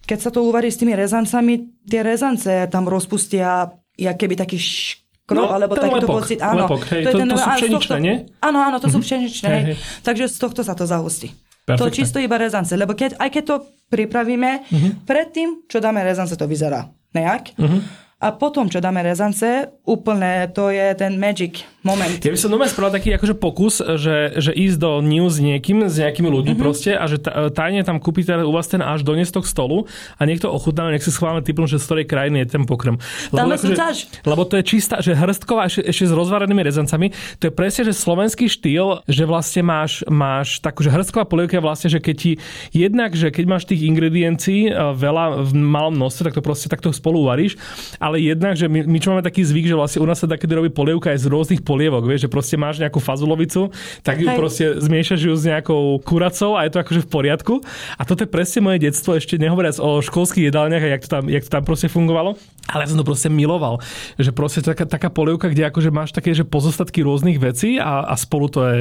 keď 0.04 0.20
sa 0.20 0.30
to 0.36 0.44
uvarí 0.44 0.68
s 0.68 0.76
tými 0.76 0.92
rezancami, 0.92 1.72
tie 1.88 2.04
rezance 2.04 2.52
tam 2.68 2.92
rozpustia 2.92 3.72
jak 3.96 4.20
keby 4.20 4.36
taký 4.36 4.60
škrob, 4.60 5.48
no, 5.48 5.56
alebo 5.56 5.80
takýto 5.80 6.04
lepok, 6.04 6.20
pocit. 6.20 6.44
Áno, 6.44 6.68
lepok, 6.68 6.84
hej, 6.92 7.02
to, 7.08 7.10
je 7.10 7.14
to, 7.16 7.20
ten, 7.24 7.30
to 7.32 7.38
sú 7.40 7.50
pšeničné, 7.56 7.98
nie? 8.04 8.16
Áno, 8.44 8.60
áno, 8.60 8.78
to 8.84 8.92
uh-huh. 8.92 9.00
sú 9.00 9.08
pšeničné. 9.08 9.48
Hej, 9.48 9.62
hej. 9.72 9.76
Takže 10.04 10.28
z 10.28 10.36
tohto 10.36 10.62
sa 10.68 10.76
to 10.76 10.84
zahustí. 10.84 11.32
Perfectne. 11.64 11.80
To 11.80 11.96
čisto 11.96 12.18
iba 12.20 12.36
rezance, 12.36 12.76
lebo 12.76 12.92
keď, 12.94 13.18
aj 13.18 13.30
keď 13.32 13.44
to 13.48 13.56
pripravíme, 13.88 14.68
uh-huh. 14.68 14.92
predtým, 15.08 15.64
čo 15.66 15.80
dáme 15.80 16.04
rezance, 16.04 16.36
to 16.36 16.44
vyzerá 16.44 16.92
nejak. 17.16 17.56
Uh-huh. 17.56 17.80
A 18.16 18.32
potom, 18.32 18.72
čo 18.72 18.80
dáme 18.80 19.04
rezance, 19.04 19.76
úplne 19.84 20.48
to 20.56 20.72
je 20.72 20.96
ten 20.96 21.20
magic 21.20 21.68
moment. 21.84 22.16
Ja 22.24 22.32
by 22.32 22.40
som 22.40 22.48
normálne 22.48 22.72
spravil 22.72 22.96
taký 22.96 23.12
akože 23.12 23.36
pokus, 23.36 23.84
že, 23.84 24.40
že 24.40 24.56
ísť 24.56 24.78
do 24.80 25.04
news 25.04 25.36
s 25.36 25.44
niekým, 25.44 25.92
s 25.92 26.00
nejakými 26.00 26.32
ľuďmi 26.32 26.56
mm-hmm. 26.56 26.64
proste 26.64 26.96
a 26.96 27.12
že 27.12 27.20
tajne 27.52 27.84
tam 27.84 28.00
kúpiť 28.00 28.24
teda 28.32 28.48
u 28.48 28.56
vás 28.56 28.72
ten 28.72 28.80
až 28.80 29.04
doniesť 29.04 29.44
k 29.44 29.52
stolu 29.52 29.92
a 30.16 30.22
niekto 30.24 30.48
ochutná, 30.48 30.88
nech 30.96 31.04
si 31.04 31.12
schválne 31.12 31.44
typnú, 31.44 31.68
že 31.68 31.76
z 31.76 31.86
ktorej 31.92 32.06
krajiny 32.08 32.48
je 32.48 32.56
ten 32.56 32.64
pokrm. 32.64 32.96
Lebo, 33.36 33.52
akože, 33.52 34.24
lebo 34.24 34.42
to 34.48 34.58
je 34.58 34.64
čistá, 34.64 35.04
že 35.04 35.12
hrstková 35.12 35.68
ešte, 35.68 35.84
ešte 35.84 36.08
s 36.08 36.14
rozvarenými 36.16 36.64
rezancami, 36.64 37.12
to 37.44 37.52
je 37.52 37.54
presne, 37.54 37.84
že 37.84 37.92
slovenský 37.92 38.48
štýl, 38.48 39.04
že 39.12 39.28
vlastne 39.28 39.60
máš, 39.68 40.08
máš 40.08 40.64
takú, 40.64 40.88
že 40.88 40.90
hrstková 40.90 41.28
polievka 41.28 41.60
vlastne, 41.60 41.92
že 41.92 42.00
keď 42.00 42.16
ti 42.16 42.32
jednak, 42.72 43.12
že 43.12 43.28
keď 43.28 43.44
máš 43.44 43.68
tých 43.68 43.84
ingrediencií 43.84 44.72
e, 44.72 44.96
veľa 44.96 45.44
v 45.44 45.52
malom 45.60 46.00
množstve, 46.00 46.32
tak 46.32 46.40
to 46.40 46.42
proste 46.42 46.72
takto 46.72 46.96
spolu 46.96 47.28
uvaríš 47.28 47.60
ale 48.06 48.22
jednak, 48.22 48.54
že 48.54 48.70
my, 48.70 48.86
my 48.86 48.98
čo 49.02 49.10
máme 49.10 49.26
taký 49.26 49.42
zvyk, 49.42 49.66
že 49.66 49.74
vlastne 49.74 49.98
u 49.98 50.06
nás 50.06 50.22
sa 50.22 50.30
takedy 50.30 50.54
robí 50.54 50.70
polievka 50.70 51.10
aj 51.10 51.26
z 51.26 51.28
rôznych 51.34 51.62
polievok, 51.66 52.06
vieš, 52.06 52.30
že 52.30 52.30
proste 52.30 52.54
máš 52.54 52.78
nejakú 52.78 53.02
fazulovicu, 53.02 53.74
tak 54.06 54.22
ju 54.22 54.30
Hej. 54.30 54.38
proste 54.38 54.66
zmiešaš 54.78 55.26
ju 55.26 55.34
s 55.34 55.50
nejakou 55.50 55.98
kuracou 56.06 56.54
a 56.54 56.70
je 56.70 56.78
to 56.78 56.86
akože 56.86 57.02
v 57.02 57.10
poriadku. 57.10 57.54
A 57.98 58.06
toto 58.06 58.22
je 58.22 58.30
presne 58.30 58.62
moje 58.62 58.86
detstvo, 58.86 59.18
ešte 59.18 59.42
nehovoriac 59.42 59.82
o 59.82 60.06
školských 60.06 60.54
jedálniach 60.54 60.86
a 60.86 60.90
jak 60.94 61.02
to 61.02 61.10
tam, 61.10 61.24
jak 61.26 61.44
to 61.48 61.50
tam 61.50 61.64
proste 61.66 61.90
fungovalo. 61.90 62.38
Ale 62.70 62.86
ja 62.86 62.90
som 62.94 62.98
to 63.02 63.06
proste 63.06 63.30
miloval, 63.30 63.82
že 64.18 64.34
proste 64.34 64.62
taká, 64.62 64.90
taká 64.90 65.10
polievka, 65.10 65.50
kde 65.50 65.70
akože 65.70 65.90
máš 65.94 66.14
také, 66.14 66.34
že 66.34 66.46
pozostatky 66.46 67.06
rôznych 67.06 67.38
vecí 67.42 67.78
a, 67.78 68.06
a 68.06 68.14
spolu 68.18 68.50
to 68.50 68.60
je 68.66 68.78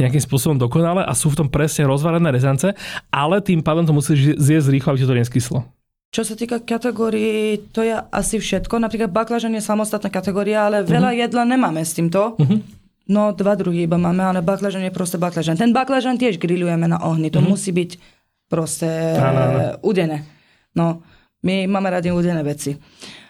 nejakým 0.00 0.20
spôsobom 0.20 0.56
dokonale 0.56 1.04
a 1.04 1.12
sú 1.12 1.32
v 1.32 1.44
tom 1.44 1.48
presne 1.48 1.84
rozvarené 1.84 2.32
rezance, 2.32 2.72
ale 3.12 3.44
tým 3.44 3.60
pádom 3.60 3.84
to 3.84 3.92
musíš 3.92 4.36
zjesť 4.40 4.72
rýchlo, 4.72 4.88
aby 4.96 5.04
to 5.04 5.20
neskyslo. 5.20 5.77
Čo 6.08 6.24
sa 6.24 6.34
týka 6.34 6.64
kategórií, 6.64 7.68
to 7.68 7.84
je 7.84 7.92
asi 7.92 8.40
všetko. 8.40 8.80
Napríklad 8.80 9.12
baklažan 9.12 9.52
je 9.52 9.60
samostatná 9.60 10.08
kategória, 10.08 10.64
ale 10.64 10.80
uh-huh. 10.80 10.88
veľa 10.88 11.10
jedla 11.12 11.44
nemáme 11.44 11.84
s 11.84 11.92
týmto. 11.92 12.32
Uh-huh. 12.40 12.64
No, 13.08 13.36
dva 13.36 13.56
druhy 13.56 13.84
iba 13.84 14.00
máme, 14.00 14.24
ale 14.24 14.40
baklažan 14.40 14.88
je 14.88 14.92
proste 14.92 15.20
baklažan. 15.20 15.60
Ten 15.60 15.76
baklažan 15.76 16.16
tiež 16.16 16.40
grillujeme 16.40 16.88
na 16.88 16.96
ohni. 17.04 17.28
To 17.28 17.44
uh-huh. 17.44 17.52
musí 17.52 17.76
byť 17.76 18.00
proste 18.48 18.88
udené. 19.84 20.24
No, 20.72 21.04
my 21.44 21.68
máme 21.68 21.92
radi 21.92 22.08
udené 22.08 22.40
veci. 22.40 22.80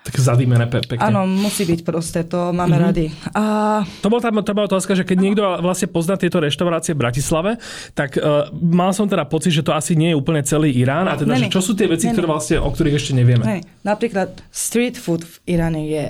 Tak 0.09 0.17
zadýmené 0.17 0.65
pe- 0.73 0.81
pekne. 0.81 1.05
Áno, 1.05 1.29
musí 1.29 1.69
byť 1.69 1.81
proste, 1.85 2.25
to 2.25 2.57
máme 2.57 2.81
mm-hmm. 2.81 2.89
radi. 2.89 3.07
A... 3.37 3.85
To 4.01 4.09
bola 4.09 4.25
tá, 4.25 4.33
tá 4.33 4.53
otázka, 4.57 4.97
že 4.97 5.05
keď 5.05 5.19
niekto 5.21 5.43
vlastne 5.61 5.93
pozná 5.93 6.17
tieto 6.17 6.41
reštaurácie 6.41 6.97
v 6.97 7.05
Bratislave, 7.05 7.61
tak 7.93 8.17
uh, 8.17 8.49
mal 8.57 8.97
som 8.97 9.05
teda 9.05 9.29
pocit, 9.29 9.53
že 9.53 9.61
to 9.61 9.77
asi 9.77 9.93
nie 9.93 10.17
je 10.17 10.17
úplne 10.17 10.41
celý 10.49 10.73
Irán. 10.73 11.13
A 11.13 11.21
teda, 11.21 11.37
že 11.37 11.53
čo 11.53 11.61
sú 11.61 11.77
tie 11.77 11.85
veci, 11.85 12.09
ktoré 12.09 12.25
vlastne, 12.25 12.57
o 12.57 12.73
ktorých 12.73 12.97
ešte 12.97 13.13
nevieme? 13.13 13.45
Ne. 13.45 13.59
Napríklad 13.85 14.41
street 14.49 14.97
food 14.97 15.29
v 15.29 15.61
Iráne 15.61 15.85
je 15.85 16.05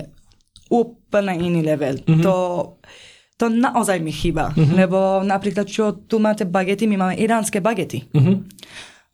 úplne 0.71 1.35
iný 1.35 1.59
level. 1.59 1.99
Mm-hmm. 1.99 2.23
To 2.23 2.35
to 3.39 3.47
naozaj 3.47 4.03
mi 4.03 4.11
chýba, 4.11 4.51
uh-huh. 4.51 4.75
lebo 4.75 5.23
napríklad, 5.23 5.63
čo 5.63 5.95
tu 5.95 6.19
máte 6.19 6.43
bagety, 6.43 6.83
my 6.91 6.99
máme 6.99 7.15
iránske 7.15 7.63
bagety. 7.63 8.11
Uh-huh. 8.11 8.43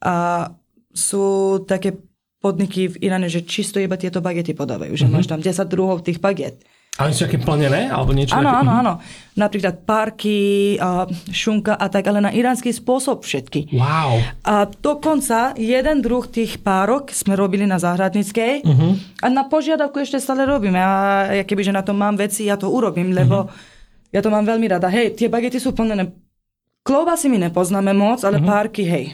A 0.02 0.50
sú 0.90 1.62
také 1.70 1.94
podniky 2.46 2.94
v 2.94 3.10
Iráne, 3.10 3.26
že 3.26 3.42
čisto 3.42 3.82
iba 3.82 3.98
tieto 3.98 4.22
bagety 4.22 4.54
podávajú, 4.54 4.94
že 4.94 5.10
mm-hmm. 5.10 5.18
máš 5.18 5.26
tam 5.26 5.42
10 5.42 5.66
druhov 5.66 6.06
tých 6.06 6.22
baget. 6.22 6.62
Ale 6.96 7.12
sú 7.12 7.28
také 7.28 7.44
plnené? 7.44 7.92
Alebo 7.92 8.16
niečo 8.16 8.40
áno, 8.40 8.48
také? 8.48 8.60
áno, 8.64 8.72
áno. 8.72 8.94
Napríklad 9.36 9.84
parky, 9.84 10.40
a 10.80 11.04
šunka 11.28 11.76
a 11.76 11.92
tak, 11.92 12.08
ale 12.08 12.24
na 12.24 12.32
iránsky 12.32 12.72
spôsob 12.72 13.28
všetky. 13.28 13.76
Wow. 13.76 14.24
A 14.48 14.64
dokonca 14.64 15.52
jeden 15.60 16.00
druh 16.00 16.24
tých 16.24 16.64
párok 16.64 17.12
sme 17.12 17.36
robili 17.36 17.68
na 17.68 17.84
záhradníckej 17.84 18.64
uh-huh. 18.64 18.92
a 19.20 19.28
na 19.28 19.44
požiadavku 19.44 20.00
ešte 20.00 20.24
stále 20.24 20.48
robíme. 20.48 20.80
A 20.80 21.36
ja 21.36 21.44
kebyže 21.44 21.76
na 21.76 21.84
to 21.84 21.92
mám 21.92 22.16
veci, 22.16 22.48
ja 22.48 22.56
to 22.56 22.72
urobím, 22.72 23.12
lebo 23.12 23.44
uh-huh. 23.44 24.16
ja 24.16 24.24
to 24.24 24.32
mám 24.32 24.48
veľmi 24.48 24.72
rada. 24.72 24.88
Hej, 24.88 25.20
tie 25.20 25.28
bagety 25.28 25.60
sú 25.60 25.76
plnené. 25.76 26.16
Klobasy 26.88 27.28
my 27.28 27.52
nepoznáme 27.52 27.92
moc, 27.92 28.24
ale 28.24 28.40
uh-huh. 28.40 28.48
párky, 28.48 28.88
hej. 28.88 29.12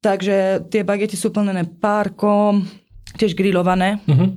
Takže 0.00 0.68
tie 0.68 0.82
bagety 0.86 1.16
sú 1.18 1.32
plnené 1.32 1.64
párkom, 1.66 2.62
tiež 3.16 3.32
grillované. 3.32 3.98
Uh-huh. 4.04 4.36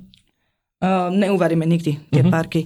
Uh, 0.80 1.12
neuvaríme 1.12 1.68
nikdy 1.68 2.00
tie 2.10 2.24
uh-huh. 2.24 2.32
párky. 2.32 2.66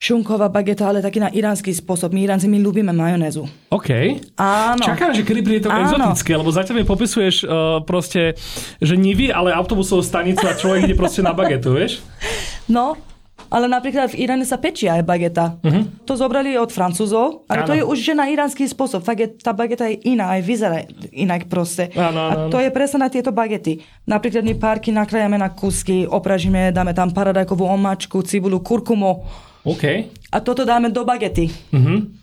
Šunková 0.00 0.48
bageta, 0.48 0.88
ale 0.88 1.04
taký 1.04 1.20
na 1.20 1.28
iránsky 1.28 1.76
spôsob. 1.76 2.16
My 2.16 2.24
Iránci, 2.24 2.48
my 2.48 2.56
ľúbime 2.56 2.88
majonézu. 2.88 3.44
OK. 3.68 4.16
Áno. 4.40 4.80
Čakám, 4.80 5.12
že 5.12 5.28
kedy 5.28 5.40
príde 5.44 5.68
to 5.68 5.70
Áno. 5.70 5.84
exotické, 5.84 6.40
lebo 6.40 6.48
zatiaľ 6.48 6.80
mi 6.80 6.86
popisuješ 6.88 7.44
uh, 7.44 7.84
proste, 7.84 8.32
že 8.80 8.96
nivy, 8.96 9.28
ale 9.28 9.52
autobusovú 9.52 10.00
stanicu 10.00 10.40
a 10.48 10.56
človek 10.56 10.88
ide 10.88 10.96
proste 10.96 11.20
na 11.20 11.36
bagetu, 11.36 11.76
vieš? 11.76 12.00
No, 12.64 12.96
ale 13.50 13.66
napríklad 13.66 14.14
v 14.14 14.22
Iráne 14.22 14.46
sa 14.46 14.56
pečí 14.56 14.86
aj 14.86 15.02
bageta. 15.02 15.58
Uh-huh. 15.60 15.84
To 16.06 16.14
zobrali 16.14 16.54
od 16.54 16.70
Francúzov, 16.70 17.44
ale 17.50 17.66
ano. 17.66 17.68
to 17.68 17.74
je 17.74 17.82
už 17.82 17.98
že 17.98 18.14
na 18.14 18.30
iránsky 18.30 18.64
spôsob. 18.70 19.02
Fakt 19.02 19.20
je, 19.20 19.28
tá 19.34 19.50
bageta 19.50 19.90
je 19.90 19.98
iná, 20.06 20.38
aj 20.38 20.40
vyzerá 20.46 20.86
inak 21.10 21.50
proste. 21.50 21.90
Ano, 21.98 22.30
ano, 22.30 22.30
a 22.30 22.32
to 22.48 22.62
je 22.62 22.70
presne 22.70 23.02
na 23.02 23.10
tieto 23.10 23.34
bagety. 23.34 23.82
Napríklad 24.06 24.46
my 24.46 24.54
párky 24.56 24.94
nakrájame 24.94 25.36
na 25.36 25.50
kusky, 25.50 26.06
opražíme, 26.06 26.70
dáme 26.70 26.94
tam 26.94 27.10
paradajkovú 27.10 27.66
omačku, 27.66 28.22
cibulu, 28.22 28.62
kurkumu. 28.62 29.26
Okay. 29.66 30.08
A 30.32 30.40
toto 30.40 30.64
dáme 30.64 30.88
do 30.94 31.02
bagety. 31.02 31.50
Uh-huh 31.74 32.19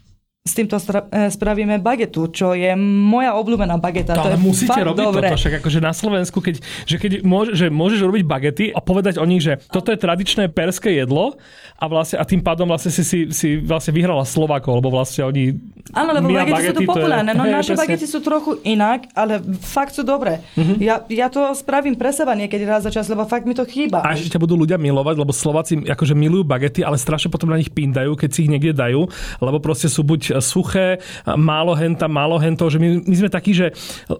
s 0.48 0.54
týmto 0.56 0.80
e, 0.80 1.28
spravíme 1.28 1.84
bagetu, 1.84 2.32
čo 2.32 2.56
je 2.56 2.72
moja 2.80 3.36
obľúbená 3.36 3.76
bageta. 3.76 4.16
To, 4.16 4.24
to 4.24 4.32
je 4.32 4.40
musíte 4.40 4.80
robiť 4.80 5.04
dobre. 5.04 5.28
toto, 5.28 5.36
však 5.36 5.54
akože 5.60 5.80
na 5.84 5.92
Slovensku, 5.92 6.40
keď, 6.40 6.64
že 6.88 6.96
keď 6.96 7.12
môže, 7.28 7.52
že 7.60 7.68
môžeš 7.68 8.00
robiť 8.08 8.24
bagety 8.24 8.66
a 8.72 8.80
povedať 8.80 9.20
o 9.20 9.26
nich, 9.28 9.44
že 9.44 9.60
toto 9.68 9.92
je 9.92 10.00
tradičné 10.00 10.48
perské 10.48 10.96
jedlo 10.96 11.36
a, 11.76 11.86
vlastne, 11.92 12.16
a 12.18 12.24
tým 12.24 12.40
pádom 12.40 12.72
vlastne 12.72 12.90
si, 12.90 13.04
si, 13.04 13.20
si 13.36 13.60
vlastne 13.60 13.92
vyhrala 13.92 14.24
Slovákov, 14.24 14.80
lebo 14.80 14.90
vlastne 14.90 15.28
oni... 15.28 15.52
Áno, 15.92 16.16
lebo 16.16 16.32
bagety, 16.32 16.52
bagety 16.56 16.72
sú 16.72 16.80
tu 16.80 16.90
populárne. 16.90 17.32
No 17.36 17.44
hej, 17.48 17.54
naše 17.54 17.72
presne. 17.76 17.84
bagety 17.84 18.06
sú 18.08 18.20
trochu 18.24 18.52
inak, 18.64 19.12
ale 19.12 19.44
fakt 19.60 19.94
sú 19.94 20.08
dobré. 20.08 20.40
Uh-huh. 20.56 20.80
Ja, 20.80 21.04
ja 21.12 21.28
to 21.28 21.44
spravím 21.54 22.00
pre 22.00 22.16
seba 22.16 22.34
niekedy 22.34 22.64
raz 22.64 22.88
za 22.88 22.92
čas, 22.94 23.06
lebo 23.12 23.28
fakt 23.28 23.44
mi 23.44 23.54
to 23.54 23.68
chýba. 23.68 24.00
A 24.02 24.16
ešte 24.16 24.34
ťa 24.34 24.40
budú 24.40 24.56
ľudia 24.56 24.80
milovať, 24.80 25.16
lebo 25.20 25.36
Slováci 25.36 25.84
akože 25.84 26.16
milujú 26.16 26.48
bagety, 26.48 26.82
ale 26.88 26.96
strašne 26.96 27.28
potom 27.28 27.52
na 27.52 27.60
nich 27.60 27.70
pindajú, 27.70 28.16
keď 28.16 28.30
si 28.32 28.48
ich 28.48 28.52
niekde 28.52 28.72
dajú, 28.72 29.10
lebo 29.44 29.58
proste 29.60 29.92
sú 29.92 30.08
buď 30.08 30.37
suché, 30.40 31.02
málo 31.26 31.74
henta, 31.76 32.08
málo 32.08 32.38
hento, 32.38 32.68
že 32.70 32.78
my, 32.80 33.04
my 33.04 33.16
sme 33.16 33.30
takí, 33.30 33.52
že, 33.54 33.74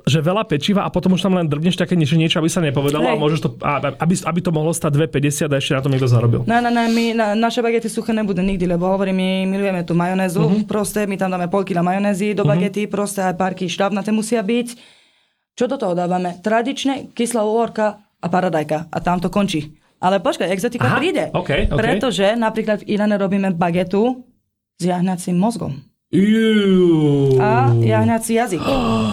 že 0.06 0.20
veľa 0.20 0.44
pečiva 0.48 0.84
a 0.84 0.90
potom 0.90 1.16
už 1.16 1.22
tam 1.24 1.38
len 1.38 1.48
drbneš 1.48 1.78
také 1.78 1.96
niečo, 1.96 2.20
niečo 2.20 2.40
aby 2.42 2.50
sa 2.50 2.62
nepovedalo 2.62 3.08
Hej. 3.08 3.14
a 3.14 3.22
môžeš 3.22 3.40
to, 3.44 3.50
aby, 4.02 4.14
aby 4.14 4.40
to 4.42 4.52
mohlo 4.52 4.72
stať 4.72 5.08
2,50 5.10 5.52
a 5.52 5.56
ešte 5.58 5.74
na 5.78 5.82
tom 5.84 5.92
niekto 5.94 6.10
zarobil. 6.10 6.42
Ne, 6.46 6.60
ne, 6.60 6.72
ne, 6.72 6.86
my, 6.90 7.06
na, 7.14 7.28
naše 7.38 7.62
bagety 7.62 7.88
suché 7.88 8.12
nebudú 8.12 8.42
nikdy, 8.44 8.66
lebo 8.68 8.90
hovorím, 8.90 9.18
my 9.18 9.30
milujeme 9.48 9.82
tú 9.88 9.98
majonézu, 9.98 10.44
uh-huh. 10.44 10.64
proste 10.70 11.10
my 11.10 11.16
tam 11.18 11.34
dáme 11.34 11.48
pol 11.50 11.66
kila 11.66 11.82
majonézy 11.82 12.38
do 12.38 12.44
uh-huh. 12.44 12.54
bagety, 12.54 12.86
proste 12.90 13.24
aj 13.24 13.36
párky 13.38 13.66
štávnaté 13.70 14.14
musia 14.14 14.42
byť. 14.42 14.98
Čo 15.58 15.66
do 15.66 15.82
toho 15.82 15.98
dávame? 15.98 16.38
Tradične 16.46 17.10
kyslá 17.18 17.42
uhorka 17.42 18.06
a 18.22 18.28
paradajka 18.30 18.94
a 18.94 18.98
tam 19.02 19.18
to 19.18 19.34
končí. 19.34 19.74
Ale 19.98 20.22
počkaj, 20.22 20.54
exotika 20.54 20.94
Aha, 20.94 20.98
príde. 21.02 21.34
Okay, 21.34 21.66
okay. 21.66 21.74
Pretože 21.74 22.38
napríklad 22.38 22.86
v 22.86 22.94
Iráne 22.94 23.18
robíme 23.18 23.50
bagetu 23.58 24.22
s 24.78 24.84
jahnacím 24.86 25.42
mozgom. 25.42 25.74
Iu. 26.08 27.36
A 27.36 27.76
jahňací 27.84 28.40
jazyk. 28.40 28.64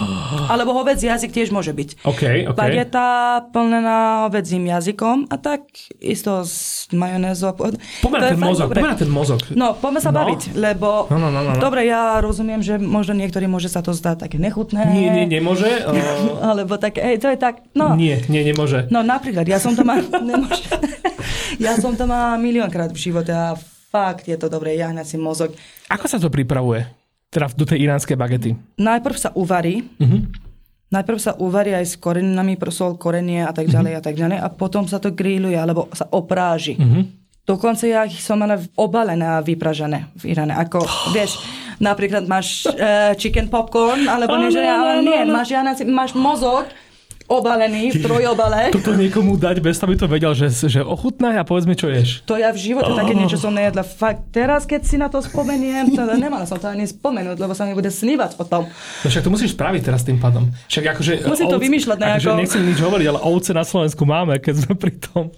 Alebo 0.51 0.71
hovec 0.79 0.95
jazyk 0.95 1.27
tiež 1.35 1.51
môže 1.51 1.75
byť. 1.75 2.07
Okay, 2.07 2.47
okay. 2.47 2.55
Bageta 2.55 3.43
plnená 3.51 4.23
hovedzím 4.23 4.71
jazykom 4.71 5.27
a 5.27 5.35
tak 5.35 5.67
isto 5.99 6.47
s 6.47 6.87
majonézou. 6.95 7.51
Poďme 7.99 8.17
na 8.23 8.31
ten 8.31 8.39
mozog. 8.39 8.67
Poďme 8.71 8.91
na 8.95 8.99
ten 9.03 9.11
mozog. 9.11 9.39
No, 9.51 9.75
poďme 9.75 9.99
sa 9.99 10.15
no. 10.15 10.23
baviť, 10.23 10.55
lebo... 10.55 11.11
No, 11.11 11.19
no, 11.19 11.27
no, 11.35 11.43
no, 11.43 11.51
no. 11.51 11.59
Dobre, 11.59 11.83
ja 11.83 12.23
rozumiem, 12.23 12.63
že 12.63 12.79
možno 12.79 13.19
niektorí 13.19 13.43
môže 13.43 13.67
sa 13.67 13.83
to 13.83 13.91
zdať 13.91 14.31
také 14.31 14.39
nechutné. 14.39 14.87
Nie, 14.95 15.11
nie, 15.11 15.27
nemôže. 15.27 15.83
Alebo 16.47 16.79
tak, 16.79 16.95
hej, 16.95 17.19
to 17.19 17.27
je 17.27 17.35
tak, 17.35 17.67
no. 17.75 17.99
Nie, 17.99 18.23
nie, 18.31 18.39
nemôže. 18.47 18.87
No 18.87 19.03
napríklad, 19.03 19.43
ja 19.43 19.59
som 19.59 19.75
to 19.75 19.83
mal, 19.83 19.99
nemôže. 20.31 20.63
ja 21.59 21.75
som 21.75 21.91
to 21.99 22.07
mal 22.07 22.39
miliónkrát 22.39 22.95
v 22.95 23.11
živote 23.11 23.35
a 23.35 23.59
fakt 23.91 24.25
je 24.27 24.37
to 24.39 24.47
dobré, 24.49 24.75
jahňací 24.75 25.15
mozog. 25.19 25.53
Ako 25.89 26.05
sa 26.09 26.17
to 26.17 26.31
pripravuje? 26.31 26.85
Teda 27.29 27.51
do 27.51 27.65
tej 27.67 27.83
iránskej 27.83 28.15
bagety? 28.15 28.49
Najprv 28.79 29.15
sa 29.19 29.29
uvarí. 29.35 29.83
Uh-huh. 29.99 30.23
Najprv 30.93 31.19
sa 31.19 31.35
uvarí 31.35 31.75
aj 31.75 31.85
s 31.85 31.95
koreninami, 31.99 32.55
prosol, 32.55 32.95
korenie 32.95 33.43
a 33.43 33.51
tak 33.51 33.67
ďalej 33.67 33.91
uh-huh. 33.97 34.01
a 34.01 34.05
tak 34.05 34.15
ďalej. 34.15 34.37
A 34.39 34.47
potom 34.53 34.87
sa 34.87 35.01
to 35.03 35.11
grilluje, 35.11 35.57
alebo 35.57 35.91
sa 35.91 36.07
opráži. 36.11 36.79
Uh-huh. 36.79 37.03
Dokonca 37.45 37.85
ja 37.85 38.07
ich 38.09 38.25
som 38.25 38.41
mala 38.41 38.57
obalené 38.73 39.25
a 39.25 39.43
vypražené 39.43 40.09
v 40.17 40.33
Iráne. 40.33 40.57
Ako, 40.57 40.81
oh. 40.81 41.13
vieš, 41.13 41.37
napríklad 41.77 42.25
máš 42.25 42.65
uh, 42.65 43.13
chicken 43.19 43.53
popcorn, 43.53 44.09
alebo 44.09 44.33
oh, 44.33 44.41
nie, 44.41 44.65
ale 44.65 45.05
nie, 45.05 45.21
máš, 45.29 45.53
ja, 45.53 45.61
máš 45.85 46.17
mozog, 46.17 46.65
obalený 47.25 47.97
v 47.97 48.05
trojobale. 48.05 48.69
Toto 48.77 48.93
niekomu 48.93 49.37
dať 49.37 49.57
bez 49.61 49.81
toho, 49.81 49.89
by 49.89 49.97
to 49.97 50.07
vedel, 50.09 50.31
že, 50.37 50.53
že 50.53 50.81
ochutná 50.85 51.33
a 51.37 51.43
povedz 51.45 51.65
mi, 51.65 51.73
čo 51.73 51.89
ješ. 51.89 52.21
To 52.29 52.37
ja 52.37 52.53
v 52.53 52.59
živote 52.61 52.93
oh. 52.93 52.97
také 52.97 53.17
niečo 53.17 53.37
som 53.41 53.53
nejedla. 53.53 53.81
Fakt, 53.81 54.29
teraz 54.29 54.69
keď 54.69 54.81
si 54.85 54.95
na 54.97 55.09
to 55.09 55.21
spomeniem, 55.21 55.93
to 55.93 56.01
nemala 56.17 56.45
som 56.45 56.61
to 56.61 56.69
ani 56.69 56.85
spomenúť, 56.85 57.37
lebo 57.37 57.53
sa 57.57 57.65
mi 57.65 57.73
bude 57.73 57.89
snívať 57.89 58.37
o 58.37 58.43
tom. 58.45 58.69
No 59.01 59.07
však 59.09 59.25
to 59.25 59.31
musíš 59.33 59.57
spraviť 59.57 59.81
teraz 59.81 60.01
tým 60.05 60.21
pádom. 60.21 60.49
Však 60.69 60.97
akože... 60.97 61.11
Musím 61.25 61.49
to 61.49 61.61
vymýšľať 61.61 61.97
nejako. 61.97 62.21
Akože 62.21 62.41
nechcem 62.41 62.61
nič 62.65 62.79
hovoriť, 62.81 63.05
ale 63.09 63.19
ovce 63.25 63.51
na 63.53 63.65
Slovensku 63.65 64.03
máme, 64.05 64.37
keď 64.37 64.65
sme 64.65 64.73
pri 64.77 64.93
tom. 64.97 65.33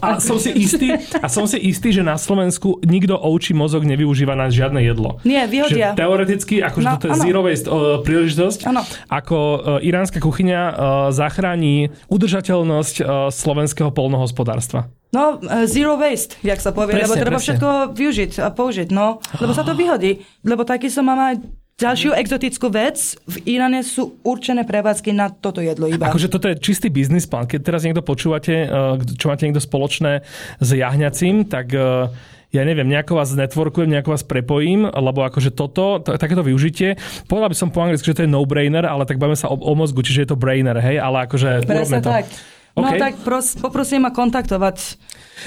A 0.00 0.18
som 0.28 0.36
si 0.36 0.50
istý, 0.54 0.92
a 0.96 1.26
som 1.26 1.44
si 1.48 1.58
istý, 1.60 1.92
že 1.92 2.02
na 2.04 2.16
Slovensku 2.20 2.80
nikto 2.84 3.16
ovčí 3.16 3.52
mozog 3.52 3.84
nevyužíva 3.84 4.36
na 4.36 4.52
žiadne 4.52 4.80
jedlo. 4.82 5.18
Nie, 5.22 5.48
vyhodia. 5.48 5.92
Že 5.92 5.98
teoreticky, 5.98 6.54
akože 6.62 6.86
no, 6.86 6.92
toto 6.98 7.06
je 7.10 7.14
ano. 7.16 7.24
zero 7.24 7.40
waste 7.44 7.68
uh, 7.68 8.00
príležitosť, 8.02 8.60
ano. 8.68 8.82
ako 9.08 9.36
uh, 9.38 9.58
iránska 9.82 10.18
kuchyňa 10.20 10.60
uh, 10.60 10.74
zachráni 11.12 11.90
udržateľnosť 12.12 12.96
uh, 13.00 13.06
slovenského 13.32 13.90
polnohospodárstva. 13.90 14.88
No, 15.14 15.38
zero 15.70 15.96
waste, 15.96 16.36
jak 16.42 16.58
sa 16.60 16.74
povie, 16.74 16.98
presne, 16.98 17.08
lebo 17.08 17.14
treba 17.16 17.38
presne. 17.38 17.56
všetko 17.56 17.68
využiť 17.94 18.32
a 18.42 18.48
použiť, 18.52 18.88
no, 18.90 19.22
lebo 19.38 19.52
sa 19.54 19.62
to 19.62 19.72
vyhodí. 19.80 20.26
Lebo 20.42 20.66
taký 20.66 20.90
som 20.92 21.06
mám 21.06 21.32
aj 21.32 21.34
Ďalšiu 21.76 22.16
exotickú 22.16 22.72
vec, 22.72 23.20
v 23.28 23.52
Iráne 23.52 23.84
sú 23.84 24.16
určené 24.24 24.64
prevádzky 24.64 25.12
na 25.12 25.28
toto 25.28 25.60
jedlo 25.60 25.84
iba. 25.84 26.08
Akože 26.08 26.32
toto 26.32 26.48
je 26.48 26.56
čistý 26.56 26.88
biznis 26.88 27.28
plán. 27.28 27.44
Keď 27.44 27.60
teraz 27.60 27.84
niekto 27.84 28.00
počúvate, 28.00 28.64
eh, 28.64 28.96
čo 29.20 29.28
máte 29.28 29.44
niekto 29.44 29.60
spoločné 29.60 30.24
s 30.56 30.68
jahňacím, 30.72 31.44
tak 31.44 31.76
eh, 31.76 32.08
ja 32.48 32.62
neviem, 32.64 32.88
nejako 32.88 33.20
vás 33.20 33.36
networkujem, 33.36 33.92
nejako 33.92 34.08
vás 34.08 34.24
prepojím, 34.24 34.88
lebo 34.88 35.20
akože 35.28 35.52
toto, 35.52 36.00
t- 36.00 36.16
takéto 36.16 36.40
využitie, 36.40 36.96
povedal 37.28 37.52
by 37.52 37.56
som 37.60 37.68
po 37.68 37.84
anglicky, 37.84 38.08
že 38.08 38.16
to 38.16 38.24
je 38.24 38.32
no-brainer, 38.32 38.88
ale 38.88 39.04
tak 39.04 39.20
bavíme 39.20 39.36
sa 39.36 39.52
o, 39.52 39.60
o 39.60 39.76
mozgu, 39.76 40.00
čiže 40.00 40.24
je 40.24 40.28
to 40.32 40.40
brainer, 40.40 40.80
hej, 40.80 40.96
ale 40.96 41.28
akože 41.28 41.68
Presne 41.68 42.00
to. 42.00 42.08
tak. 42.08 42.24
No 42.72 42.88
okay. 42.88 42.96
tak 42.96 43.20
pros, 43.20 43.52
poprosím 43.52 44.08
ma 44.08 44.16
kontaktovať. 44.16 44.96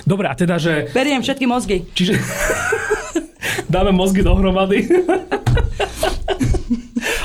Dobre, 0.06 0.30
a 0.30 0.38
teda, 0.38 0.62
že... 0.62 0.94
Beriem 0.94 1.26
všetky 1.26 1.50
mozgy. 1.50 1.90
Čiže... 1.98 2.14
Dáme 3.70 3.92
mozgy 3.96 4.24
dohromady. 4.24 4.88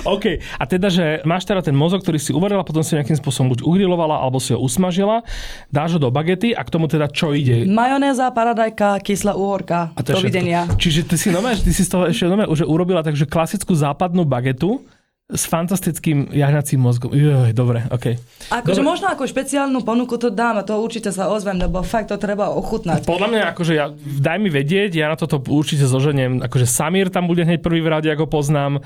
OK. 0.05 0.41
A 0.61 0.65
teda, 0.69 0.93
že 0.93 1.25
máš 1.25 1.49
teda 1.49 1.65
ten 1.65 1.73
mozog, 1.73 2.05
ktorý 2.05 2.21
si 2.21 2.31
uvarila, 2.37 2.61
potom 2.65 2.85
si 2.85 2.93
nejakým 2.95 3.17
spôsobom 3.17 3.57
buď 3.57 3.61
ugrilovala, 3.65 4.21
alebo 4.21 4.37
si 4.37 4.53
ho 4.53 4.61
usmažila, 4.61 5.25
dáš 5.73 5.97
ho 5.97 6.01
do 6.01 6.13
bagety 6.13 6.53
a 6.53 6.61
k 6.61 6.73
tomu 6.73 6.87
teda 6.87 7.09
čo 7.09 7.33
ide? 7.33 7.65
Majonéza, 7.65 8.29
paradajka, 8.31 9.01
kyslá 9.01 9.33
uhorka. 9.33 9.97
A 9.97 10.01
to 10.05 10.13
Dovidenia. 10.15 10.69
Čiže 10.77 11.09
ty 11.09 11.17
si, 11.17 11.29
nové, 11.33 11.57
ty 11.57 11.73
si 11.73 11.83
z 11.83 11.91
toho 11.91 12.05
ešte 12.07 12.29
nové, 12.29 12.45
už 12.45 12.69
urobila 12.69 13.01
takže 13.01 13.25
klasickú 13.25 13.73
západnú 13.73 14.29
bagetu, 14.29 14.85
s 15.25 15.49
fantastickým 15.49 16.29
jahnacím 16.37 16.85
mozgom. 16.85 17.09
Joj, 17.17 17.57
dobre, 17.57 17.89
OK. 17.89 18.21
Akože 18.53 18.85
možno 18.85 19.09
ako 19.09 19.25
špeciálnu 19.25 19.81
ponuku 19.81 20.21
to 20.21 20.29
dám 20.29 20.61
a 20.61 20.67
to 20.69 20.77
určite 20.77 21.09
sa 21.17 21.33
ozvem, 21.33 21.57
lebo 21.57 21.81
fakt 21.81 22.13
to 22.13 22.21
treba 22.21 22.53
ochutnať. 22.53 23.09
Podľa 23.09 23.29
mňa, 23.33 23.43
akože 23.57 23.73
ja, 23.73 23.89
daj 23.97 24.37
mi 24.37 24.53
vedieť, 24.53 24.93
ja 24.93 25.09
na 25.09 25.17
toto 25.17 25.41
určite 25.49 25.89
zoženiem. 25.89 26.45
Akože 26.45 26.69
Samír 26.69 27.09
tam 27.09 27.25
bude 27.25 27.41
hneď 27.41 27.65
prvý 27.65 27.81
v 27.81 27.89
rade, 27.89 28.09
ako 28.13 28.29
poznám. 28.29 28.85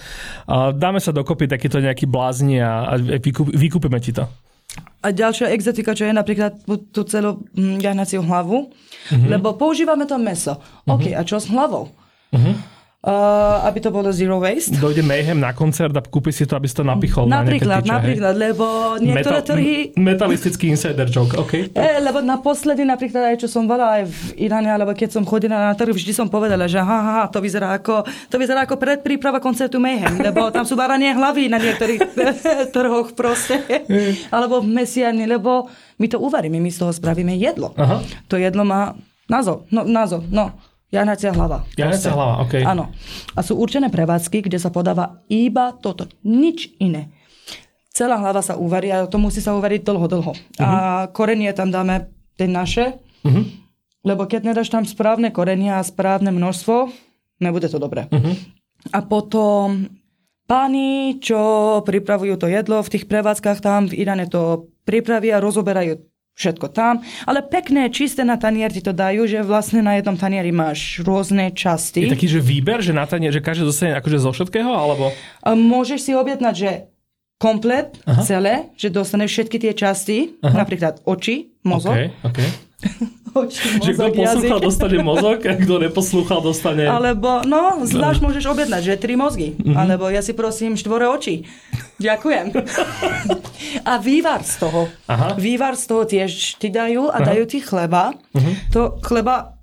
dáme 0.78 1.02
sa 1.02 1.10
dokopy 1.10 1.50
takýto 1.50 1.82
nejaký 1.82 2.06
blázni 2.06 2.62
a, 2.62 2.86
a 2.86 2.94
vykúp, 3.02 3.50
vykúpime 3.50 3.98
ti 3.98 4.14
to. 4.14 4.30
A 5.02 5.10
ďalšia 5.10 5.50
exotika, 5.50 5.90
čo 5.90 6.06
je 6.06 6.14
napríklad 6.14 6.62
tú 6.94 7.02
celú 7.02 7.42
mm, 7.50 7.82
jahnaciu 7.82 8.22
hlavu, 8.22 8.70
uh-huh. 8.70 9.26
lebo 9.26 9.58
používame 9.58 10.06
to 10.06 10.14
meso. 10.22 10.54
Uh-huh. 10.54 10.94
OK, 10.94 11.10
a 11.18 11.22
čo 11.26 11.42
s 11.42 11.50
hlavou? 11.50 11.90
Uh-huh. 12.30 12.54
Uh, 12.98 13.62
aby 13.62 13.78
to 13.78 13.94
bolo 13.94 14.10
zero 14.10 14.42
waste. 14.42 14.74
Dojde 14.74 15.06
Mayhem 15.06 15.38
na 15.38 15.54
koncert 15.54 15.94
a 15.94 16.02
kúpi 16.02 16.34
si 16.34 16.42
to, 16.50 16.58
aby 16.58 16.66
si 16.66 16.74
to 16.74 16.82
napichol 16.82 17.30
napríklad, 17.30 17.86
na 17.86 18.02
Napríklad, 18.02 18.34
hej. 18.34 18.42
lebo 18.50 18.66
niektoré 18.98 19.38
Metal, 19.38 19.54
trhy... 19.54 19.94
Metalistický 19.94 20.66
insider 20.74 21.06
joke, 21.06 21.38
OK. 21.38 21.70
E, 21.78 21.88
lebo 22.02 22.18
naposledy 22.18 22.82
napríklad 22.82 23.30
aj 23.30 23.36
čo 23.38 23.46
som 23.46 23.70
bola 23.70 24.02
aj 24.02 24.10
v 24.10 24.50
Iráne, 24.50 24.74
alebo 24.74 24.98
keď 24.98 25.14
som 25.14 25.22
chodila 25.22 25.70
na 25.70 25.78
trh, 25.78 25.94
vždy 25.94 26.10
som 26.10 26.26
povedala, 26.26 26.66
že 26.66 26.82
ha, 26.82 26.98
ha, 26.98 27.18
to 27.30 27.38
vyzerá 27.38 27.78
ako, 27.78 28.02
to 28.02 28.34
vyzerá 28.34 28.66
ako 28.66 28.74
predpríprava 28.82 29.38
koncertu 29.38 29.78
Mayhem, 29.78 30.18
lebo 30.18 30.50
tam 30.50 30.66
sú 30.66 30.74
baranie 30.74 31.14
hlavy 31.14 31.46
na 31.46 31.62
niektorých 31.62 32.02
trhoch 32.74 33.14
proste. 33.14 33.62
alebo 34.34 34.58
v 34.58 34.74
mesiani, 34.74 35.22
lebo 35.22 35.70
my 36.02 36.06
to 36.10 36.18
uvaríme, 36.18 36.58
my 36.58 36.70
z 36.74 36.82
toho 36.82 36.90
spravíme 36.90 37.30
jedlo. 37.38 37.70
Aha. 37.78 38.02
To 38.26 38.34
jedlo 38.34 38.66
má 38.66 38.98
názov, 39.30 39.70
no, 39.70 39.86
názov, 39.86 40.26
no. 40.34 40.50
Janacia 40.88 41.36
hlava. 41.36 41.68
Janacia 41.76 42.16
hlava, 42.16 42.40
OK. 42.48 42.64
Áno. 42.64 42.88
A 43.36 43.40
sú 43.44 43.60
určené 43.60 43.92
prevádzky, 43.92 44.48
kde 44.48 44.56
sa 44.56 44.72
podáva 44.72 45.20
iba 45.28 45.76
toto. 45.76 46.08
Nič 46.24 46.72
iné. 46.80 47.12
Celá 47.92 48.16
hlava 48.16 48.40
sa 48.40 48.56
uvarí 48.56 48.88
a 48.88 49.04
to 49.04 49.20
musí 49.20 49.44
sa 49.44 49.52
uvariť 49.52 49.84
dlho, 49.84 50.06
dlho. 50.08 50.32
Uh-huh. 50.32 50.64
A 50.64 50.68
mhm. 51.04 51.06
korenie 51.12 51.52
tam 51.52 51.68
dáme 51.68 52.08
tie 52.40 52.48
naše, 52.48 52.96
uh-huh. 53.26 53.44
lebo 54.06 54.24
keď 54.24 54.54
nedáš 54.54 54.72
tam 54.72 54.88
správne 54.88 55.28
korenie 55.28 55.76
a 55.76 55.84
správne 55.84 56.32
množstvo, 56.32 56.88
nebude 57.42 57.68
to 57.68 57.76
dobré. 57.76 58.08
Uh-huh. 58.08 58.32
A 58.94 59.04
potom 59.04 59.92
páni, 60.48 61.20
čo 61.20 61.82
pripravujú 61.84 62.40
to 62.40 62.48
jedlo 62.48 62.80
v 62.80 62.92
tých 62.96 63.04
prevádzkach 63.04 63.60
tam 63.60 63.92
v 63.92 64.00
Iráne 64.00 64.24
to 64.24 64.72
pripravia, 64.88 65.42
rozoberajú 65.42 66.00
všetko 66.38 66.70
tam, 66.70 67.02
ale 67.26 67.42
pekné, 67.42 67.90
čisté 67.90 68.22
na 68.22 68.38
tanier 68.38 68.70
ti 68.70 68.78
to 68.78 68.94
dajú, 68.94 69.26
že 69.26 69.42
vlastne 69.42 69.82
na 69.82 69.98
jednom 69.98 70.14
tanieri 70.14 70.54
máš 70.54 71.02
rôzne 71.02 71.50
časti. 71.50 72.06
Je 72.06 72.14
taký, 72.14 72.30
že 72.30 72.38
výber, 72.38 72.78
že 72.78 72.94
na 72.94 73.10
tanier, 73.10 73.34
že 73.34 73.42
každý 73.42 73.66
dostane 73.66 73.98
akože 73.98 74.22
zo 74.22 74.30
všetkého, 74.30 74.70
alebo? 74.70 75.10
A 75.42 75.58
môžeš 75.58 75.98
si 76.06 76.12
objednať, 76.14 76.54
že 76.54 76.70
komplet, 77.42 77.98
Aha. 78.06 78.22
celé, 78.22 78.70
že 78.78 78.94
dostaneš 78.94 79.34
všetky 79.34 79.58
tie 79.58 79.72
časti, 79.74 80.38
Aha. 80.38 80.62
napríklad 80.62 81.02
oči, 81.02 81.58
mozog. 81.66 81.98
Okay, 81.98 82.08
okay. 82.22 82.48
oči, 83.34 83.80
mozog, 83.80 83.84
že 83.84 83.92
kto 83.94 84.06
poslúchal, 84.14 84.58
dostane 84.60 84.98
mozog, 85.00 85.38
a 85.44 85.52
kto 85.56 85.74
neposlúchal, 85.80 86.40
dostane... 86.40 86.84
Alebo, 86.88 87.42
no, 87.44 87.82
zvlášť 87.84 88.20
môžeš 88.24 88.44
objednať, 88.48 88.82
že 88.84 88.94
tri 88.96 89.14
mozgy. 89.18 89.56
Mm-hmm. 89.56 89.76
Alebo 89.76 90.08
ja 90.08 90.24
si 90.24 90.32
prosím 90.32 90.78
štvore 90.78 91.08
oči. 91.08 91.44
Ďakujem. 91.98 92.54
a 93.90 93.92
vývar 93.98 94.46
z 94.46 94.54
toho. 94.62 94.86
Aha. 95.10 95.34
Vývar 95.34 95.74
z 95.74 95.84
toho 95.90 96.02
tiež 96.06 96.56
ti 96.62 96.70
dajú 96.70 97.10
a 97.10 97.18
Aha. 97.18 97.26
dajú 97.34 97.44
ti 97.50 97.58
chleba. 97.58 98.14
Uh-huh. 98.14 98.54
To 98.70 98.80
chleba 99.02 99.58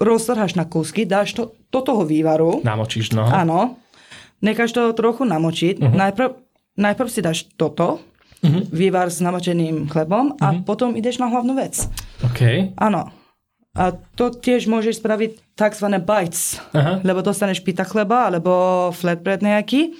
roztrháš 0.00 0.56
na 0.56 0.64
kúsky, 0.64 1.04
dáš 1.04 1.36
to 1.36 1.52
do 1.68 1.80
toho 1.84 2.08
vývaru. 2.08 2.64
Namočíš, 2.64 3.12
no. 3.12 3.28
Áno. 3.28 3.76
Necháš 4.40 4.72
to 4.72 4.96
trochu 4.96 5.28
namočiť. 5.28 5.82
Uh-huh. 5.82 5.92
Najprv, 5.92 6.30
najprv 6.80 7.08
si 7.12 7.20
dáš 7.20 7.38
toto, 7.60 8.00
uh-huh. 8.42 8.62
vývar 8.70 9.10
s 9.10 9.18
namočeným 9.22 9.90
chlebom 9.90 10.34
uh-huh. 10.34 10.42
a 10.42 10.46
potom 10.62 10.94
ideš 10.94 11.18
na 11.18 11.30
hlavnú 11.30 11.54
vec. 11.58 11.88
OK. 12.24 12.74
Áno. 12.78 13.10
A 13.78 13.94
to 13.94 14.34
tiež 14.34 14.66
môžeš 14.66 14.98
spraviť 14.98 15.54
tzv. 15.54 15.86
bites, 16.02 16.58
Aha. 16.74 16.98
lebo 17.06 17.22
dostaneš 17.22 17.62
pita 17.62 17.86
chleba 17.86 18.26
alebo 18.26 18.50
flatbread 18.90 19.38
nejaký 19.44 19.94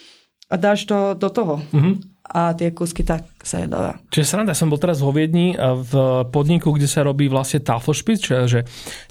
a 0.50 0.58
dáš 0.58 0.88
to 0.88 1.14
do 1.14 1.30
toho. 1.30 1.62
Uh-huh. 1.70 1.94
A 2.28 2.52
tie 2.52 2.74
kúsky 2.74 3.06
tak 3.06 3.24
sa 3.40 3.62
jedávajú. 3.62 4.04
Čiže 4.12 4.26
sranda, 4.26 4.52
som 4.52 4.68
bol 4.68 4.76
teraz 4.76 5.00
vo 5.00 5.14
Viedni 5.14 5.56
v 5.56 5.92
podniku, 6.28 6.74
kde 6.74 6.90
sa 6.90 7.06
robí 7.06 7.30
vlastne 7.30 7.62
tafelšpic, 7.62 8.18
čo 8.20 8.32
je 8.34 8.44
že 8.48 8.60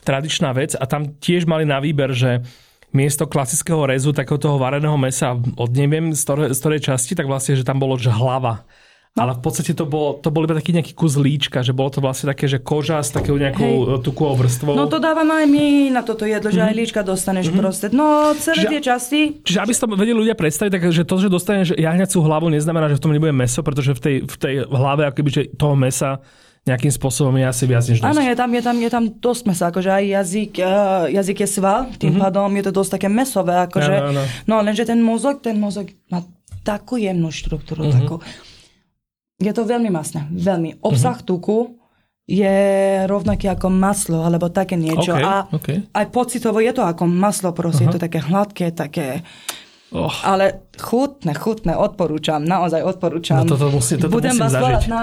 tradičná 0.05 0.53
vec 0.53 0.77
a 0.77 0.83
tam 0.85 1.17
tiež 1.17 1.49
mali 1.49 1.65
na 1.65 1.81
výber, 1.81 2.13
že 2.13 2.45
miesto 2.93 3.27
klasického 3.27 3.83
rezu, 3.87 4.13
takého 4.13 4.39
toho 4.39 4.57
vareného 4.61 4.95
mesa 4.99 5.35
od 5.35 5.69
neviem 5.73 6.13
z 6.15 6.21
ktorej, 6.23 6.47
z 6.55 6.59
ktorej 6.59 6.81
časti, 6.93 7.13
tak 7.17 7.27
vlastne, 7.27 7.57
že 7.57 7.67
tam 7.67 7.79
bolo 7.79 7.99
že 7.99 8.11
hlava. 8.13 8.63
Ale 9.17 9.33
v 9.33 9.41
podstate 9.41 9.73
to 9.73 9.89
bol, 9.89 10.21
to 10.21 10.29
bol 10.29 10.45
iba 10.45 10.53
taký 10.53 10.77
nejaký 10.77 10.93
kus 10.93 11.17
líčka, 11.17 11.65
že 11.65 11.73
bolo 11.73 11.89
to 11.89 12.03
vlastne 12.05 12.29
také, 12.29 12.45
že 12.45 12.61
koža 12.61 13.01
s 13.01 13.09
takou 13.09 13.33
nejakou 13.33 13.97
Hej. 13.97 14.05
tukovou 14.05 14.37
vrstvou. 14.37 14.77
No 14.77 14.85
to 14.85 15.01
dávame 15.01 15.33
aj 15.41 15.47
my 15.49 15.89
na 15.89 16.05
toto 16.05 16.21
jedlo, 16.29 16.53
že 16.53 16.61
mm-hmm. 16.61 16.69
aj 16.69 16.73
mhm. 16.77 16.81
líčka 16.85 17.01
dostaneš 17.01 17.49
mm-hmm. 17.49 17.61
proste. 17.61 17.85
No 17.89 18.37
celé 18.37 18.61
čiže, 18.61 18.69
tie 18.69 18.81
časti. 18.85 19.21
Čiže 19.41 19.59
aby 19.65 19.71
si 19.73 19.79
to 19.81 19.87
vedeli 19.89 20.17
ľudia 20.21 20.37
predstaviť, 20.37 20.69
tak, 20.69 20.83
že 20.93 21.01
to, 21.01 21.15
že 21.17 21.33
dostaneš 21.33 21.67
jahňacú 21.73 22.17
hlavu, 22.21 22.53
neznamená, 22.53 22.93
že 22.93 23.01
v 23.01 23.03
tom 23.07 23.13
nebude 23.17 23.33
meso, 23.33 23.65
pretože 23.65 23.97
v 23.97 24.01
tej, 24.01 24.15
v 24.29 24.35
tej 24.37 24.53
hlave 24.69 25.09
akoby, 25.09 25.29
že 25.33 25.41
toho 25.57 25.73
mesa 25.73 26.21
nejakým 26.67 26.91
spôsobom 26.91 27.31
je 27.39 27.45
asi 27.47 27.63
viac 27.63 27.83
než 27.87 28.03
dosť. 28.03 28.11
Áno, 28.11 28.21
je 28.21 28.35
tam, 28.35 28.49
je 28.51 28.61
tam, 28.61 28.75
je 28.75 28.91
tam 28.91 29.03
dosť 29.07 29.43
mesa, 29.47 29.63
akože 29.71 29.89
aj 29.89 30.03
jazyk, 30.03 30.51
uh, 30.59 31.07
jazyk 31.07 31.37
je 31.41 31.49
sval, 31.49 31.79
tým 31.95 32.11
mm-hmm. 32.11 32.23
pádom 32.27 32.49
je 32.51 32.63
to 32.67 32.71
dosť 32.75 32.91
také 32.99 33.07
mesové, 33.07 33.55
akože. 33.71 33.95
Áno, 34.03 34.11
áno. 34.11 34.23
No 34.43 34.59
lenže 34.59 34.83
ten 34.83 34.99
mozog, 34.99 35.39
ten 35.39 35.55
mozog 35.55 35.87
má 36.11 36.27
takú 36.67 36.99
jemnú 36.99 37.31
štruktúru, 37.31 37.87
mm-hmm. 37.87 37.97
takú. 38.03 38.15
Je 39.37 39.51
to 39.53 39.63
veľmi 39.69 39.93
masné, 39.93 40.25
veľmi. 40.33 40.81
Obsah 40.81 41.21
mm-hmm. 41.21 41.29
tuku 41.29 41.77
je 42.27 42.57
rovnaký 43.07 43.47
ako 43.47 43.71
maslo, 43.71 44.19
alebo 44.25 44.51
také 44.51 44.75
niečo. 44.75 45.15
Okay, 45.15 45.23
a 45.23 45.47
okay. 45.47 45.77
aj 45.95 46.05
pocitovo 46.11 46.59
je 46.59 46.75
to 46.75 46.83
ako 46.83 47.07
maslo, 47.07 47.55
proste, 47.55 47.87
uh-huh. 47.87 47.95
je 47.95 48.01
to 48.01 48.03
také 48.03 48.19
hladké, 48.19 48.65
také 48.75 49.23
Oh. 49.87 50.11
Ale 50.27 50.67
chutné, 50.75 51.31
chutné, 51.31 51.71
odporúčam, 51.71 52.43
naozaj 52.43 52.83
odporúčam. 52.83 53.39
No 53.39 53.55
toto 53.55 53.71
musí, 53.71 53.95
toto 53.95 54.19
Budem 54.19 54.35
musím 54.35 54.43
vás 54.43 54.53
volať 54.59 54.83
na 54.91 55.01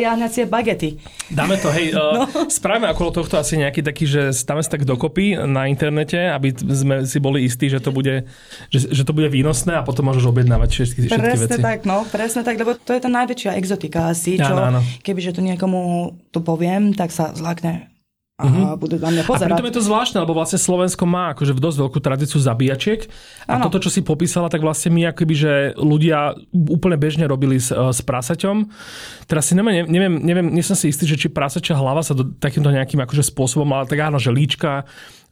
jahňacie 0.00 0.48
bagety. 0.48 0.96
Dáme 1.28 1.60
to, 1.60 1.68
hej, 1.68 1.92
no. 1.96 2.24
uh, 2.24 2.48
spravíme 2.48 2.88
okolo 2.96 3.20
tohto 3.20 3.36
asi 3.36 3.60
nejaký 3.60 3.84
taký, 3.84 4.08
že 4.08 4.32
dáme 4.48 4.64
sa 4.64 4.80
tak 4.80 4.88
dokopy 4.88 5.36
na 5.44 5.68
internete, 5.68 6.16
aby 6.32 6.56
sme 6.56 7.04
si 7.04 7.20
boli 7.20 7.44
istí, 7.44 7.68
že 7.68 7.84
to 7.84 7.92
bude, 7.92 8.24
že, 8.72 8.78
že 8.88 9.04
to 9.04 9.12
bude 9.12 9.28
výnosné 9.28 9.76
a 9.76 9.84
potom 9.84 10.08
môžeš 10.08 10.24
objednávať 10.24 10.68
všetky, 10.72 10.98
všetky 11.04 11.20
presne 11.20 11.44
veci. 11.44 11.60
tak, 11.60 11.78
no, 11.84 12.08
presne 12.08 12.40
tak, 12.40 12.56
lebo 12.56 12.80
to 12.80 12.96
je 12.96 13.04
tá 13.04 13.12
najväčšia 13.12 13.60
exotika 13.60 14.08
asi, 14.08 14.40
čo 14.40 14.56
áno, 14.56 14.72
áno. 14.72 14.80
kebyže 15.04 15.36
to 15.36 15.44
niekomu 15.44 16.16
to 16.32 16.40
poviem, 16.40 16.96
tak 16.96 17.12
sa 17.12 17.36
zlakne 17.36 17.93
a 18.34 18.50
mm-hmm. 18.50 18.82
budú 18.82 18.98
na 18.98 19.14
mňa 19.14 19.22
pozerať. 19.30 19.46
A 19.46 19.54
pritom 19.54 19.68
je 19.70 19.76
to 19.78 19.86
zvláštne, 19.86 20.18
lebo 20.18 20.34
vlastne 20.34 20.58
Slovensko 20.58 21.06
má 21.06 21.38
akože 21.38 21.54
dosť 21.54 21.78
veľkú 21.86 21.98
tradíciu 22.02 22.42
zabíjačiek 22.42 23.06
a 23.46 23.62
ano. 23.62 23.70
toto, 23.70 23.78
čo 23.78 23.94
si 23.94 24.02
popísala, 24.02 24.50
tak 24.50 24.58
vlastne 24.58 24.90
my 24.90 25.14
akoby, 25.14 25.34
že 25.38 25.52
ľudia 25.78 26.34
úplne 26.50 26.98
bežne 26.98 27.30
robili 27.30 27.62
s, 27.62 27.70
s 27.70 28.02
prasaťom. 28.02 28.74
Teraz 29.30 29.46
si 29.46 29.54
neviem, 29.54 29.86
neviem, 29.86 30.18
neviem, 30.18 30.48
nie 30.50 30.66
som 30.66 30.74
si 30.74 30.90
istý, 30.90 31.06
že 31.06 31.14
či 31.14 31.30
prasačia 31.30 31.78
hlava 31.78 32.02
sa 32.02 32.10
do, 32.10 32.26
takýmto 32.26 32.74
nejakým 32.74 33.06
akože 33.06 33.22
spôsobom, 33.22 33.70
ale 33.70 33.86
tak 33.86 34.02
áno, 34.02 34.18
že 34.18 34.34
líčka, 34.34 34.82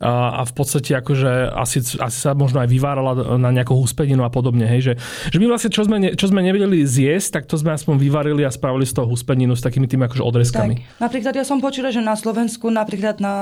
a 0.03 0.43
v 0.43 0.53
podstate 0.53 0.99
akože 0.99 1.55
asi, 1.55 1.79
asi 2.03 2.19
sa 2.19 2.35
možno 2.35 2.59
aj 2.59 2.69
vyvárala 2.69 3.39
na 3.39 3.55
nejakú 3.55 3.79
huspeninu 3.79 4.27
a 4.27 4.31
podobne. 4.35 4.67
Hej, 4.67 4.81
že, 4.83 4.93
že 5.31 5.37
my 5.39 5.47
vlastne, 5.47 5.71
čo 5.71 5.87
sme, 5.87 6.19
čo 6.19 6.27
sme 6.27 6.43
nevedeli 6.43 6.83
zjesť, 6.83 7.41
tak 7.41 7.45
to 7.47 7.55
sme 7.55 7.71
aspoň 7.71 8.03
vyvarili 8.03 8.43
a 8.43 8.51
spravili 8.51 8.83
z 8.83 8.99
toho 8.99 9.07
huspeninu 9.07 9.55
s 9.55 9.63
takými 9.63 9.87
tými 9.87 10.11
akože 10.11 10.23
odrezkami. 10.27 10.75
Tak, 10.75 11.01
napríklad 11.01 11.35
ja 11.39 11.47
som 11.47 11.63
počula, 11.63 11.95
že 11.95 12.03
na 12.03 12.19
Slovensku 12.19 12.67
napríklad 12.67 13.23
na 13.23 13.35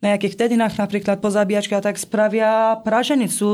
na 0.00 0.16
nejakých 0.16 0.32
dedinách 0.32 0.80
napríklad 0.80 1.20
po 1.20 1.28
zabíjačke 1.28 1.76
a 1.76 1.84
tak 1.84 2.00
spravia 2.00 2.80
praženicu 2.80 3.44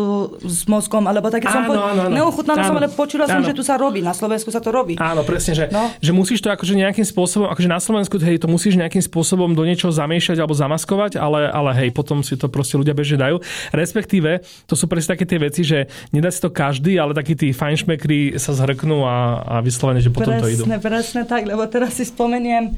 s 0.46 0.62
mozkom, 0.70 1.02
alebo 1.10 1.26
také 1.26 1.50
som 1.50 1.66
po... 1.66 1.74
áno, 1.74 2.06
áno. 2.06 2.30
som, 2.30 2.78
ale 2.78 2.86
počula 2.86 3.26
som, 3.26 3.42
že 3.42 3.50
tu 3.50 3.66
sa 3.66 3.74
robí, 3.74 3.98
na 3.98 4.14
Slovensku 4.14 4.54
sa 4.54 4.62
to 4.62 4.70
robí. 4.70 4.94
Áno, 5.02 5.26
presne, 5.26 5.58
že, 5.58 5.66
no. 5.74 5.90
že 5.98 6.14
musíš 6.14 6.38
to 6.38 6.54
akože 6.54 6.78
nejakým 6.78 7.02
spôsobom, 7.02 7.50
akože 7.50 7.66
na 7.66 7.82
Slovensku 7.82 8.14
hej, 8.22 8.38
to 8.38 8.46
musíš 8.46 8.78
nejakým 8.78 9.02
spôsobom 9.02 9.58
do 9.58 9.66
niečoho 9.66 9.90
zamiešať 9.90 10.38
alebo 10.38 10.54
zamaskovať, 10.54 11.18
ale, 11.18 11.50
ale 11.50 11.70
hej, 11.82 11.90
potom 11.90 12.22
si 12.22 12.38
to 12.38 12.46
proste 12.46 12.78
ľudia 12.78 12.94
bežne 12.94 13.18
dajú. 13.18 13.42
Respektíve, 13.74 14.46
to 14.70 14.78
sú 14.78 14.86
presne 14.86 15.18
také 15.18 15.26
tie 15.26 15.42
veci, 15.42 15.66
že 15.66 15.90
nedá 16.14 16.30
si 16.30 16.38
to 16.38 16.54
každý, 16.54 16.94
ale 16.94 17.10
takí 17.10 17.34
tí 17.34 17.50
fajnšmekri 17.50 18.38
sa 18.38 18.54
zhrknú 18.54 19.02
a, 19.02 19.42
a 19.42 19.54
vyslovene, 19.66 19.98
že 19.98 20.14
potom 20.14 20.38
presne, 20.38 20.46
to 20.46 20.54
idú. 20.54 20.62
Presne, 20.62 20.78
presne 20.78 21.22
tak, 21.26 21.42
lebo 21.42 21.66
teraz 21.66 21.98
si 21.98 22.06
spomeniem, 22.06 22.70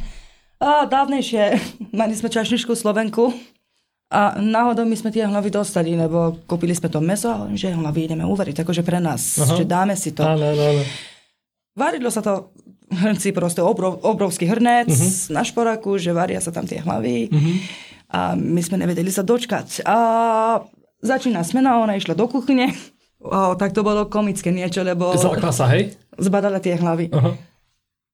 a 0.59 0.91
dávnejšie 0.91 1.55
mali 1.99 2.19
sme 2.19 2.33
čašničku 2.33 2.75
Slovenku 2.75 3.31
a 4.09 4.41
náhodou 4.41 4.89
my 4.89 4.97
sme 4.97 5.13
tie 5.13 5.29
hlavy 5.29 5.53
dostali, 5.53 5.93
lebo 5.93 6.41
kúpili 6.49 6.73
sme 6.73 6.89
to 6.89 6.97
meso, 7.05 7.29
že 7.53 7.77
hlavy 7.77 8.09
ideme 8.09 8.25
uvariť, 8.25 8.65
akože 8.65 8.81
pre 8.81 9.05
nás, 9.05 9.37
Aha. 9.37 9.53
že 9.61 9.69
dáme 9.69 9.93
si 10.01 10.17
to. 10.17 10.25
Áno, 10.25 10.49
áno, 10.49 10.63
áno. 10.65 10.83
Varilo 11.77 12.09
sa 12.09 12.25
to 12.25 12.57
hrnci, 12.89 13.37
proste 13.37 13.61
obrov, 13.61 14.01
obrovský 14.01 14.49
hrnec 14.49 14.89
uh-huh. 14.89 15.37
na 15.37 15.45
šporaku, 15.45 16.01
že 16.01 16.17
varia 16.17 16.41
sa 16.41 16.49
tam 16.49 16.65
tie 16.65 16.81
hlavy. 16.81 17.29
Uh-huh. 17.29 17.57
A 18.09 18.19
my 18.33 18.65
sme 18.65 18.81
nevedeli 18.81 19.13
sa 19.13 19.21
dočkať. 19.21 19.85
A 19.85 19.97
začína 21.05 21.45
smena, 21.45 21.77
ona 21.77 22.01
išla 22.01 22.17
do 22.17 22.25
kuchyne. 22.25 22.73
O, 23.21 23.53
tak 23.61 23.77
to 23.77 23.85
bolo 23.85 24.09
komické 24.09 24.49
niečo, 24.49 24.81
lebo... 24.81 25.13
Zlakla 25.21 25.53
sa, 25.53 25.69
hej? 25.69 25.93
Zbadala 26.17 26.65
tie 26.65 26.81
hlavy. 26.81 27.13
Uh-huh 27.13 27.48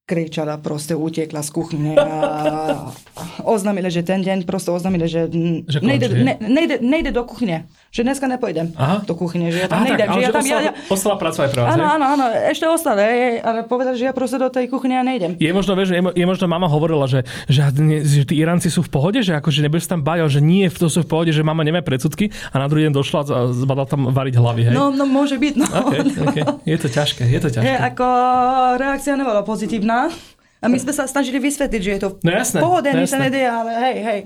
kričala, 0.05 0.61
proste 0.61 0.93
utiekla 0.93 1.41
z 1.41 1.49
kuchyne 1.49 1.97
a 1.97 2.93
oznámili, 3.41 3.89
že 3.89 4.05
ten 4.05 4.21
deň 4.21 4.45
proste 4.45 4.69
oznámili, 4.69 5.09
že, 5.09 5.25
že 5.65 5.81
nejde, 5.81 6.13
ne, 6.13 6.37
nejde, 6.37 6.77
nejde 6.77 7.09
do 7.09 7.25
kuchyne. 7.25 7.65
Že 7.89 8.11
dneska 8.11 8.29
nepojdem 8.29 8.75
Aha. 8.77 9.01
do 9.01 9.17
kuchyne, 9.17 9.49
že 9.49 9.65
ja 9.65 9.67
tam 9.71 9.81
Aha, 9.81 9.87
nejdem. 9.89 10.05
Tak, 10.05 10.13
že 10.13 10.21
ja 10.21 10.29
tam, 10.29 10.43
ostala, 10.45 10.61
ja, 10.61 10.71
ostala 10.93 11.15
pracovať 11.17 11.49
pre 11.49 11.59
vás, 11.63 11.69
Áno, 11.73 11.85
áno, 11.89 12.05
áno, 12.05 12.25
ešte 12.53 12.65
ostala, 12.69 13.01
ale 13.41 13.65
povedali, 13.65 13.95
že 13.97 14.05
ja 14.05 14.13
proste 14.13 14.37
do 14.37 14.53
tej 14.53 14.69
kuchyne 14.69 15.01
ja 15.01 15.03
nejdem. 15.07 15.41
Je 15.41 15.49
možno, 15.49 15.73
vieš, 15.73 15.97
je, 15.97 16.01
je 16.03 16.25
možno 16.27 16.45
mama 16.45 16.69
hovorila, 16.69 17.09
že, 17.09 17.25
že, 17.49 17.65
že 18.05 18.29
tí 18.29 18.37
Iránci 18.37 18.69
sú 18.69 18.85
v 18.85 18.93
pohode, 18.93 19.25
že 19.25 19.33
akože 19.41 19.65
nebudeš 19.65 19.89
tam 19.89 20.05
báť, 20.05 20.29
že 20.29 20.37
nie, 20.43 20.69
to 20.69 20.85
sú 20.85 21.01
v 21.01 21.09
pohode, 21.09 21.31
že 21.33 21.41
mama 21.41 21.65
nemá 21.65 21.81
predsudky 21.81 22.29
a 22.53 22.61
na 22.61 22.69
druhý 22.69 22.85
deň 22.85 22.93
došla 22.93 23.19
a 23.25 23.39
zbadala 23.55 23.89
tam 23.89 24.13
variť 24.13 24.37
hlavy, 24.37 24.61
hej? 24.69 24.73
No, 24.75 24.93
no 24.93 25.09
môže 25.09 25.39
byť, 25.41 25.53
no. 25.57 25.65
Okay, 25.65 26.01
okay. 26.29 26.43
Je 26.67 26.77
to 26.77 26.87
ťažké, 26.93 27.23
je 27.25 27.39
to 27.41 27.49
ťažké. 27.49 27.63
Je, 27.63 27.75
ako 27.79 28.05
reakcia 28.77 29.15
nebola 29.17 29.41
pozitívna. 29.41 29.94
A 30.63 30.65
my 30.71 30.77
sme 30.81 30.93
sa 30.95 31.05
snažili 31.05 31.37
vysvetliť, 31.37 31.81
že 31.81 31.91
je 31.93 32.01
to 32.01 32.09
no 32.25 32.31
jasné, 32.31 32.57
pohode, 32.57 32.89
no 32.89 32.97
nič 33.03 33.13
sa 33.13 33.21
nedie, 33.21 33.45
ale 33.45 33.71
hej, 33.85 33.95
hej. 34.01 34.19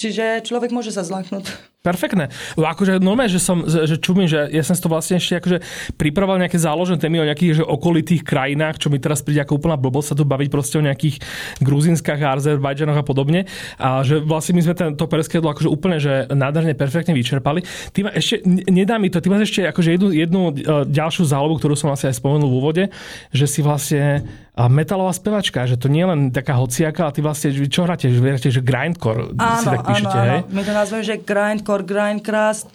Čiže 0.00 0.24
človek 0.46 0.72
môže 0.72 0.90
sa 0.90 1.04
zlaknúť. 1.04 1.73
Perfektné. 1.84 2.32
Akože 2.56 2.96
normálne, 2.96 3.28
že 3.28 3.36
som, 3.36 3.60
že 3.68 4.00
čumím, 4.00 4.24
že 4.24 4.48
ja 4.48 4.64
som 4.64 4.72
si 4.72 4.80
to 4.80 4.88
vlastne 4.88 5.20
ešte 5.20 5.36
akože 5.36 5.58
pripravoval 6.00 6.40
nejaké 6.40 6.56
záložené 6.56 6.96
témy 6.96 7.20
o 7.20 7.28
nejakých 7.28 7.60
že 7.60 7.64
okolitých 7.68 8.24
krajinách, 8.24 8.80
čo 8.80 8.88
mi 8.88 8.96
teraz 8.96 9.20
príde 9.20 9.44
ako 9.44 9.60
úplná 9.60 9.76
blbosť 9.76 10.08
sa 10.08 10.14
tu 10.16 10.24
baviť 10.24 10.48
proste 10.48 10.80
o 10.80 10.86
nejakých 10.86 11.20
gruzinskách 11.60 12.24
a 12.24 12.40
Azerbajdžanoch 12.40 12.96
a 12.96 13.04
podobne. 13.04 13.44
A 13.76 14.00
že 14.00 14.16
vlastne 14.16 14.56
my 14.56 14.64
sme 14.64 14.72
ten, 14.72 14.96
to 14.96 15.04
perské 15.04 15.44
jedlo 15.44 15.52
akože 15.52 15.68
úplne, 15.68 16.00
že 16.00 16.24
nádherne 16.32 16.72
perfektne 16.72 17.12
vyčerpali. 17.12 17.60
Ty 17.92 18.08
ma 18.08 18.16
ešte, 18.16 18.40
nedá 18.48 18.96
mi 18.96 19.12
to, 19.12 19.20
ty 19.20 19.28
máš 19.28 19.52
ešte 19.52 19.68
akože 19.68 20.00
jednu, 20.00 20.08
jednu 20.08 20.40
e, 20.40 20.52
ďalšiu 20.88 21.28
zálobu, 21.28 21.60
ktorú 21.60 21.76
som 21.76 21.92
vlastne 21.92 22.08
aj 22.08 22.16
spomenul 22.16 22.48
v 22.48 22.56
úvode, 22.64 22.84
že 23.28 23.44
si 23.44 23.60
vlastne 23.60 24.24
metalová 24.54 25.10
spevačka, 25.10 25.66
že 25.66 25.74
to 25.74 25.90
nie 25.90 26.06
je 26.06 26.08
len 26.14 26.20
taká 26.30 26.54
hociaka, 26.62 27.10
ale 27.10 27.12
ty 27.18 27.20
vlastne, 27.26 27.50
čo 27.66 27.82
hráte, 27.82 28.06
že, 28.06 28.22
že 28.54 28.62
grindcore 28.62 29.34
áno, 29.34 29.58
si 29.58 29.66
tak 29.66 29.82
píšete, 29.82 30.14
áno, 30.14 30.46
áno. 30.46 30.54
My 30.54 30.62
to 30.62 30.72
nazveme, 30.72 31.02
že 31.02 31.14
grindcore 31.18 31.73
hardcore, 31.74 32.14
grindcrast, 32.14 32.70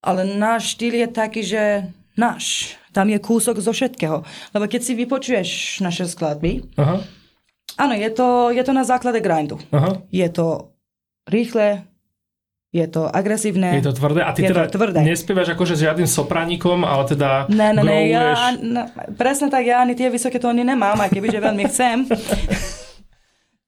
ale 0.00 0.24
náš 0.24 0.78
štýl 0.78 1.04
je 1.04 1.08
taký, 1.12 1.42
že 1.44 1.62
náš. 2.16 2.74
Tam 2.96 3.06
je 3.12 3.20
kúsok 3.20 3.60
zo 3.60 3.70
všetkého. 3.70 4.24
Lebo 4.56 4.64
keď 4.64 4.80
si 4.82 4.92
vypočuješ 4.96 5.48
naše 5.84 6.08
skladby, 6.08 6.64
Aha. 6.80 7.04
áno, 7.76 7.94
je 7.94 8.10
to, 8.10 8.50
je 8.50 8.62
to 8.64 8.72
na 8.72 8.82
základe 8.82 9.20
grindu. 9.20 9.60
Aha. 9.70 10.02
Je 10.08 10.26
to 10.32 10.72
rýchle, 11.28 11.84
je 12.72 12.86
to 12.88 13.06
agresívne. 13.06 13.76
Je 13.76 13.84
to 13.84 13.92
tvrdé. 13.92 14.24
A 14.24 14.32
ty 14.32 14.48
teda 14.48 14.66
tvrdé. 14.66 15.04
nespievaš 15.04 15.52
akože 15.54 15.76
s 15.76 15.84
žiadnym 15.84 16.08
sopranikom, 16.08 16.82
ale 16.82 17.04
teda 17.06 17.46
Ne, 17.52 17.76
ne, 17.76 17.82
ne, 17.84 17.98
ja, 18.08 18.56
ne, 18.56 18.88
presne 19.14 19.52
tak, 19.52 19.68
ja 19.68 19.84
ani 19.84 19.94
tie 19.94 20.08
vysoké 20.10 20.40
tóny 20.40 20.64
nemám, 20.64 20.98
aj 20.98 21.12
kebyže 21.12 21.38
veľmi 21.38 21.64
chcem. 21.68 21.96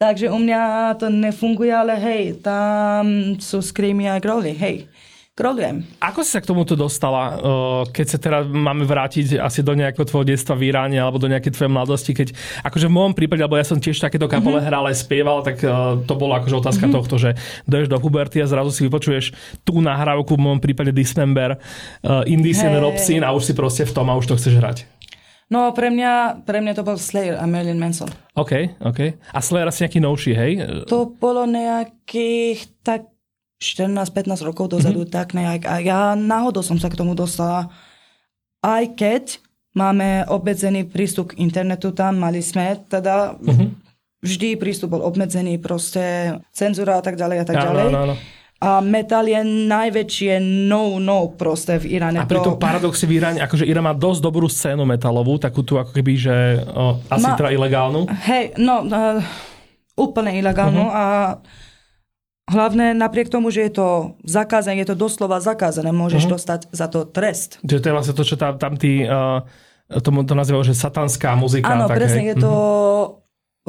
Takže 0.01 0.33
u 0.33 0.41
mňa 0.41 0.97
to 0.97 1.13
nefunguje, 1.13 1.69
ale 1.69 1.93
hej, 2.01 2.41
tam 2.41 3.37
sú 3.37 3.61
screamy 3.61 4.09
a 4.09 4.17
growly, 4.17 4.57
hej. 4.57 4.89
Growlujem. 5.37 5.85
Ako 6.01 6.25
si 6.25 6.33
sa 6.33 6.41
k 6.41 6.49
tomuto 6.49 6.73
dostala, 6.73 7.37
keď 7.93 8.07
sa 8.09 8.17
teda 8.17 8.39
máme 8.49 8.89
vrátiť 8.89 9.37
asi 9.37 9.61
do 9.61 9.77
nejakého 9.77 10.09
tvojho 10.09 10.33
detstva 10.33 10.57
v 10.57 10.73
Iráne 10.73 10.97
alebo 10.97 11.21
do 11.21 11.29
nejakej 11.29 11.53
tvojej 11.53 11.73
mladosti, 11.73 12.17
keď 12.17 12.33
akože 12.65 12.89
v 12.89 12.97
môjom 12.97 13.13
prípade, 13.13 13.45
alebo 13.45 13.61
ja 13.61 13.65
som 13.69 13.77
tiež 13.77 14.01
takéto 14.01 14.25
kapole 14.25 14.65
mm-hmm. 14.65 14.73
hral 14.73 14.89
spieval, 14.97 15.45
tak 15.45 15.61
to 16.09 16.15
bola 16.17 16.41
akože 16.41 16.57
otázka 16.65 16.89
mm-hmm. 16.89 16.97
tohto, 16.97 17.15
že 17.21 17.31
doješ 17.69 17.93
do 17.93 18.01
puberty 18.01 18.41
a 18.41 18.49
zrazu 18.49 18.73
si 18.73 18.89
vypočuješ 18.89 19.37
tú 19.69 19.85
nahrávku, 19.85 20.33
v 20.33 20.45
môjom 20.49 20.61
prípade 20.65 20.97
Dismember, 20.97 21.61
uh, 21.61 22.25
Indician 22.25 22.73
hey. 22.73 22.81
Robson 22.81 23.21
a 23.21 23.37
už 23.37 23.49
si 23.49 23.53
proste 23.53 23.85
v 23.85 23.93
tom 23.93 24.09
a 24.09 24.17
už 24.17 24.33
to 24.33 24.37
chceš 24.41 24.57
hrať. 24.57 24.89
No 25.51 25.75
pre 25.75 25.91
mňa, 25.91 26.47
pre 26.47 26.63
mňa 26.63 26.79
to 26.79 26.87
bol 26.87 26.95
Slayer 26.95 27.35
a 27.35 27.43
Marilyn 27.43 27.83
Manson. 27.83 28.07
OK, 28.39 28.79
OK. 28.87 29.19
A 29.35 29.39
Slayer 29.43 29.67
asi 29.67 29.83
nejaký 29.83 29.99
novší, 29.99 30.33
hej? 30.39 30.53
To 30.87 31.11
bolo 31.11 31.43
nejakých 31.43 32.71
tak 32.87 33.11
14-15 33.59 34.47
rokov 34.47 34.73
dozadu, 34.73 35.05
mm-hmm. 35.05 35.15
tak 35.15 35.35
nejak. 35.35 35.67
A 35.67 35.83
ja 35.83 36.15
náhodou 36.15 36.63
som 36.63 36.79
sa 36.79 36.87
k 36.87 36.97
tomu 36.97 37.19
dostala. 37.19 37.69
Aj 38.63 38.85
keď 38.95 39.43
máme 39.75 40.25
obmedzený 40.31 40.89
prístup 40.89 41.35
k 41.35 41.43
internetu 41.43 41.91
tam, 41.93 42.23
mali 42.23 42.41
sme 42.41 42.79
teda 42.89 43.37
mm-hmm. 43.37 43.69
vždy 44.23 44.49
prístup 44.55 44.95
bol 44.97 45.03
obmedzený, 45.03 45.59
proste 45.59 46.39
cenzúra 46.55 46.99
a 46.99 47.05
tak 47.05 47.19
ďalej 47.19 47.37
a 47.43 47.45
tak 47.45 47.57
ďalej. 47.59 47.87
Áno, 47.91 48.01
áno. 48.07 48.17
A 48.61 48.85
metal 48.85 49.25
je 49.25 49.41
najväčšie 49.45 50.37
no-no 50.69 51.33
proste 51.33 51.81
v 51.81 51.97
Iráne. 51.97 52.21
A 52.21 52.29
pritom 52.29 52.55
to... 52.57 52.61
paradoxne 52.61 53.09
v 53.09 53.17
Iráne, 53.17 53.41
akože 53.41 53.65
Irán 53.65 53.89
má 53.89 53.97
dosť 53.97 54.21
dobrú 54.21 54.53
scénu 54.53 54.85
metalovú, 54.85 55.41
takú 55.41 55.65
tu 55.65 55.81
ako 55.81 55.97
keby, 55.97 56.13
že 56.21 56.37
o, 56.69 57.01
asi 57.09 57.25
má... 57.25 57.41
teda 57.41 57.57
ilegálnu. 57.57 58.05
Hej, 58.29 58.61
no, 58.61 58.85
uh, 58.85 59.25
úplne 59.97 60.37
ilegálnu 60.37 60.85
uh-huh. 60.85 60.93
a 60.93 61.05
Hlavne 62.51 62.99
napriek 62.99 63.31
tomu, 63.31 63.55
že 63.55 63.71
je 63.71 63.79
to 63.79 64.19
zakázané, 64.27 64.83
je 64.83 64.91
to 64.91 64.99
doslova 64.99 65.39
zakázané, 65.39 65.95
môžeš 65.95 66.27
uh-huh. 66.27 66.35
dostať 66.35 66.61
za 66.75 66.87
to 66.91 67.07
trest. 67.07 67.63
Čiže 67.63 67.79
to 67.79 67.87
je 67.87 67.95
vlastne 67.95 68.15
to, 68.19 68.25
čo 68.27 68.35
tam, 68.35 68.59
tam 68.59 68.75
tí, 68.75 69.07
uh, 69.07 69.47
tomu 70.03 70.27
to 70.27 70.35
nazývajú, 70.35 70.67
že 70.67 70.75
satanská 70.75 71.39
muzika. 71.39 71.71
Áno, 71.71 71.87
tak, 71.87 72.03
presne, 72.03 72.27
je 72.27 72.43
to 72.43 72.51
uh-huh. 72.51 73.20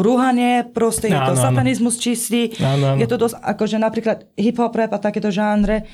Rúhanie, 0.01 0.65
proste 0.65 1.07
je 1.07 1.17
to 1.17 1.33
áno, 1.33 1.41
satanizmus 1.41 2.01
čistý. 2.01 2.51
Áno, 2.57 2.93
áno. 2.93 2.99
Je 2.99 3.07
to 3.07 3.17
dosť, 3.21 3.37
akože 3.37 3.77
napríklad 3.77 4.17
hip-hop 4.35 4.73
rap 4.73 4.91
a 4.93 4.99
takéto 4.99 5.29
žánre, 5.29 5.85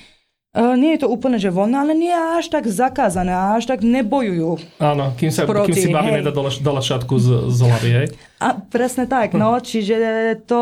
Uh, 0.57 0.73
nie 0.73 0.97
je 0.97 1.05
to 1.05 1.11
úplne, 1.11 1.37
že 1.37 1.53
voľné, 1.53 1.75
ale 1.77 1.93
nie 1.93 2.09
je 2.09 2.17
až 2.39 2.45
tak 2.49 2.65
zakázané, 2.65 3.29
až 3.29 3.69
tak 3.69 3.85
nebojujú. 3.85 4.57
Áno, 4.81 5.13
kým, 5.13 5.29
sa, 5.29 5.45
proti, 5.45 5.69
kým 5.69 5.77
si 5.77 5.87
baví 5.93 6.09
nedá 6.17 6.33
dole, 6.33 6.49
dole 6.49 6.81
šatku 6.81 7.13
z, 7.19 7.53
z 7.53 7.59
hlavy, 7.61 7.89
hej? 7.93 8.07
A 8.41 8.57
presne 8.57 9.05
tak, 9.05 9.35
hm. 9.35 9.37
no, 9.37 9.53
čiže 9.61 9.93
to 10.49 10.57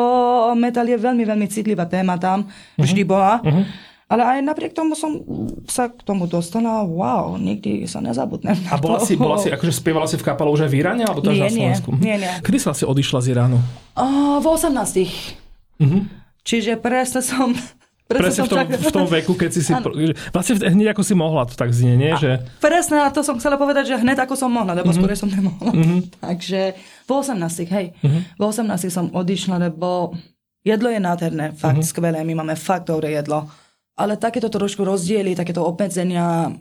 metal 0.60 0.84
je 0.84 1.00
veľmi, 1.00 1.24
veľmi 1.24 1.48
citlivá 1.48 1.88
téma 1.88 2.20
tam, 2.20 2.44
uh-huh. 2.44 2.82
vždy 2.84 3.02
bola. 3.08 3.40
Uh-huh. 3.40 3.64
Ale 4.06 4.22
aj 4.22 4.40
napriek 4.46 4.78
tomu 4.78 4.94
som 4.94 5.18
sa 5.66 5.90
k 5.90 5.98
tomu 6.06 6.30
dostala, 6.30 6.86
wow, 6.86 7.42
nikdy 7.42 7.90
sa 7.90 8.06
nezabudnem. 8.06 8.54
A 8.70 8.78
bola 8.78 9.02
si, 9.02 9.18
bola 9.18 9.42
si, 9.42 9.50
akože 9.50 9.74
spievala 9.74 10.06
si 10.06 10.14
v 10.14 10.26
kapele 10.26 10.54
už 10.54 10.70
aj 10.70 10.70
v 10.70 10.76
Iráne, 10.78 11.04
alebo 11.10 11.26
to 11.26 11.34
nie, 11.34 11.42
na 11.42 11.50
Slovensku? 11.50 11.90
Nie, 11.98 12.16
nie. 12.22 12.30
Kedy 12.46 12.58
si 12.62 12.66
vlastne 12.70 12.86
odišla 12.86 13.20
z 13.26 13.28
Iránu? 13.34 13.58
Uh, 13.98 14.38
v 14.38 14.46
18. 14.46 15.82
Uh-huh. 15.82 16.06
Čiže 16.46 16.78
presne 16.78 17.26
som 17.26 17.58
Presne 18.06 18.46
v 18.46 18.50
tom, 18.54 18.62
v 18.70 18.94
tom 18.94 19.08
veku, 19.10 19.34
keď 19.34 19.50
si 19.50 19.66
si... 19.66 19.74
Ano. 19.74 19.90
Vlastne 20.30 20.62
hneď 20.62 20.94
ako 20.94 21.02
si 21.02 21.18
mohla, 21.18 21.50
to 21.50 21.58
tak 21.58 21.74
znie, 21.74 21.98
nie? 21.98 22.14
Že... 22.14 22.38
Presne, 22.62 23.02
a 23.02 23.10
to 23.10 23.26
som 23.26 23.42
chcela 23.42 23.58
povedať, 23.58 23.90
že 23.90 23.96
hneď 23.98 24.30
ako 24.30 24.38
som 24.38 24.54
mohla, 24.54 24.78
lebo 24.78 24.94
mm-hmm. 24.94 25.02
skôr 25.02 25.18
som 25.18 25.26
nemohla. 25.34 25.74
Mm-hmm. 25.74 26.00
Takže 26.22 26.78
v 26.78 27.10
18, 27.10 27.66
hej, 27.66 27.86
mm-hmm. 27.98 28.22
v 28.38 28.42
18 28.46 28.94
som 28.94 29.10
odišla, 29.10 29.58
lebo 29.58 30.14
jedlo 30.62 30.94
je 30.94 31.02
nádherné, 31.02 31.58
fakt 31.58 31.82
mm-hmm. 31.82 31.90
skvelé, 31.90 32.22
my 32.22 32.46
máme 32.46 32.54
fakt 32.54 32.94
dobré 32.94 33.18
jedlo. 33.18 33.50
Ale 33.96 34.20
takéto 34.20 34.52
trošku 34.52 34.84
rozdiely, 34.84 35.36
takéto 35.36 35.64
obmedzenia, 35.64 36.52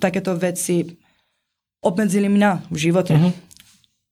takéto 0.00 0.32
veci 0.36 0.84
obmedzili 1.84 2.28
mňa 2.28 2.72
v 2.72 2.76
živote. 2.76 3.14
Mm-hmm. 3.14 3.32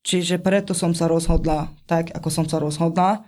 Čiže 0.07 0.39
preto 0.39 0.70
som 0.70 0.95
sa 0.95 1.11
rozhodla 1.11 1.72
tak, 1.89 2.14
ako 2.14 2.28
som 2.30 2.47
sa 2.47 2.62
rozhodla. 2.62 3.26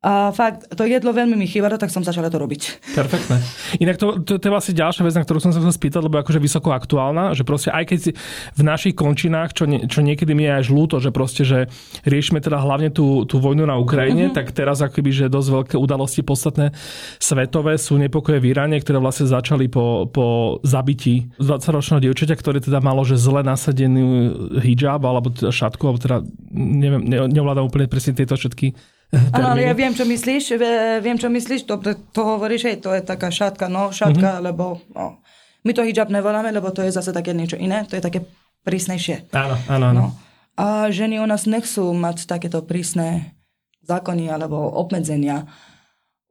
A 0.00 0.32
fakt, 0.32 0.64
to 0.72 0.88
jedlo 0.88 1.12
veľmi 1.12 1.36
mi 1.36 1.44
chýbalo, 1.44 1.76
tak 1.76 1.92
som 1.92 2.00
začala 2.00 2.32
to 2.32 2.40
robiť. 2.40 2.88
Perfektné. 2.96 3.36
Inak 3.84 4.00
to, 4.00 4.16
to, 4.24 4.40
to 4.40 4.48
je 4.48 4.52
vlastne 4.52 4.72
ďalšia 4.72 5.04
vec, 5.04 5.12
na 5.12 5.28
ktorú 5.28 5.44
som 5.44 5.52
sa 5.52 5.60
chcel 5.60 5.76
spýtať, 5.76 6.00
lebo 6.08 6.16
akože 6.24 6.40
vysoko 6.40 6.72
aktuálna, 6.72 7.36
že 7.36 7.44
proste 7.44 7.68
aj 7.68 7.84
keď 7.84 7.98
si 8.00 8.10
v 8.56 8.62
našich 8.64 8.96
končinách, 8.96 9.52
čo, 9.52 9.68
nie, 9.68 9.84
čo 9.84 10.00
niekedy 10.00 10.32
mi 10.32 10.48
je 10.48 10.56
až 10.56 10.72
ľúto, 10.72 11.04
že 11.04 11.12
proste, 11.12 11.44
že 11.44 11.68
riešime 12.08 12.40
teda 12.40 12.56
hlavne 12.64 12.88
tú, 12.88 13.28
tú 13.28 13.44
vojnu 13.44 13.68
na 13.68 13.76
Ukrajine, 13.76 14.32
mm-hmm. 14.32 14.38
tak 14.40 14.56
teraz 14.56 14.80
akoby, 14.80 15.12
že 15.12 15.24
dosť 15.28 15.48
veľké 15.52 15.76
udalosti 15.76 16.24
podstatné 16.24 16.72
svetové 17.20 17.76
sú 17.76 18.00
nepokoje 18.00 18.40
v 18.40 18.56
Iráne, 18.56 18.80
ktoré 18.80 18.96
vlastne 19.04 19.28
začali 19.28 19.68
po, 19.68 20.08
po 20.08 20.56
zabití 20.64 21.28
20-ročného 21.36 22.08
dievčaťa, 22.08 22.40
ktoré 22.40 22.64
teda 22.64 22.80
malo, 22.80 23.04
že 23.04 23.20
zle 23.20 23.44
nasadený 23.44 24.32
hijab 24.64 25.04
alebo 25.04 25.28
teda 25.28 25.52
šatku, 25.52 25.84
alebo 25.84 26.00
teda 26.00 26.24
neviem, 26.56 27.04
ne, 27.04 27.28
nevládam 27.28 27.68
úplne 27.68 27.84
presne 27.84 28.16
tieto 28.16 28.32
všetky 28.32 28.96
Áno, 29.10 29.58
ale 29.58 29.66
ja 29.66 29.74
viem, 29.74 29.90
čo 29.90 30.06
myslíš, 30.06 30.54
viem, 31.02 31.18
čo 31.18 31.26
myslíš, 31.26 31.66
to, 31.66 31.82
to 32.14 32.20
hovoríš, 32.22 32.70
hej, 32.70 32.76
to 32.78 32.94
je 32.94 33.02
taká 33.02 33.34
šatka, 33.34 33.66
no, 33.66 33.90
šatka, 33.90 34.38
mm-hmm. 34.38 34.46
lebo 34.46 34.78
no, 34.94 35.18
my 35.66 35.70
to 35.74 35.82
hijab 35.82 36.14
nevoláme, 36.14 36.54
lebo 36.54 36.70
to 36.70 36.86
je 36.86 36.94
zase 36.94 37.10
také 37.10 37.34
niečo 37.34 37.58
iné, 37.58 37.82
to 37.90 37.98
je 37.98 38.06
také 38.06 38.22
prísnejšie. 38.62 39.34
Áno, 39.34 39.58
áno, 39.66 39.84
áno. 39.90 39.98
No. 39.98 40.06
A 40.54 40.94
ženy 40.94 41.18
u 41.18 41.26
nás 41.26 41.48
nechcú 41.50 41.90
mať 41.90 42.30
takéto 42.30 42.62
prísne 42.62 43.34
zákony 43.82 44.30
alebo 44.30 44.60
obmedzenia. 44.78 45.48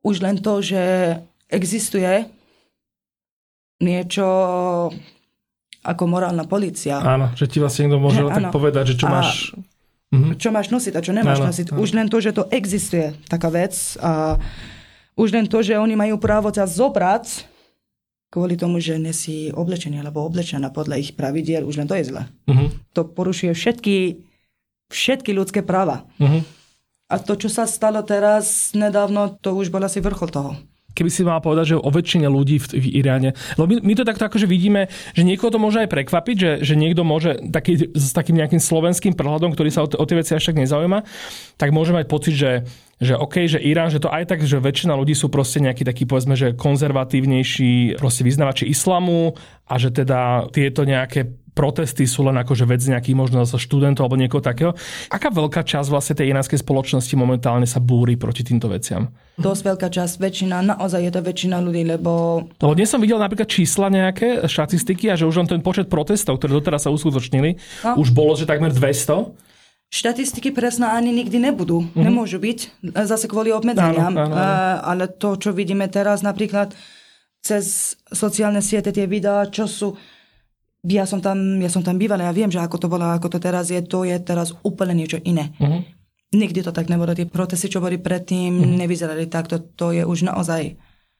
Už 0.05 0.23
len 0.23 0.39
to, 0.39 0.63
že 0.63 1.17
existuje 1.51 2.29
niečo 3.83 4.27
ako 5.83 6.03
morálna 6.07 6.45
policia. 6.45 6.99
Áno, 7.01 7.31
že 7.35 7.47
ti 7.49 7.57
vlastne 7.59 7.87
niekto 7.87 7.99
môže 7.99 8.21
tak 8.21 8.53
povedať, 8.53 8.93
že 8.93 8.95
čo 9.03 9.07
a 9.07 9.11
máš 9.19 9.55
mm-hmm. 10.13 10.37
čo 10.37 10.49
máš 10.49 10.73
nosiť 10.73 10.93
a 10.97 11.05
čo 11.05 11.13
nemáš 11.13 11.39
áno, 11.41 11.49
nosiť. 11.53 11.67
Áno. 11.73 11.79
Už 11.81 11.89
len 11.95 12.07
to, 12.09 12.17
že 12.21 12.35
to 12.35 12.49
existuje, 12.49 13.13
taká 13.29 13.49
vec. 13.53 13.73
A 14.01 14.37
už 15.17 15.33
len 15.33 15.45
to, 15.45 15.61
že 15.61 15.77
oni 15.77 15.93
majú 15.97 16.17
právo 16.17 16.49
ťa 16.49 16.65
zobrať 16.65 17.49
kvôli 18.29 18.53
tomu, 18.53 18.77
že 18.77 19.01
nesí 19.01 19.49
oblečenie 19.49 19.97
alebo 19.97 20.21
oblečená 20.21 20.69
podľa 20.69 21.01
ich 21.01 21.17
pravidiel, 21.17 21.65
už 21.65 21.81
len 21.81 21.89
to 21.89 21.97
je 21.97 22.13
zle. 22.13 22.29
Mm-hmm. 22.45 22.93
To 22.93 23.01
porušuje 23.09 23.51
všetky, 23.57 24.21
všetky 24.93 25.33
ľudské 25.33 25.65
práva. 25.65 26.05
Mm-hmm. 26.21 26.41
A 27.09 27.15
to, 27.17 27.33
čo 27.33 27.49
sa 27.49 27.65
stalo 27.65 28.05
teraz 28.05 28.69
nedávno, 28.77 29.33
to 29.41 29.57
už 29.57 29.73
bol 29.73 29.81
asi 29.81 29.97
vrchol 29.97 30.29
toho 30.29 30.51
keby 30.99 31.07
si 31.07 31.23
mal 31.23 31.39
povedať, 31.39 31.73
že 31.73 31.75
o 31.79 31.87
väčšine 31.87 32.27
ľudí 32.27 32.59
v, 32.59 32.65
v 32.75 32.87
Iráne. 32.99 33.31
Lebo 33.55 33.71
my, 33.71 33.75
my 33.79 33.93
to 33.95 34.03
takto 34.03 34.27
akože 34.27 34.43
vidíme, 34.43 34.91
že 35.15 35.23
niekoho 35.23 35.47
to 35.47 35.63
môže 35.63 35.79
aj 35.79 35.87
prekvapiť, 35.87 36.35
že, 36.35 36.51
že 36.67 36.73
niekto 36.75 37.07
môže 37.07 37.39
taký, 37.47 37.95
s 37.95 38.11
takým 38.11 38.35
nejakým 38.35 38.59
slovenským 38.59 39.15
prehľadom, 39.15 39.55
ktorý 39.55 39.71
sa 39.71 39.81
o, 39.83 39.87
o 39.87 40.03
tie 40.03 40.19
veci 40.19 40.35
až 40.35 40.51
tak 40.51 40.59
nezaujíma, 40.59 41.07
tak 41.55 41.71
môže 41.71 41.95
mať 41.95 42.05
pocit, 42.11 42.35
že 42.35 42.51
že 42.99 43.15
OK, 43.15 43.47
že 43.47 43.63
Irán, 43.63 43.87
že 43.87 44.03
to 44.03 44.11
aj 44.11 44.27
tak, 44.27 44.43
že 44.43 44.59
väčšina 44.59 44.91
ľudí 44.91 45.15
sú 45.15 45.31
proste 45.31 45.63
nejakí 45.63 45.87
takí, 45.87 46.03
povedzme, 46.03 46.35
že 46.35 46.51
konzervatívnejší 46.51 47.95
proste 47.95 48.27
vyznavači 48.27 48.67
islamu 48.67 49.39
a 49.71 49.79
že 49.79 49.95
teda 49.95 50.51
tieto 50.51 50.83
nejaké 50.83 51.31
protesty 51.59 52.07
sú 52.07 52.23
len 52.23 52.39
akože 52.39 52.63
vec 52.63 52.79
nejakých 52.79 53.19
možno 53.19 53.43
študentov 53.43 54.07
alebo 54.07 54.15
niekoho 54.15 54.39
takého. 54.39 54.71
Aká 55.11 55.27
veľká 55.27 55.67
časť 55.67 55.91
vlastne 55.91 56.15
tej 56.15 56.31
iránskej 56.31 56.63
spoločnosti 56.63 57.11
momentálne 57.19 57.67
sa 57.67 57.83
búri 57.83 58.15
proti 58.15 58.47
týmto 58.47 58.71
veciam? 58.71 59.11
Dosť 59.35 59.61
veľká 59.67 59.87
časť, 59.91 60.23
väčšina, 60.23 60.63
naozaj 60.63 61.03
je 61.03 61.11
to 61.11 61.19
väčšina 61.19 61.59
ľudí, 61.59 61.83
lebo... 61.83 62.43
Lebo 62.63 62.73
dnes 62.79 62.87
som 62.87 63.03
videl 63.03 63.19
napríklad 63.19 63.51
čísla 63.51 63.91
nejaké, 63.91 64.47
štatistiky 64.47 65.11
a 65.11 65.19
že 65.19 65.27
už 65.27 65.43
len 65.43 65.51
ten 65.51 65.59
počet 65.59 65.91
protestov, 65.91 66.39
ktoré 66.39 66.55
doteraz 66.55 66.87
sa 66.87 66.95
uskutočnili, 66.95 67.59
no. 67.83 67.99
už 67.99 68.15
bolo, 68.15 68.39
že 68.39 68.47
takmer 68.47 68.71
200. 68.71 69.35
Štatistiky 69.91 70.55
presne 70.55 70.87
ani 70.87 71.11
nikdy 71.11 71.43
nebudú, 71.43 71.83
mm-hmm. 71.83 72.03
nemôžu 72.07 72.39
byť, 72.39 72.59
zase 73.03 73.25
kvôli 73.27 73.51
obmedzeniam. 73.51 74.15
Áno, 74.15 74.31
áno, 74.31 74.37
áno. 74.37 74.79
Ale 74.85 75.11
to, 75.11 75.35
čo 75.35 75.49
vidíme 75.51 75.91
teraz 75.91 76.23
napríklad 76.23 76.71
cez 77.41 77.97
sociálne 78.07 78.61
siete, 78.61 78.93
tie 78.93 79.09
videá, 79.09 79.49
čo 79.49 79.65
sú 79.65 79.97
ja 80.87 81.03
som 81.03 81.19
tam, 81.19 81.59
ja 81.59 81.67
som 81.67 81.83
tam 81.83 81.99
bývala, 81.99 82.23
ja 82.23 82.33
viem, 82.35 82.47
že 82.47 82.63
ako 82.63 82.77
to 82.79 82.87
bolo, 82.87 83.03
ako 83.11 83.27
to 83.35 83.39
teraz 83.43 83.67
je, 83.67 83.79
to 83.83 84.07
je 84.07 84.15
teraz 84.23 84.55
úplne 84.63 84.95
niečo 84.95 85.19
iné. 85.27 85.51
Uh-huh. 85.59 85.83
Nikdy 86.31 86.63
to 86.63 86.71
tak 86.71 86.87
nebolo. 86.87 87.11
Tie 87.11 87.27
protesty, 87.27 87.67
čo 87.67 87.83
boli 87.83 87.99
predtým, 87.99 88.55
uh-huh. 88.55 88.77
nevyzerali 88.79 89.27
tak. 89.27 89.51
To, 89.51 89.91
je 89.91 90.07
už 90.07 90.31
naozaj... 90.31 90.79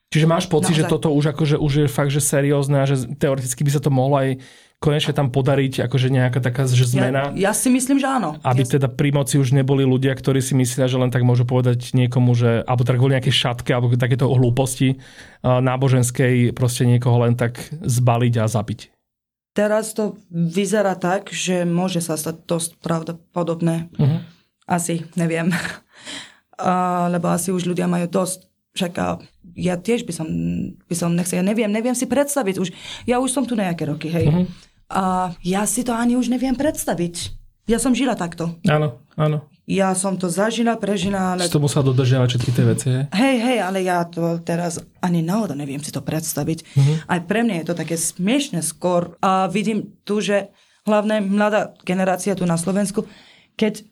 Čiže 0.09 0.25
máš 0.25 0.47
pocit, 0.47 0.73
naozaj. 0.73 0.87
že 0.87 0.91
toto 0.91 1.11
už, 1.11 1.35
akože, 1.35 1.55
už 1.59 1.73
je 1.85 1.87
fakt, 1.91 2.09
že 2.09 2.23
seriózne 2.23 2.81
a 2.81 2.85
že 2.87 3.03
teoreticky 3.19 3.61
by 3.61 3.71
sa 3.73 3.81
to 3.83 3.93
mohlo 3.93 4.17
aj 4.17 4.41
konečne 4.79 5.11
tam 5.11 5.27
podariť, 5.27 5.85
akože 5.85 6.07
nejaká 6.07 6.39
taká 6.39 6.63
že 6.63 6.87
zmena. 6.87 7.35
Ja, 7.35 7.51
ja 7.51 7.53
si 7.53 7.67
myslím, 7.67 7.99
že 7.99 8.07
áno. 8.07 8.39
Aby 8.47 8.63
ja... 8.63 8.79
teda 8.79 8.87
pri 8.87 9.11
moci 9.11 9.35
už 9.35 9.51
neboli 9.51 9.83
ľudia, 9.83 10.15
ktorí 10.15 10.39
si 10.39 10.55
myslia, 10.55 10.87
že 10.87 10.95
len 10.95 11.11
tak 11.11 11.27
môžu 11.27 11.43
povedať 11.43 11.91
niekomu, 11.91 12.31
že, 12.31 12.63
alebo 12.63 12.87
tak 12.87 12.95
kvôli 12.95 13.19
nejaké 13.19 13.29
šatke, 13.29 13.75
alebo 13.75 13.91
takéto 13.99 14.31
hlúposti 14.31 14.97
náboženskej, 15.43 16.55
proste 16.55 16.87
niekoho 16.87 17.27
len 17.27 17.35
tak 17.35 17.59
zbaliť 17.83 18.33
a 18.39 18.47
zabiť. 18.47 18.98
Teraz 19.59 19.91
to 19.91 20.15
vyzerá 20.31 20.95
tak, 20.95 21.35
že 21.35 21.67
môže 21.67 21.99
sa 21.99 22.15
stať 22.15 22.47
dosť 22.47 22.79
pravdepodobné. 22.79 23.91
Uh-huh. 23.99 24.23
Asi, 24.63 25.03
neviem. 25.19 25.51
A, 26.59 27.07
lebo 27.11 27.27
asi 27.27 27.51
už 27.51 27.67
ľudia 27.67 27.87
majú 27.87 28.07
dosť. 28.07 28.47
Však 28.75 28.91
ja 29.59 29.75
tiež 29.75 30.07
by 30.07 30.13
som, 30.15 30.27
by 30.87 30.95
som 30.95 31.11
nechcel, 31.11 31.39
ja 31.39 31.43
neviem, 31.43 31.67
neviem 31.71 31.95
si 31.95 32.07
predstaviť. 32.07 32.55
Už, 32.59 32.71
ja 33.03 33.19
už 33.19 33.31
som 33.31 33.43
tu 33.43 33.55
nejaké 33.59 33.83
roky, 33.83 34.07
hej. 34.07 34.31
Uh-huh. 34.31 34.47
A 34.87 35.35
ja 35.43 35.67
si 35.67 35.83
to 35.83 35.91
ani 35.91 36.15
už 36.15 36.31
neviem 36.31 36.55
predstaviť. 36.55 37.35
Ja 37.67 37.83
som 37.83 37.91
žila 37.91 38.15
takto. 38.15 38.55
Áno, 38.63 39.03
áno. 39.19 39.43
Ja 39.69 39.93
som 39.93 40.17
to 40.17 40.33
zažila, 40.33 40.81
prežila, 40.81 41.37
ale... 41.37 41.45
Si 41.45 41.53
to 41.53 41.61
musela 41.61 41.85
dodržiavať 41.85 42.27
všetky 42.33 42.51
tie 42.57 42.65
veci, 42.65 42.87
hej? 42.89 43.03
Hej, 43.13 43.35
hej, 43.37 43.57
ale 43.61 43.85
ja 43.85 44.01
to 44.01 44.41
teraz 44.41 44.81
ani 44.97 45.21
náhodou 45.21 45.53
neviem 45.53 45.77
si 45.77 45.93
to 45.93 46.01
predstaviť. 46.01 46.65
Uh-huh. 46.65 46.95
Aj 47.05 47.21
pre 47.21 47.45
mňa 47.45 47.61
je 47.61 47.65
to 47.69 47.77
také 47.77 47.93
smiešne 47.93 48.65
skôr. 48.65 49.13
A 49.21 49.45
vidím 49.45 49.93
tu, 50.01 50.25
že 50.25 50.49
hlavne 50.89 51.21
mladá 51.21 51.77
generácia 51.85 52.33
tu 52.33 52.49
na 52.49 52.57
Slovensku, 52.57 53.05
keď 53.53 53.85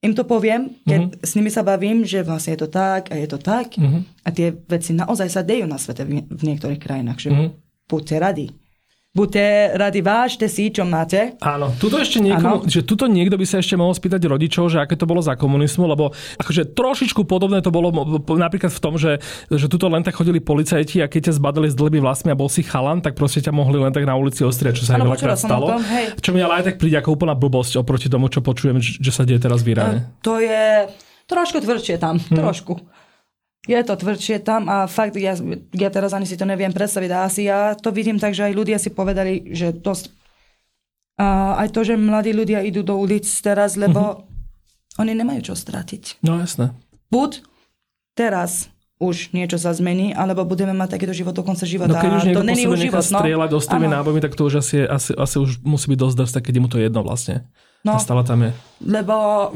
im 0.00 0.16
to 0.16 0.24
poviem, 0.24 0.80
keď 0.88 1.00
uh-huh. 1.04 1.28
s 1.28 1.36
nimi 1.36 1.52
sa 1.52 1.60
bavím, 1.60 2.08
že 2.08 2.24
vlastne 2.24 2.56
je 2.56 2.64
to 2.64 2.72
tak 2.72 3.12
a 3.12 3.20
je 3.20 3.28
to 3.28 3.36
tak 3.36 3.76
uh-huh. 3.76 4.00
a 4.24 4.28
tie 4.32 4.56
veci 4.64 4.96
naozaj 4.96 5.28
sa 5.28 5.44
dejú 5.44 5.68
na 5.68 5.76
svete 5.76 6.08
v, 6.08 6.24
v 6.24 6.42
niektorých 6.42 6.80
krajinách, 6.80 7.20
že 7.20 7.28
uh-huh. 7.28 7.52
buďte 7.84 8.16
radi. 8.16 8.46
Buďte 9.12 9.76
radi, 9.76 10.00
vážte 10.00 10.48
si, 10.48 10.72
čo 10.72 10.88
máte. 10.88 11.36
Áno, 11.44 11.68
tuto 11.76 12.00
ešte 12.00 12.16
niekomu, 12.16 12.64
že 12.64 12.80
tuto 12.80 13.04
niekto 13.04 13.36
by 13.36 13.44
sa 13.44 13.60
ešte 13.60 13.76
mohol 13.76 13.92
spýtať 13.92 14.24
rodičov, 14.24 14.72
že 14.72 14.80
aké 14.80 14.96
to 14.96 15.04
bolo 15.04 15.20
za 15.20 15.36
komunizmu, 15.36 15.84
lebo 15.84 16.16
akože 16.40 16.72
trošičku 16.72 17.28
podobné 17.28 17.60
to 17.60 17.68
bolo 17.68 17.92
napríklad 18.24 18.72
v 18.72 18.80
tom, 18.80 18.96
že, 18.96 19.20
že 19.52 19.68
tuto 19.68 19.92
len 19.92 20.00
tak 20.00 20.16
chodili 20.16 20.40
policajti 20.40 21.04
a 21.04 21.12
keď 21.12 21.28
ťa 21.28 21.34
zbadali 21.36 21.68
s 21.68 21.76
dlhými 21.76 22.00
vlasmi 22.00 22.32
a 22.32 22.36
bol 22.36 22.48
si 22.48 22.64
chalan, 22.64 23.04
tak 23.04 23.12
proste 23.12 23.44
ťa 23.44 23.52
mohli 23.52 23.76
len 23.76 23.92
tak 23.92 24.08
na 24.08 24.16
ulici 24.16 24.48
ostriať, 24.48 24.80
čo 24.80 24.84
sa 24.88 24.96
ano, 24.96 25.12
veľakrát 25.12 25.36
stalo. 25.36 25.76
Tom, 25.76 25.84
čo 26.16 26.32
mi 26.32 26.40
ale 26.40 26.64
aj 26.64 26.72
tak 26.72 26.76
príde 26.80 26.96
ako 26.96 27.20
úplná 27.20 27.36
blbosť 27.36 27.84
oproti 27.84 28.08
tomu, 28.08 28.32
čo 28.32 28.40
počujem, 28.40 28.80
že 28.80 29.12
sa 29.12 29.28
deje 29.28 29.44
teraz 29.44 29.60
v 29.60 29.76
Iráne. 29.76 29.98
To 30.24 30.40
je 30.40 30.88
trošku 31.28 31.60
tvrdšie 31.60 32.00
tam, 32.00 32.16
hmm. 32.16 32.32
trošku. 32.40 32.80
Je 33.62 33.78
to 33.86 33.94
tvrdšie 33.94 34.42
tam 34.42 34.66
a 34.66 34.90
fakt, 34.90 35.14
ja, 35.14 35.38
ja 35.70 35.88
teraz 35.92 36.10
ani 36.10 36.26
si 36.26 36.34
to 36.34 36.42
neviem 36.42 36.74
predstaviť. 36.74 37.10
A 37.14 37.18
asi 37.30 37.46
ja 37.46 37.78
to 37.78 37.94
vidím 37.94 38.18
tak, 38.18 38.34
že 38.34 38.50
aj 38.50 38.54
ľudia 38.58 38.78
si 38.82 38.90
povedali, 38.90 39.54
že 39.54 39.70
dosť... 39.70 40.10
A 41.22 41.54
aj 41.62 41.70
to, 41.70 41.86
že 41.86 41.94
mladí 41.94 42.34
ľudia 42.34 42.64
idú 42.66 42.82
do 42.82 42.98
ulic 42.98 43.22
teraz, 43.44 43.78
lebo 43.78 44.00
mm-hmm. 44.02 44.98
oni 44.98 45.12
nemajú 45.14 45.40
čo 45.46 45.54
stratiť. 45.54 46.24
No 46.26 46.42
jasné. 46.42 46.74
Buď 47.12 47.46
teraz 48.18 48.72
už 49.02 49.34
niečo 49.34 49.58
sa 49.58 49.74
zmení, 49.74 50.14
alebo 50.14 50.46
budeme 50.46 50.70
mať 50.74 50.94
takýto 50.98 51.14
život 51.14 51.34
do 51.34 51.42
konca 51.42 51.66
života. 51.66 51.98
No 51.98 52.02
keď 52.02 52.12
už 52.18 52.24
niekto 52.30 52.42
to 52.42 52.46
není 52.46 52.64
už 52.70 52.78
život, 52.78 53.02
no. 53.10 53.18
strieľať 53.18 53.50
ostrými 53.50 53.90
nábojmi, 53.90 54.22
tak 54.22 54.38
to 54.38 54.46
už 54.46 54.62
asi, 54.62 54.86
asi, 54.86 55.10
asi 55.18 55.36
už 55.42 55.58
musí 55.66 55.90
byť 55.90 55.98
dosť 55.98 56.16
dosť, 56.22 56.34
keď 56.38 56.54
mu 56.62 56.70
to 56.70 56.78
jedno 56.78 57.02
vlastne. 57.02 57.46
No, 57.82 57.94
a 57.94 58.02
stále 58.02 58.22
tam 58.22 58.46
je. 58.46 58.50
Lebo 58.78 59.50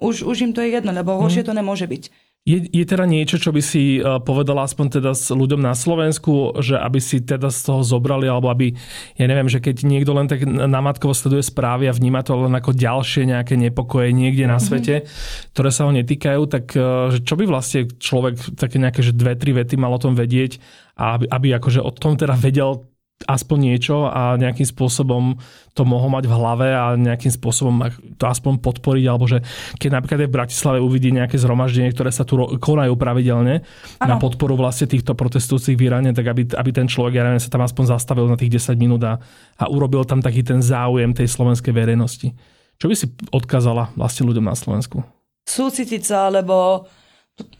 už, 0.00 0.24
už 0.24 0.36
im 0.48 0.52
to 0.56 0.64
je 0.64 0.72
jedno, 0.72 0.88
lebo 0.88 1.20
horšie 1.20 1.44
mm. 1.44 1.48
to 1.48 1.52
nemôže 1.52 1.84
byť. 1.84 2.04
Je, 2.42 2.58
je 2.58 2.82
teda 2.82 3.06
niečo, 3.06 3.38
čo 3.38 3.54
by 3.54 3.62
si 3.62 4.02
e, 4.02 4.18
povedala 4.18 4.66
aspoň 4.66 4.98
teda 4.98 5.14
s 5.14 5.30
ľuďom 5.30 5.62
na 5.62 5.78
Slovensku, 5.78 6.58
že 6.58 6.74
aby 6.74 6.98
si 6.98 7.22
teda 7.22 7.54
z 7.54 7.70
toho 7.70 7.86
zobrali, 7.86 8.26
alebo 8.26 8.50
aby, 8.50 8.74
ja 9.14 9.30
neviem, 9.30 9.46
že 9.46 9.62
keď 9.62 9.86
niekto 9.86 10.10
len 10.10 10.26
tak 10.26 10.42
namatkovo 10.42 11.14
sleduje 11.14 11.46
správy 11.46 11.86
a 11.86 11.94
vníma 11.94 12.26
to 12.26 12.34
len 12.34 12.50
ako 12.50 12.74
ďalšie 12.74 13.30
nejaké 13.30 13.54
nepokoje 13.54 14.10
niekde 14.10 14.50
na 14.50 14.58
mhm. 14.58 14.64
svete, 14.66 14.94
mm-hmm. 15.06 15.54
ktoré 15.54 15.70
sa 15.70 15.86
ho 15.86 15.94
netýkajú, 15.94 16.42
tak 16.50 16.74
e, 16.74 17.14
že 17.14 17.18
čo 17.22 17.38
by 17.38 17.44
vlastne 17.46 17.86
človek 17.86 18.58
také 18.58 18.82
nejaké, 18.82 19.06
že 19.06 19.14
dve, 19.14 19.38
tri 19.38 19.54
vety 19.54 19.78
mal 19.78 19.94
o 19.94 20.02
tom 20.02 20.18
vedieť 20.18 20.58
a 20.98 21.14
aby, 21.14 21.30
aby 21.30 21.48
akože 21.62 21.78
o 21.78 21.94
tom 21.94 22.18
teda 22.18 22.34
vedel 22.34 22.90
aspoň 23.26 23.58
niečo 23.72 24.08
a 24.08 24.34
nejakým 24.36 24.66
spôsobom 24.66 25.38
to 25.72 25.82
mohol 25.88 26.12
mať 26.12 26.28
v 26.28 26.36
hlave 26.36 26.68
a 26.68 26.92
nejakým 27.00 27.32
spôsobom 27.32 27.80
to 28.20 28.24
aspoň 28.28 28.60
podporiť, 28.60 29.04
alebo 29.08 29.24
že 29.24 29.40
keď 29.80 29.90
napríklad 29.98 30.20
aj 30.24 30.28
v 30.28 30.36
Bratislave 30.36 30.78
uvidí 30.84 31.08
nejaké 31.08 31.40
zhromaždenie, 31.40 31.92
ktoré 31.96 32.12
sa 32.12 32.28
tu 32.28 32.36
konajú 32.60 32.92
pravidelne 32.94 33.64
ano. 33.96 34.08
na 34.08 34.16
podporu 34.20 34.52
vlastne 34.54 34.84
týchto 34.84 35.16
protestujúcich 35.16 35.78
v 35.78 35.84
Iráne, 35.88 36.12
tak 36.12 36.28
aby, 36.28 36.52
aby 36.52 36.70
ten 36.76 36.84
človek, 36.84 37.16
ja 37.16 37.24
neviem, 37.24 37.40
sa 37.40 37.48
tam 37.48 37.64
aspoň 37.64 37.96
zastavil 37.96 38.28
na 38.28 38.36
tých 38.36 38.52
10 38.60 38.76
minút 38.76 39.02
a, 39.08 39.16
a 39.56 39.64
urobil 39.72 40.04
tam 40.04 40.20
taký 40.20 40.44
ten 40.44 40.60
záujem 40.60 41.16
tej 41.16 41.28
slovenskej 41.32 41.72
verejnosti. 41.72 42.36
Čo 42.76 42.86
by 42.90 42.94
si 42.98 43.06
odkázala 43.32 43.94
vlastne 43.96 44.28
ľuďom 44.28 44.44
na 44.44 44.58
Slovensku? 44.58 45.06
Súcitiť 45.48 46.02
sa, 46.02 46.28
alebo 46.28 46.86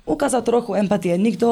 ukázať 0.04 0.42
trochu 0.44 0.76
empatie. 0.76 1.16
Nikto, 1.16 1.48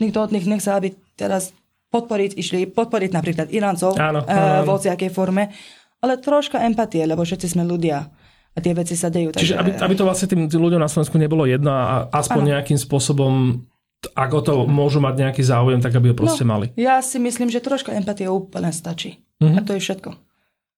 nikto 0.00 0.18
od 0.22 0.32
nich 0.32 0.46
nechce, 0.48 0.70
aby 0.72 0.94
teraz 1.18 1.52
podporiť, 1.92 2.40
išli 2.40 2.72
podporiť 2.72 3.10
napríklad 3.12 3.46
Iráncov 3.52 4.00
áno, 4.00 4.24
áno. 4.24 4.64
vo 4.64 4.80
akej 4.80 5.12
forme, 5.12 5.52
ale 6.00 6.16
troška 6.16 6.64
empatie, 6.64 7.04
lebo 7.04 7.20
všetci 7.20 7.52
sme 7.52 7.68
ľudia 7.68 8.08
a 8.52 8.58
tie 8.60 8.72
veci 8.72 8.96
sa 8.96 9.12
dejú. 9.12 9.36
Čiže 9.36 9.60
aby, 9.60 9.70
aby 9.76 9.94
to 9.96 10.08
vlastne 10.08 10.28
tým, 10.28 10.48
ľuďom 10.48 10.80
na 10.80 10.88
Slovensku 10.88 11.20
nebolo 11.20 11.44
jedno 11.44 11.72
a 11.72 12.08
aspoň 12.08 12.42
áno. 12.42 12.50
nejakým 12.56 12.78
spôsobom 12.80 13.62
ako 14.18 14.38
to 14.42 14.52
môžu 14.66 14.98
mať 14.98 15.14
nejaký 15.14 15.46
záujem, 15.46 15.78
tak 15.78 15.94
aby 15.94 16.10
ho 16.10 16.16
proste 16.18 16.42
no, 16.42 16.58
mali. 16.58 16.74
Ja 16.74 16.98
si 17.06 17.22
myslím, 17.22 17.46
že 17.54 17.62
troška 17.62 17.94
empatie 17.94 18.26
úplne 18.26 18.74
stačí. 18.74 19.22
Mm-hmm. 19.38 19.58
A 19.58 19.60
to 19.62 19.78
je 19.78 19.80
všetko. 19.80 20.10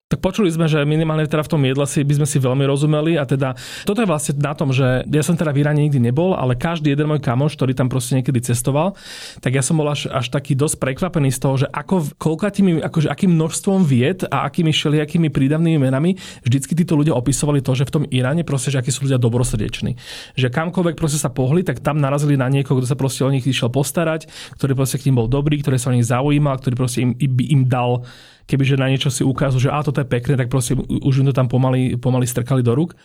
Tak 0.04 0.20
počuli 0.20 0.52
sme, 0.52 0.68
že 0.68 0.84
minimálne 0.84 1.24
teda 1.24 1.40
v 1.40 1.52
tom 1.56 1.64
jedle 1.64 1.88
si 1.88 2.04
by 2.04 2.20
sme 2.20 2.26
si 2.28 2.36
veľmi 2.36 2.68
rozumeli 2.68 3.16
a 3.16 3.24
teda 3.24 3.56
toto 3.88 4.04
je 4.04 4.06
vlastne 4.06 4.36
na 4.36 4.52
tom, 4.52 4.68
že 4.68 5.00
ja 5.08 5.24
som 5.24 5.32
teda 5.32 5.48
v 5.48 5.64
Iráne 5.64 5.80
nikdy 5.80 5.96
nebol, 5.96 6.36
ale 6.36 6.60
každý 6.60 6.92
jeden 6.92 7.08
môj 7.08 7.24
kamoš, 7.24 7.56
ktorý 7.56 7.72
tam 7.72 7.88
proste 7.88 8.20
niekedy 8.20 8.44
cestoval, 8.44 8.92
tak 9.40 9.56
ja 9.56 9.64
som 9.64 9.80
bol 9.80 9.88
až, 9.88 10.12
až 10.12 10.28
taký 10.28 10.52
dosť 10.52 10.76
prekvapený 10.76 11.32
z 11.32 11.40
toho, 11.40 11.54
že 11.56 11.66
ako, 11.72 12.20
koľkatými, 12.20 12.84
akože 12.84 13.08
akým 13.08 13.32
množstvom 13.32 13.80
vied 13.88 14.28
a 14.28 14.44
akými 14.44 14.76
všelijakými 14.76 15.32
prídavnými 15.32 15.80
menami 15.80 16.20
vždycky 16.44 16.76
títo 16.76 17.00
ľudia 17.00 17.16
opisovali 17.16 17.64
to, 17.64 17.72
že 17.72 17.88
v 17.88 17.94
tom 17.96 18.04
Iráne 18.12 18.44
proste, 18.44 18.76
že 18.76 18.84
akí 18.84 18.92
sú 18.92 19.08
ľudia 19.08 19.16
dobrosrdeční. 19.16 19.96
Že 20.36 20.52
kamkoľvek 20.52 21.00
proste 21.00 21.16
sa 21.16 21.32
pohli, 21.32 21.64
tak 21.64 21.80
tam 21.80 21.96
narazili 21.96 22.36
na 22.36 22.52
niekoho, 22.52 22.76
kto 22.76 22.92
sa 22.92 23.00
proste 23.00 23.24
o 23.24 23.32
nich 23.32 23.48
išiel 23.48 23.72
postarať, 23.72 24.28
ktorý 24.60 24.76
proste 24.76 25.00
k 25.00 25.08
ním 25.08 25.24
bol 25.24 25.32
dobrý, 25.32 25.64
ktorý 25.64 25.80
sa 25.80 25.88
o 25.88 25.96
nich 25.96 26.04
zaujímal, 26.04 26.60
ktorý 26.60 26.74
proste 26.76 27.08
im, 27.08 27.16
im, 27.16 27.32
im 27.40 27.62
dal 27.64 28.04
kebyže 28.44 28.76
na 28.76 28.88
niečo 28.92 29.08
si 29.08 29.24
ukážu, 29.24 29.60
že 29.60 29.72
a 29.72 29.80
toto 29.80 30.00
je 30.00 30.08
pekné, 30.08 30.36
tak 30.36 30.52
proste 30.52 30.76
už 30.78 31.24
im 31.24 31.26
to 31.28 31.34
tam 31.36 31.48
pomaly, 31.48 31.96
pomaly 31.96 32.28
strkali 32.28 32.60
do 32.60 32.76
rúk. 32.76 32.96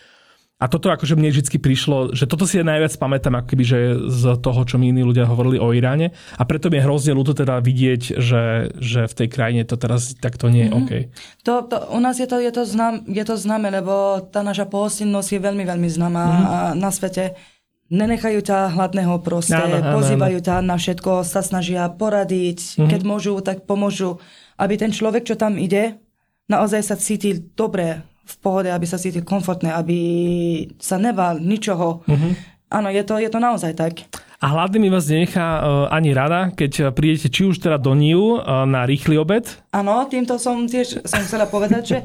A 0.60 0.68
toto 0.68 0.92
akože 0.92 1.16
mne 1.16 1.32
vždy 1.32 1.56
prišlo, 1.56 2.12
že 2.12 2.28
toto 2.28 2.44
si 2.44 2.60
je 2.60 2.68
najviac 2.68 2.92
pamätám, 3.00 3.32
ako 3.32 3.48
keby, 3.48 3.64
že 3.64 3.78
z 4.12 4.22
toho, 4.44 4.60
čo 4.68 4.76
mi 4.76 4.92
iní 4.92 5.00
ľudia 5.00 5.24
hovorili 5.24 5.56
o 5.56 5.72
Iráne. 5.72 6.12
A 6.36 6.44
preto 6.44 6.68
mi 6.68 6.76
je 6.76 6.84
hrozne 6.84 7.16
ľúto 7.16 7.32
teda 7.32 7.64
vidieť, 7.64 8.20
že, 8.20 8.68
že 8.76 9.08
v 9.08 9.14
tej 9.16 9.28
krajine 9.32 9.64
to 9.64 9.80
teraz 9.80 10.12
takto 10.20 10.52
nie 10.52 10.68
je 10.68 10.70
mm-hmm. 10.76 10.84
OK. 10.84 10.90
To, 11.48 11.64
to, 11.64 11.76
u 11.96 12.00
nás 12.04 12.20
je 12.20 12.28
to, 12.28 12.36
je, 12.44 12.52
to 12.52 12.68
znam, 12.68 13.08
je 13.08 13.24
to 13.24 13.40
známe, 13.40 13.72
lebo 13.72 14.20
tá 14.28 14.44
naša 14.44 14.68
pohostinnosť 14.68 15.28
je 15.32 15.40
veľmi, 15.40 15.64
veľmi 15.64 15.88
známa 15.88 16.24
mm-hmm. 16.28 16.76
na 16.76 16.90
svete. 16.92 17.40
Nenechajú 17.88 18.44
ťa 18.44 18.76
hladného 18.76 19.16
proste, 19.24 19.56
áno, 19.56 19.80
áno, 19.80 19.96
pozývajú 19.96 20.38
áno. 20.38 20.46
ťa 20.46 20.56
na 20.60 20.76
všetko, 20.76 21.24
sa 21.24 21.40
snažia 21.40 21.88
poradiť, 21.88 22.76
mm-hmm. 22.76 22.84
keď 22.92 23.00
môžu, 23.08 23.40
tak 23.40 23.64
pomôžu 23.64 24.20
aby 24.60 24.76
ten 24.76 24.92
človek, 24.92 25.24
čo 25.24 25.40
tam 25.40 25.56
ide, 25.56 25.96
naozaj 26.52 26.84
sa 26.84 27.00
cítil 27.00 27.40
dobre, 27.56 28.04
v 28.30 28.36
pohode, 28.38 28.70
aby 28.70 28.86
sa 28.86 29.00
cítil 29.00 29.26
komfortné, 29.26 29.74
aby 29.74 29.98
sa 30.78 31.02
nebal 31.02 31.42
ničoho. 31.42 32.06
Uh-huh. 32.06 32.32
Áno, 32.70 32.86
je 32.86 33.02
to, 33.02 33.18
je 33.18 33.26
to 33.26 33.42
naozaj 33.42 33.74
tak. 33.74 34.06
A 34.40 34.46
hladný 34.56 34.80
mi 34.80 34.88
vás 34.88 35.10
nenechá 35.10 35.60
uh, 35.60 35.62
ani 35.92 36.14
rada, 36.14 36.54
keď 36.54 36.94
prídete 36.94 37.28
či 37.28 37.44
už 37.44 37.60
teda 37.60 37.76
do 37.76 37.92
Niu 37.92 38.38
uh, 38.38 38.64
na 38.64 38.86
rýchly 38.86 39.18
obed? 39.18 39.50
Áno, 39.74 40.06
týmto 40.06 40.38
som 40.40 40.64
tiež 40.64 41.04
som 41.04 41.20
chcela 41.26 41.44
povedať, 41.50 41.82
že 41.84 41.98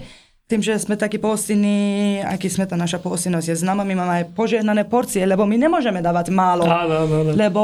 tým, 0.45 0.61
že 0.61 0.77
sme 0.77 0.99
takí 0.99 1.15
pohostinní, 1.17 2.19
aký 2.21 2.51
sme 2.51 2.67
tá 2.67 2.75
naša 2.75 2.99
pohostinnosť 2.99 3.47
je 3.49 3.61
známa, 3.61 3.87
my 3.87 3.95
máme 3.97 4.13
aj 4.19 4.25
požehnané 4.35 4.83
porcie, 4.85 5.23
lebo 5.23 5.47
my 5.47 5.57
nemôžeme 5.57 6.03
dávať 6.03 6.29
málo. 6.33 6.67
Áno, 6.67 7.07
áno, 7.07 7.13
áno. 7.23 7.31
Lebo 7.33 7.61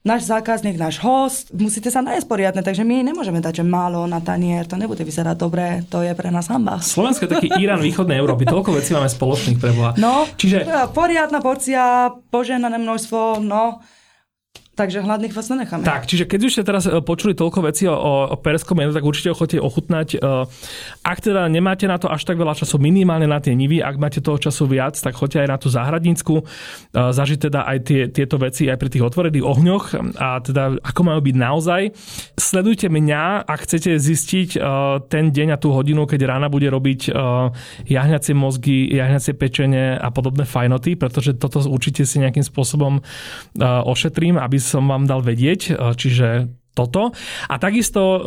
náš 0.00 0.32
zákazník, 0.32 0.80
náš 0.80 0.96
host, 1.04 1.52
musíte 1.52 1.92
sa 1.92 2.00
nájsť 2.00 2.24
poriadne, 2.24 2.64
takže 2.64 2.88
my 2.88 3.04
nemôžeme 3.04 3.44
dať, 3.44 3.60
že 3.60 3.64
málo 3.68 4.08
na 4.08 4.24
tanier, 4.24 4.64
to 4.64 4.80
nebude 4.80 5.04
vyzerať 5.04 5.36
dobre, 5.36 5.84
to 5.92 6.00
je 6.00 6.12
pre 6.16 6.32
nás 6.32 6.48
hamba. 6.48 6.80
Slovensko 6.80 7.28
je 7.28 7.34
taký 7.36 7.48
Irán 7.60 7.84
východnej 7.84 8.16
Európy, 8.16 8.48
toľko 8.48 8.80
vecí 8.80 8.96
máme 8.96 9.12
spoločných 9.12 9.60
pre 9.60 9.76
Boha. 9.76 9.92
No, 10.00 10.24
Čiže... 10.40 10.64
poriadna 10.96 11.44
porcia, 11.44 12.16
poženané 12.32 12.80
množstvo, 12.80 13.44
no, 13.44 13.84
Takže 14.80 15.04
hladných 15.04 15.36
vás 15.36 15.52
nenecháme. 15.52 15.84
Tak, 15.84 16.08
čiže 16.08 16.24
keď 16.24 16.40
už 16.40 16.52
ste 16.56 16.64
teraz 16.64 16.88
e, 16.88 17.04
počuli 17.04 17.36
toľko 17.36 17.68
vecí 17.68 17.84
o, 17.84 17.92
o 18.32 18.36
perskom 18.40 18.80
menu, 18.80 18.96
tak 18.96 19.04
určite 19.04 19.28
ho 19.28 19.36
chodíte 19.36 19.60
ochutnať. 19.60 20.16
E, 20.16 20.18
ak 21.04 21.18
teda 21.20 21.52
nemáte 21.52 21.84
na 21.84 22.00
to 22.00 22.08
až 22.08 22.24
tak 22.24 22.40
veľa 22.40 22.56
času, 22.56 22.80
minimálne 22.80 23.28
na 23.28 23.44
tie 23.44 23.52
nivy, 23.52 23.84
ak 23.84 24.00
máte 24.00 24.24
toho 24.24 24.40
času 24.40 24.64
viac, 24.64 24.96
tak 24.96 25.12
choďte 25.12 25.44
aj 25.44 25.48
na 25.52 25.56
tú 25.60 25.68
záhradnícku, 25.68 26.32
e, 26.32 26.42
zažiť 26.96 27.52
teda 27.52 27.60
aj 27.68 27.78
tie, 27.84 28.00
tieto 28.08 28.40
veci 28.40 28.72
aj 28.72 28.80
pri 28.80 28.88
tých 28.88 29.04
otvorených 29.04 29.44
ohňoch 29.44 29.84
a 30.16 30.40
teda 30.40 30.80
ako 30.80 31.00
majú 31.04 31.20
byť 31.28 31.36
naozaj. 31.36 31.82
Sledujte 32.40 32.88
mňa, 32.88 33.44
ak 33.44 33.68
chcete 33.68 34.00
zistiť 34.00 34.56
ten 35.12 35.24
deň 35.28 35.48
a 35.52 35.60
tú 35.60 35.76
hodinu, 35.76 36.08
keď 36.08 36.24
rána 36.24 36.48
bude 36.48 36.72
robiť 36.72 37.12
jahňacie 37.84 38.32
mozgy, 38.32 38.88
jahňacie 38.96 39.36
pečenie 39.36 40.00
a 40.00 40.08
podobné 40.08 40.48
fajnoty, 40.48 40.96
pretože 40.96 41.36
toto 41.36 41.60
určite 41.68 42.08
si 42.08 42.16
nejakým 42.22 42.44
spôsobom 42.46 43.04
ošetrím, 43.60 44.40
aby 44.40 44.69
som 44.70 44.86
vám 44.86 45.10
dal 45.10 45.26
vedieť, 45.26 45.74
e, 45.74 45.94
čiže 45.98 46.46
toto. 46.70 47.10
A 47.50 47.58
takisto 47.58 48.00
uh, 48.00 48.20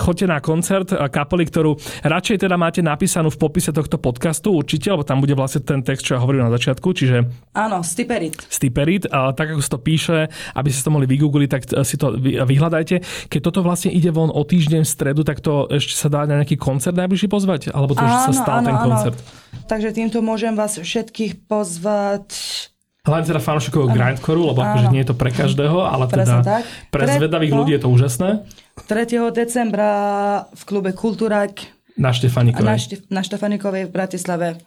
choďte 0.00 0.26
na 0.26 0.38
koncert 0.40 0.88
kapely, 0.90 1.44
ktorú 1.44 1.76
radšej 2.02 2.48
teda 2.48 2.56
máte 2.56 2.80
napísanú 2.80 3.28
v 3.28 3.38
popise 3.38 3.70
tohto 3.70 4.00
podcastu 4.00 4.56
určite, 4.56 4.88
lebo 4.88 5.04
tam 5.04 5.20
bude 5.20 5.36
vlastne 5.36 5.60
ten 5.60 5.84
text, 5.84 6.08
čo 6.08 6.16
ja 6.16 6.20
hovorím 6.24 6.48
na 6.48 6.52
začiatku, 6.56 6.88
čiže... 6.96 7.28
Áno, 7.52 7.84
Stiperit. 7.84 8.48
Stiperit, 8.48 9.06
uh, 9.12 9.36
tak 9.36 9.54
ako 9.54 9.60
sa 9.60 9.70
to 9.76 9.80
píše, 9.84 10.32
aby 10.56 10.68
ste 10.72 10.82
to 10.82 10.90
mohli 10.90 11.06
vygoogliť, 11.06 11.48
tak 11.52 11.62
si 11.84 11.96
to 12.00 12.16
vyhľadajte. 12.18 13.28
Keď 13.28 13.40
toto 13.44 13.60
vlastne 13.60 13.92
ide 13.92 14.08
von 14.08 14.32
o 14.32 14.40
týždeň 14.40 14.82
v 14.82 14.90
stredu, 14.90 15.20
tak 15.22 15.44
to 15.44 15.68
ešte 15.68 15.94
sa 15.94 16.08
dá 16.08 16.24
na 16.24 16.42
nejaký 16.42 16.56
koncert 16.56 16.96
najbližšie 16.96 17.28
pozvať? 17.28 17.60
Alebo 17.76 17.92
to 17.92 18.02
áno, 18.02 18.08
už 18.08 18.18
sa 18.24 18.32
stal 18.32 18.64
áno, 18.64 18.66
ten 18.72 18.76
koncert? 18.80 19.18
Áno. 19.20 19.68
Takže 19.68 19.88
týmto 19.92 20.18
môžem 20.24 20.56
vás 20.56 20.80
všetkých 20.80 21.44
pozvať 21.44 22.32
Hlavne 23.02 23.34
teda 23.34 23.42
fanúšikov 23.42 23.90
grindcoreu, 23.90 24.54
lebo 24.54 24.62
akože 24.62 24.94
nie 24.94 25.02
je 25.02 25.10
to 25.10 25.18
pre 25.18 25.34
každého, 25.34 25.82
ale 25.82 26.06
teda 26.06 26.46
tak. 26.46 26.62
pre 26.86 27.10
zvedavých 27.10 27.50
no. 27.50 27.58
ľudí 27.58 27.74
je 27.74 27.82
to 27.82 27.90
úžasné. 27.90 28.46
3. 28.86 29.34
decembra 29.34 29.90
v 30.54 30.62
klube 30.62 30.94
Kultúrak 30.94 31.66
na 31.98 32.14
Štefanikovej. 32.14 32.62
Na, 32.62 32.78
Štef- 32.78 33.10
na 33.10 33.26
Štefanikovej 33.26 33.90
v 33.90 33.92
Bratislave. 33.92 34.62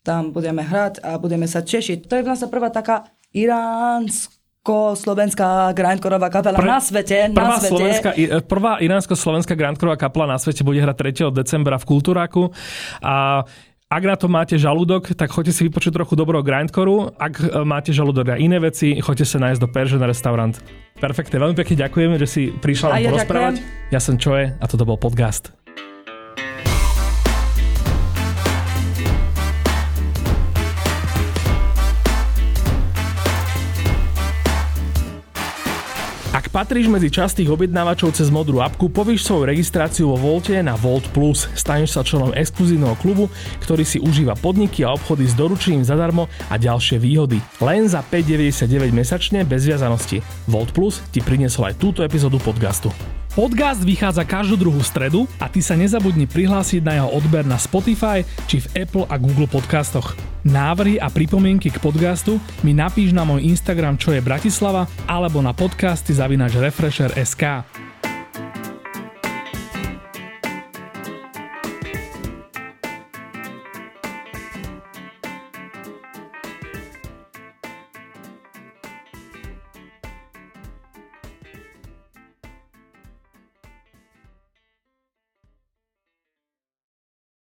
Tam 0.00 0.32
budeme 0.32 0.64
hrať 0.64 1.04
a 1.04 1.20
budeme 1.20 1.44
sa 1.44 1.60
češiť. 1.60 2.08
To 2.08 2.16
je 2.16 2.24
vlastne 2.24 2.48
prvá 2.48 2.72
taká 2.72 3.04
iránsko-slovenská 3.36 5.76
grindcoreová 5.76 6.32
kapela 6.32 6.56
Pre, 6.56 6.64
na 6.64 6.80
svete. 6.80 7.36
Prvá, 7.36 7.52
na 7.52 7.60
svete. 7.60 7.68
Slovenská, 7.68 8.16
prvá 8.48 8.80
iránsko-slovenská 8.80 9.52
grindcoreová 9.52 10.00
kapela 10.00 10.32
na 10.32 10.40
svete 10.40 10.64
bude 10.64 10.80
hrať 10.80 11.28
3. 11.28 11.36
decembra 11.36 11.76
v 11.76 11.84
Kultúraku 11.84 12.48
a 13.04 13.44
ak 13.92 14.02
na 14.02 14.16
to 14.16 14.26
máte 14.26 14.56
žalúdok, 14.56 15.12
tak 15.12 15.30
choďte 15.30 15.52
si 15.52 15.62
vypočuť 15.68 15.92
trochu 15.94 16.16
dobrého 16.16 16.40
grindcoreu. 16.40 17.12
Ak 17.14 17.38
e, 17.38 17.62
máte 17.62 17.92
žalúdok 17.92 18.34
a 18.34 18.36
iné 18.40 18.58
veci, 18.58 18.96
choďte 18.98 19.28
sa 19.28 19.38
nájsť 19.44 19.60
do 19.60 19.68
Persian 19.68 20.02
Restaurant. 20.02 20.54
Perfektne, 20.98 21.36
veľmi 21.38 21.56
pekne 21.56 21.76
ďakujem, 21.84 22.10
že 22.18 22.26
si 22.26 22.42
prišla 22.50 22.96
nám 22.96 23.02
ja 23.02 23.08
porozprávať. 23.12 23.54
Ďakujem. 23.60 23.92
Ja 23.92 24.00
som 24.00 24.14
Čoje 24.16 24.56
a 24.56 24.64
toto 24.66 24.88
bol 24.88 24.96
podcast. 24.96 25.63
Patríš 36.54 36.86
medzi 36.86 37.10
častých 37.10 37.50
objednávačov 37.50 38.14
cez 38.14 38.30
modrú 38.30 38.62
apku, 38.62 38.86
povíš 38.86 39.26
svoju 39.26 39.50
registráciu 39.50 40.14
vo 40.14 40.38
Volte 40.38 40.54
na 40.62 40.78
Volt 40.78 41.10
Plus. 41.10 41.50
Staneš 41.58 41.98
sa 41.98 42.06
členom 42.06 42.30
exkluzívneho 42.30 42.94
klubu, 43.02 43.26
ktorý 43.66 43.82
si 43.82 43.98
užíva 43.98 44.38
podniky 44.38 44.86
a 44.86 44.94
obchody 44.94 45.26
s 45.26 45.34
doručením 45.34 45.82
zadarmo 45.82 46.30
a 46.46 46.54
ďalšie 46.54 47.02
výhody. 47.02 47.42
Len 47.58 47.90
za 47.90 48.06
5,99 48.06 48.94
mesačne 48.94 49.42
bez 49.42 49.66
viazanosti. 49.66 50.22
Volt 50.46 50.70
Plus 50.70 51.02
ti 51.10 51.18
priniesol 51.18 51.74
aj 51.74 51.82
túto 51.82 52.06
epizódu 52.06 52.38
podcastu. 52.38 52.94
Podcast 53.34 53.82
vychádza 53.82 54.22
každú 54.22 54.54
druhú 54.54 54.78
stredu 54.86 55.26
a 55.42 55.50
ty 55.50 55.58
sa 55.58 55.74
nezabudni 55.74 56.22
prihlásiť 56.22 56.78
na 56.86 57.02
jeho 57.02 57.18
odber 57.18 57.42
na 57.42 57.58
Spotify 57.58 58.22
či 58.46 58.62
v 58.62 58.86
Apple 58.86 59.10
a 59.10 59.18
Google 59.18 59.50
podcastoch. 59.50 60.14
Návrhy 60.46 61.02
a 61.02 61.10
pripomienky 61.10 61.66
k 61.74 61.82
podcastu 61.82 62.38
mi 62.62 62.70
napíš 62.70 63.10
na 63.10 63.26
môj 63.26 63.42
Instagram 63.42 63.98
čo 63.98 64.14
je 64.14 64.22
Bratislava 64.22 64.86
alebo 65.10 65.42
na 65.42 65.50
podcasty 65.50 66.14
zavinač 66.14 66.54
Refresher.sk. 66.54 67.66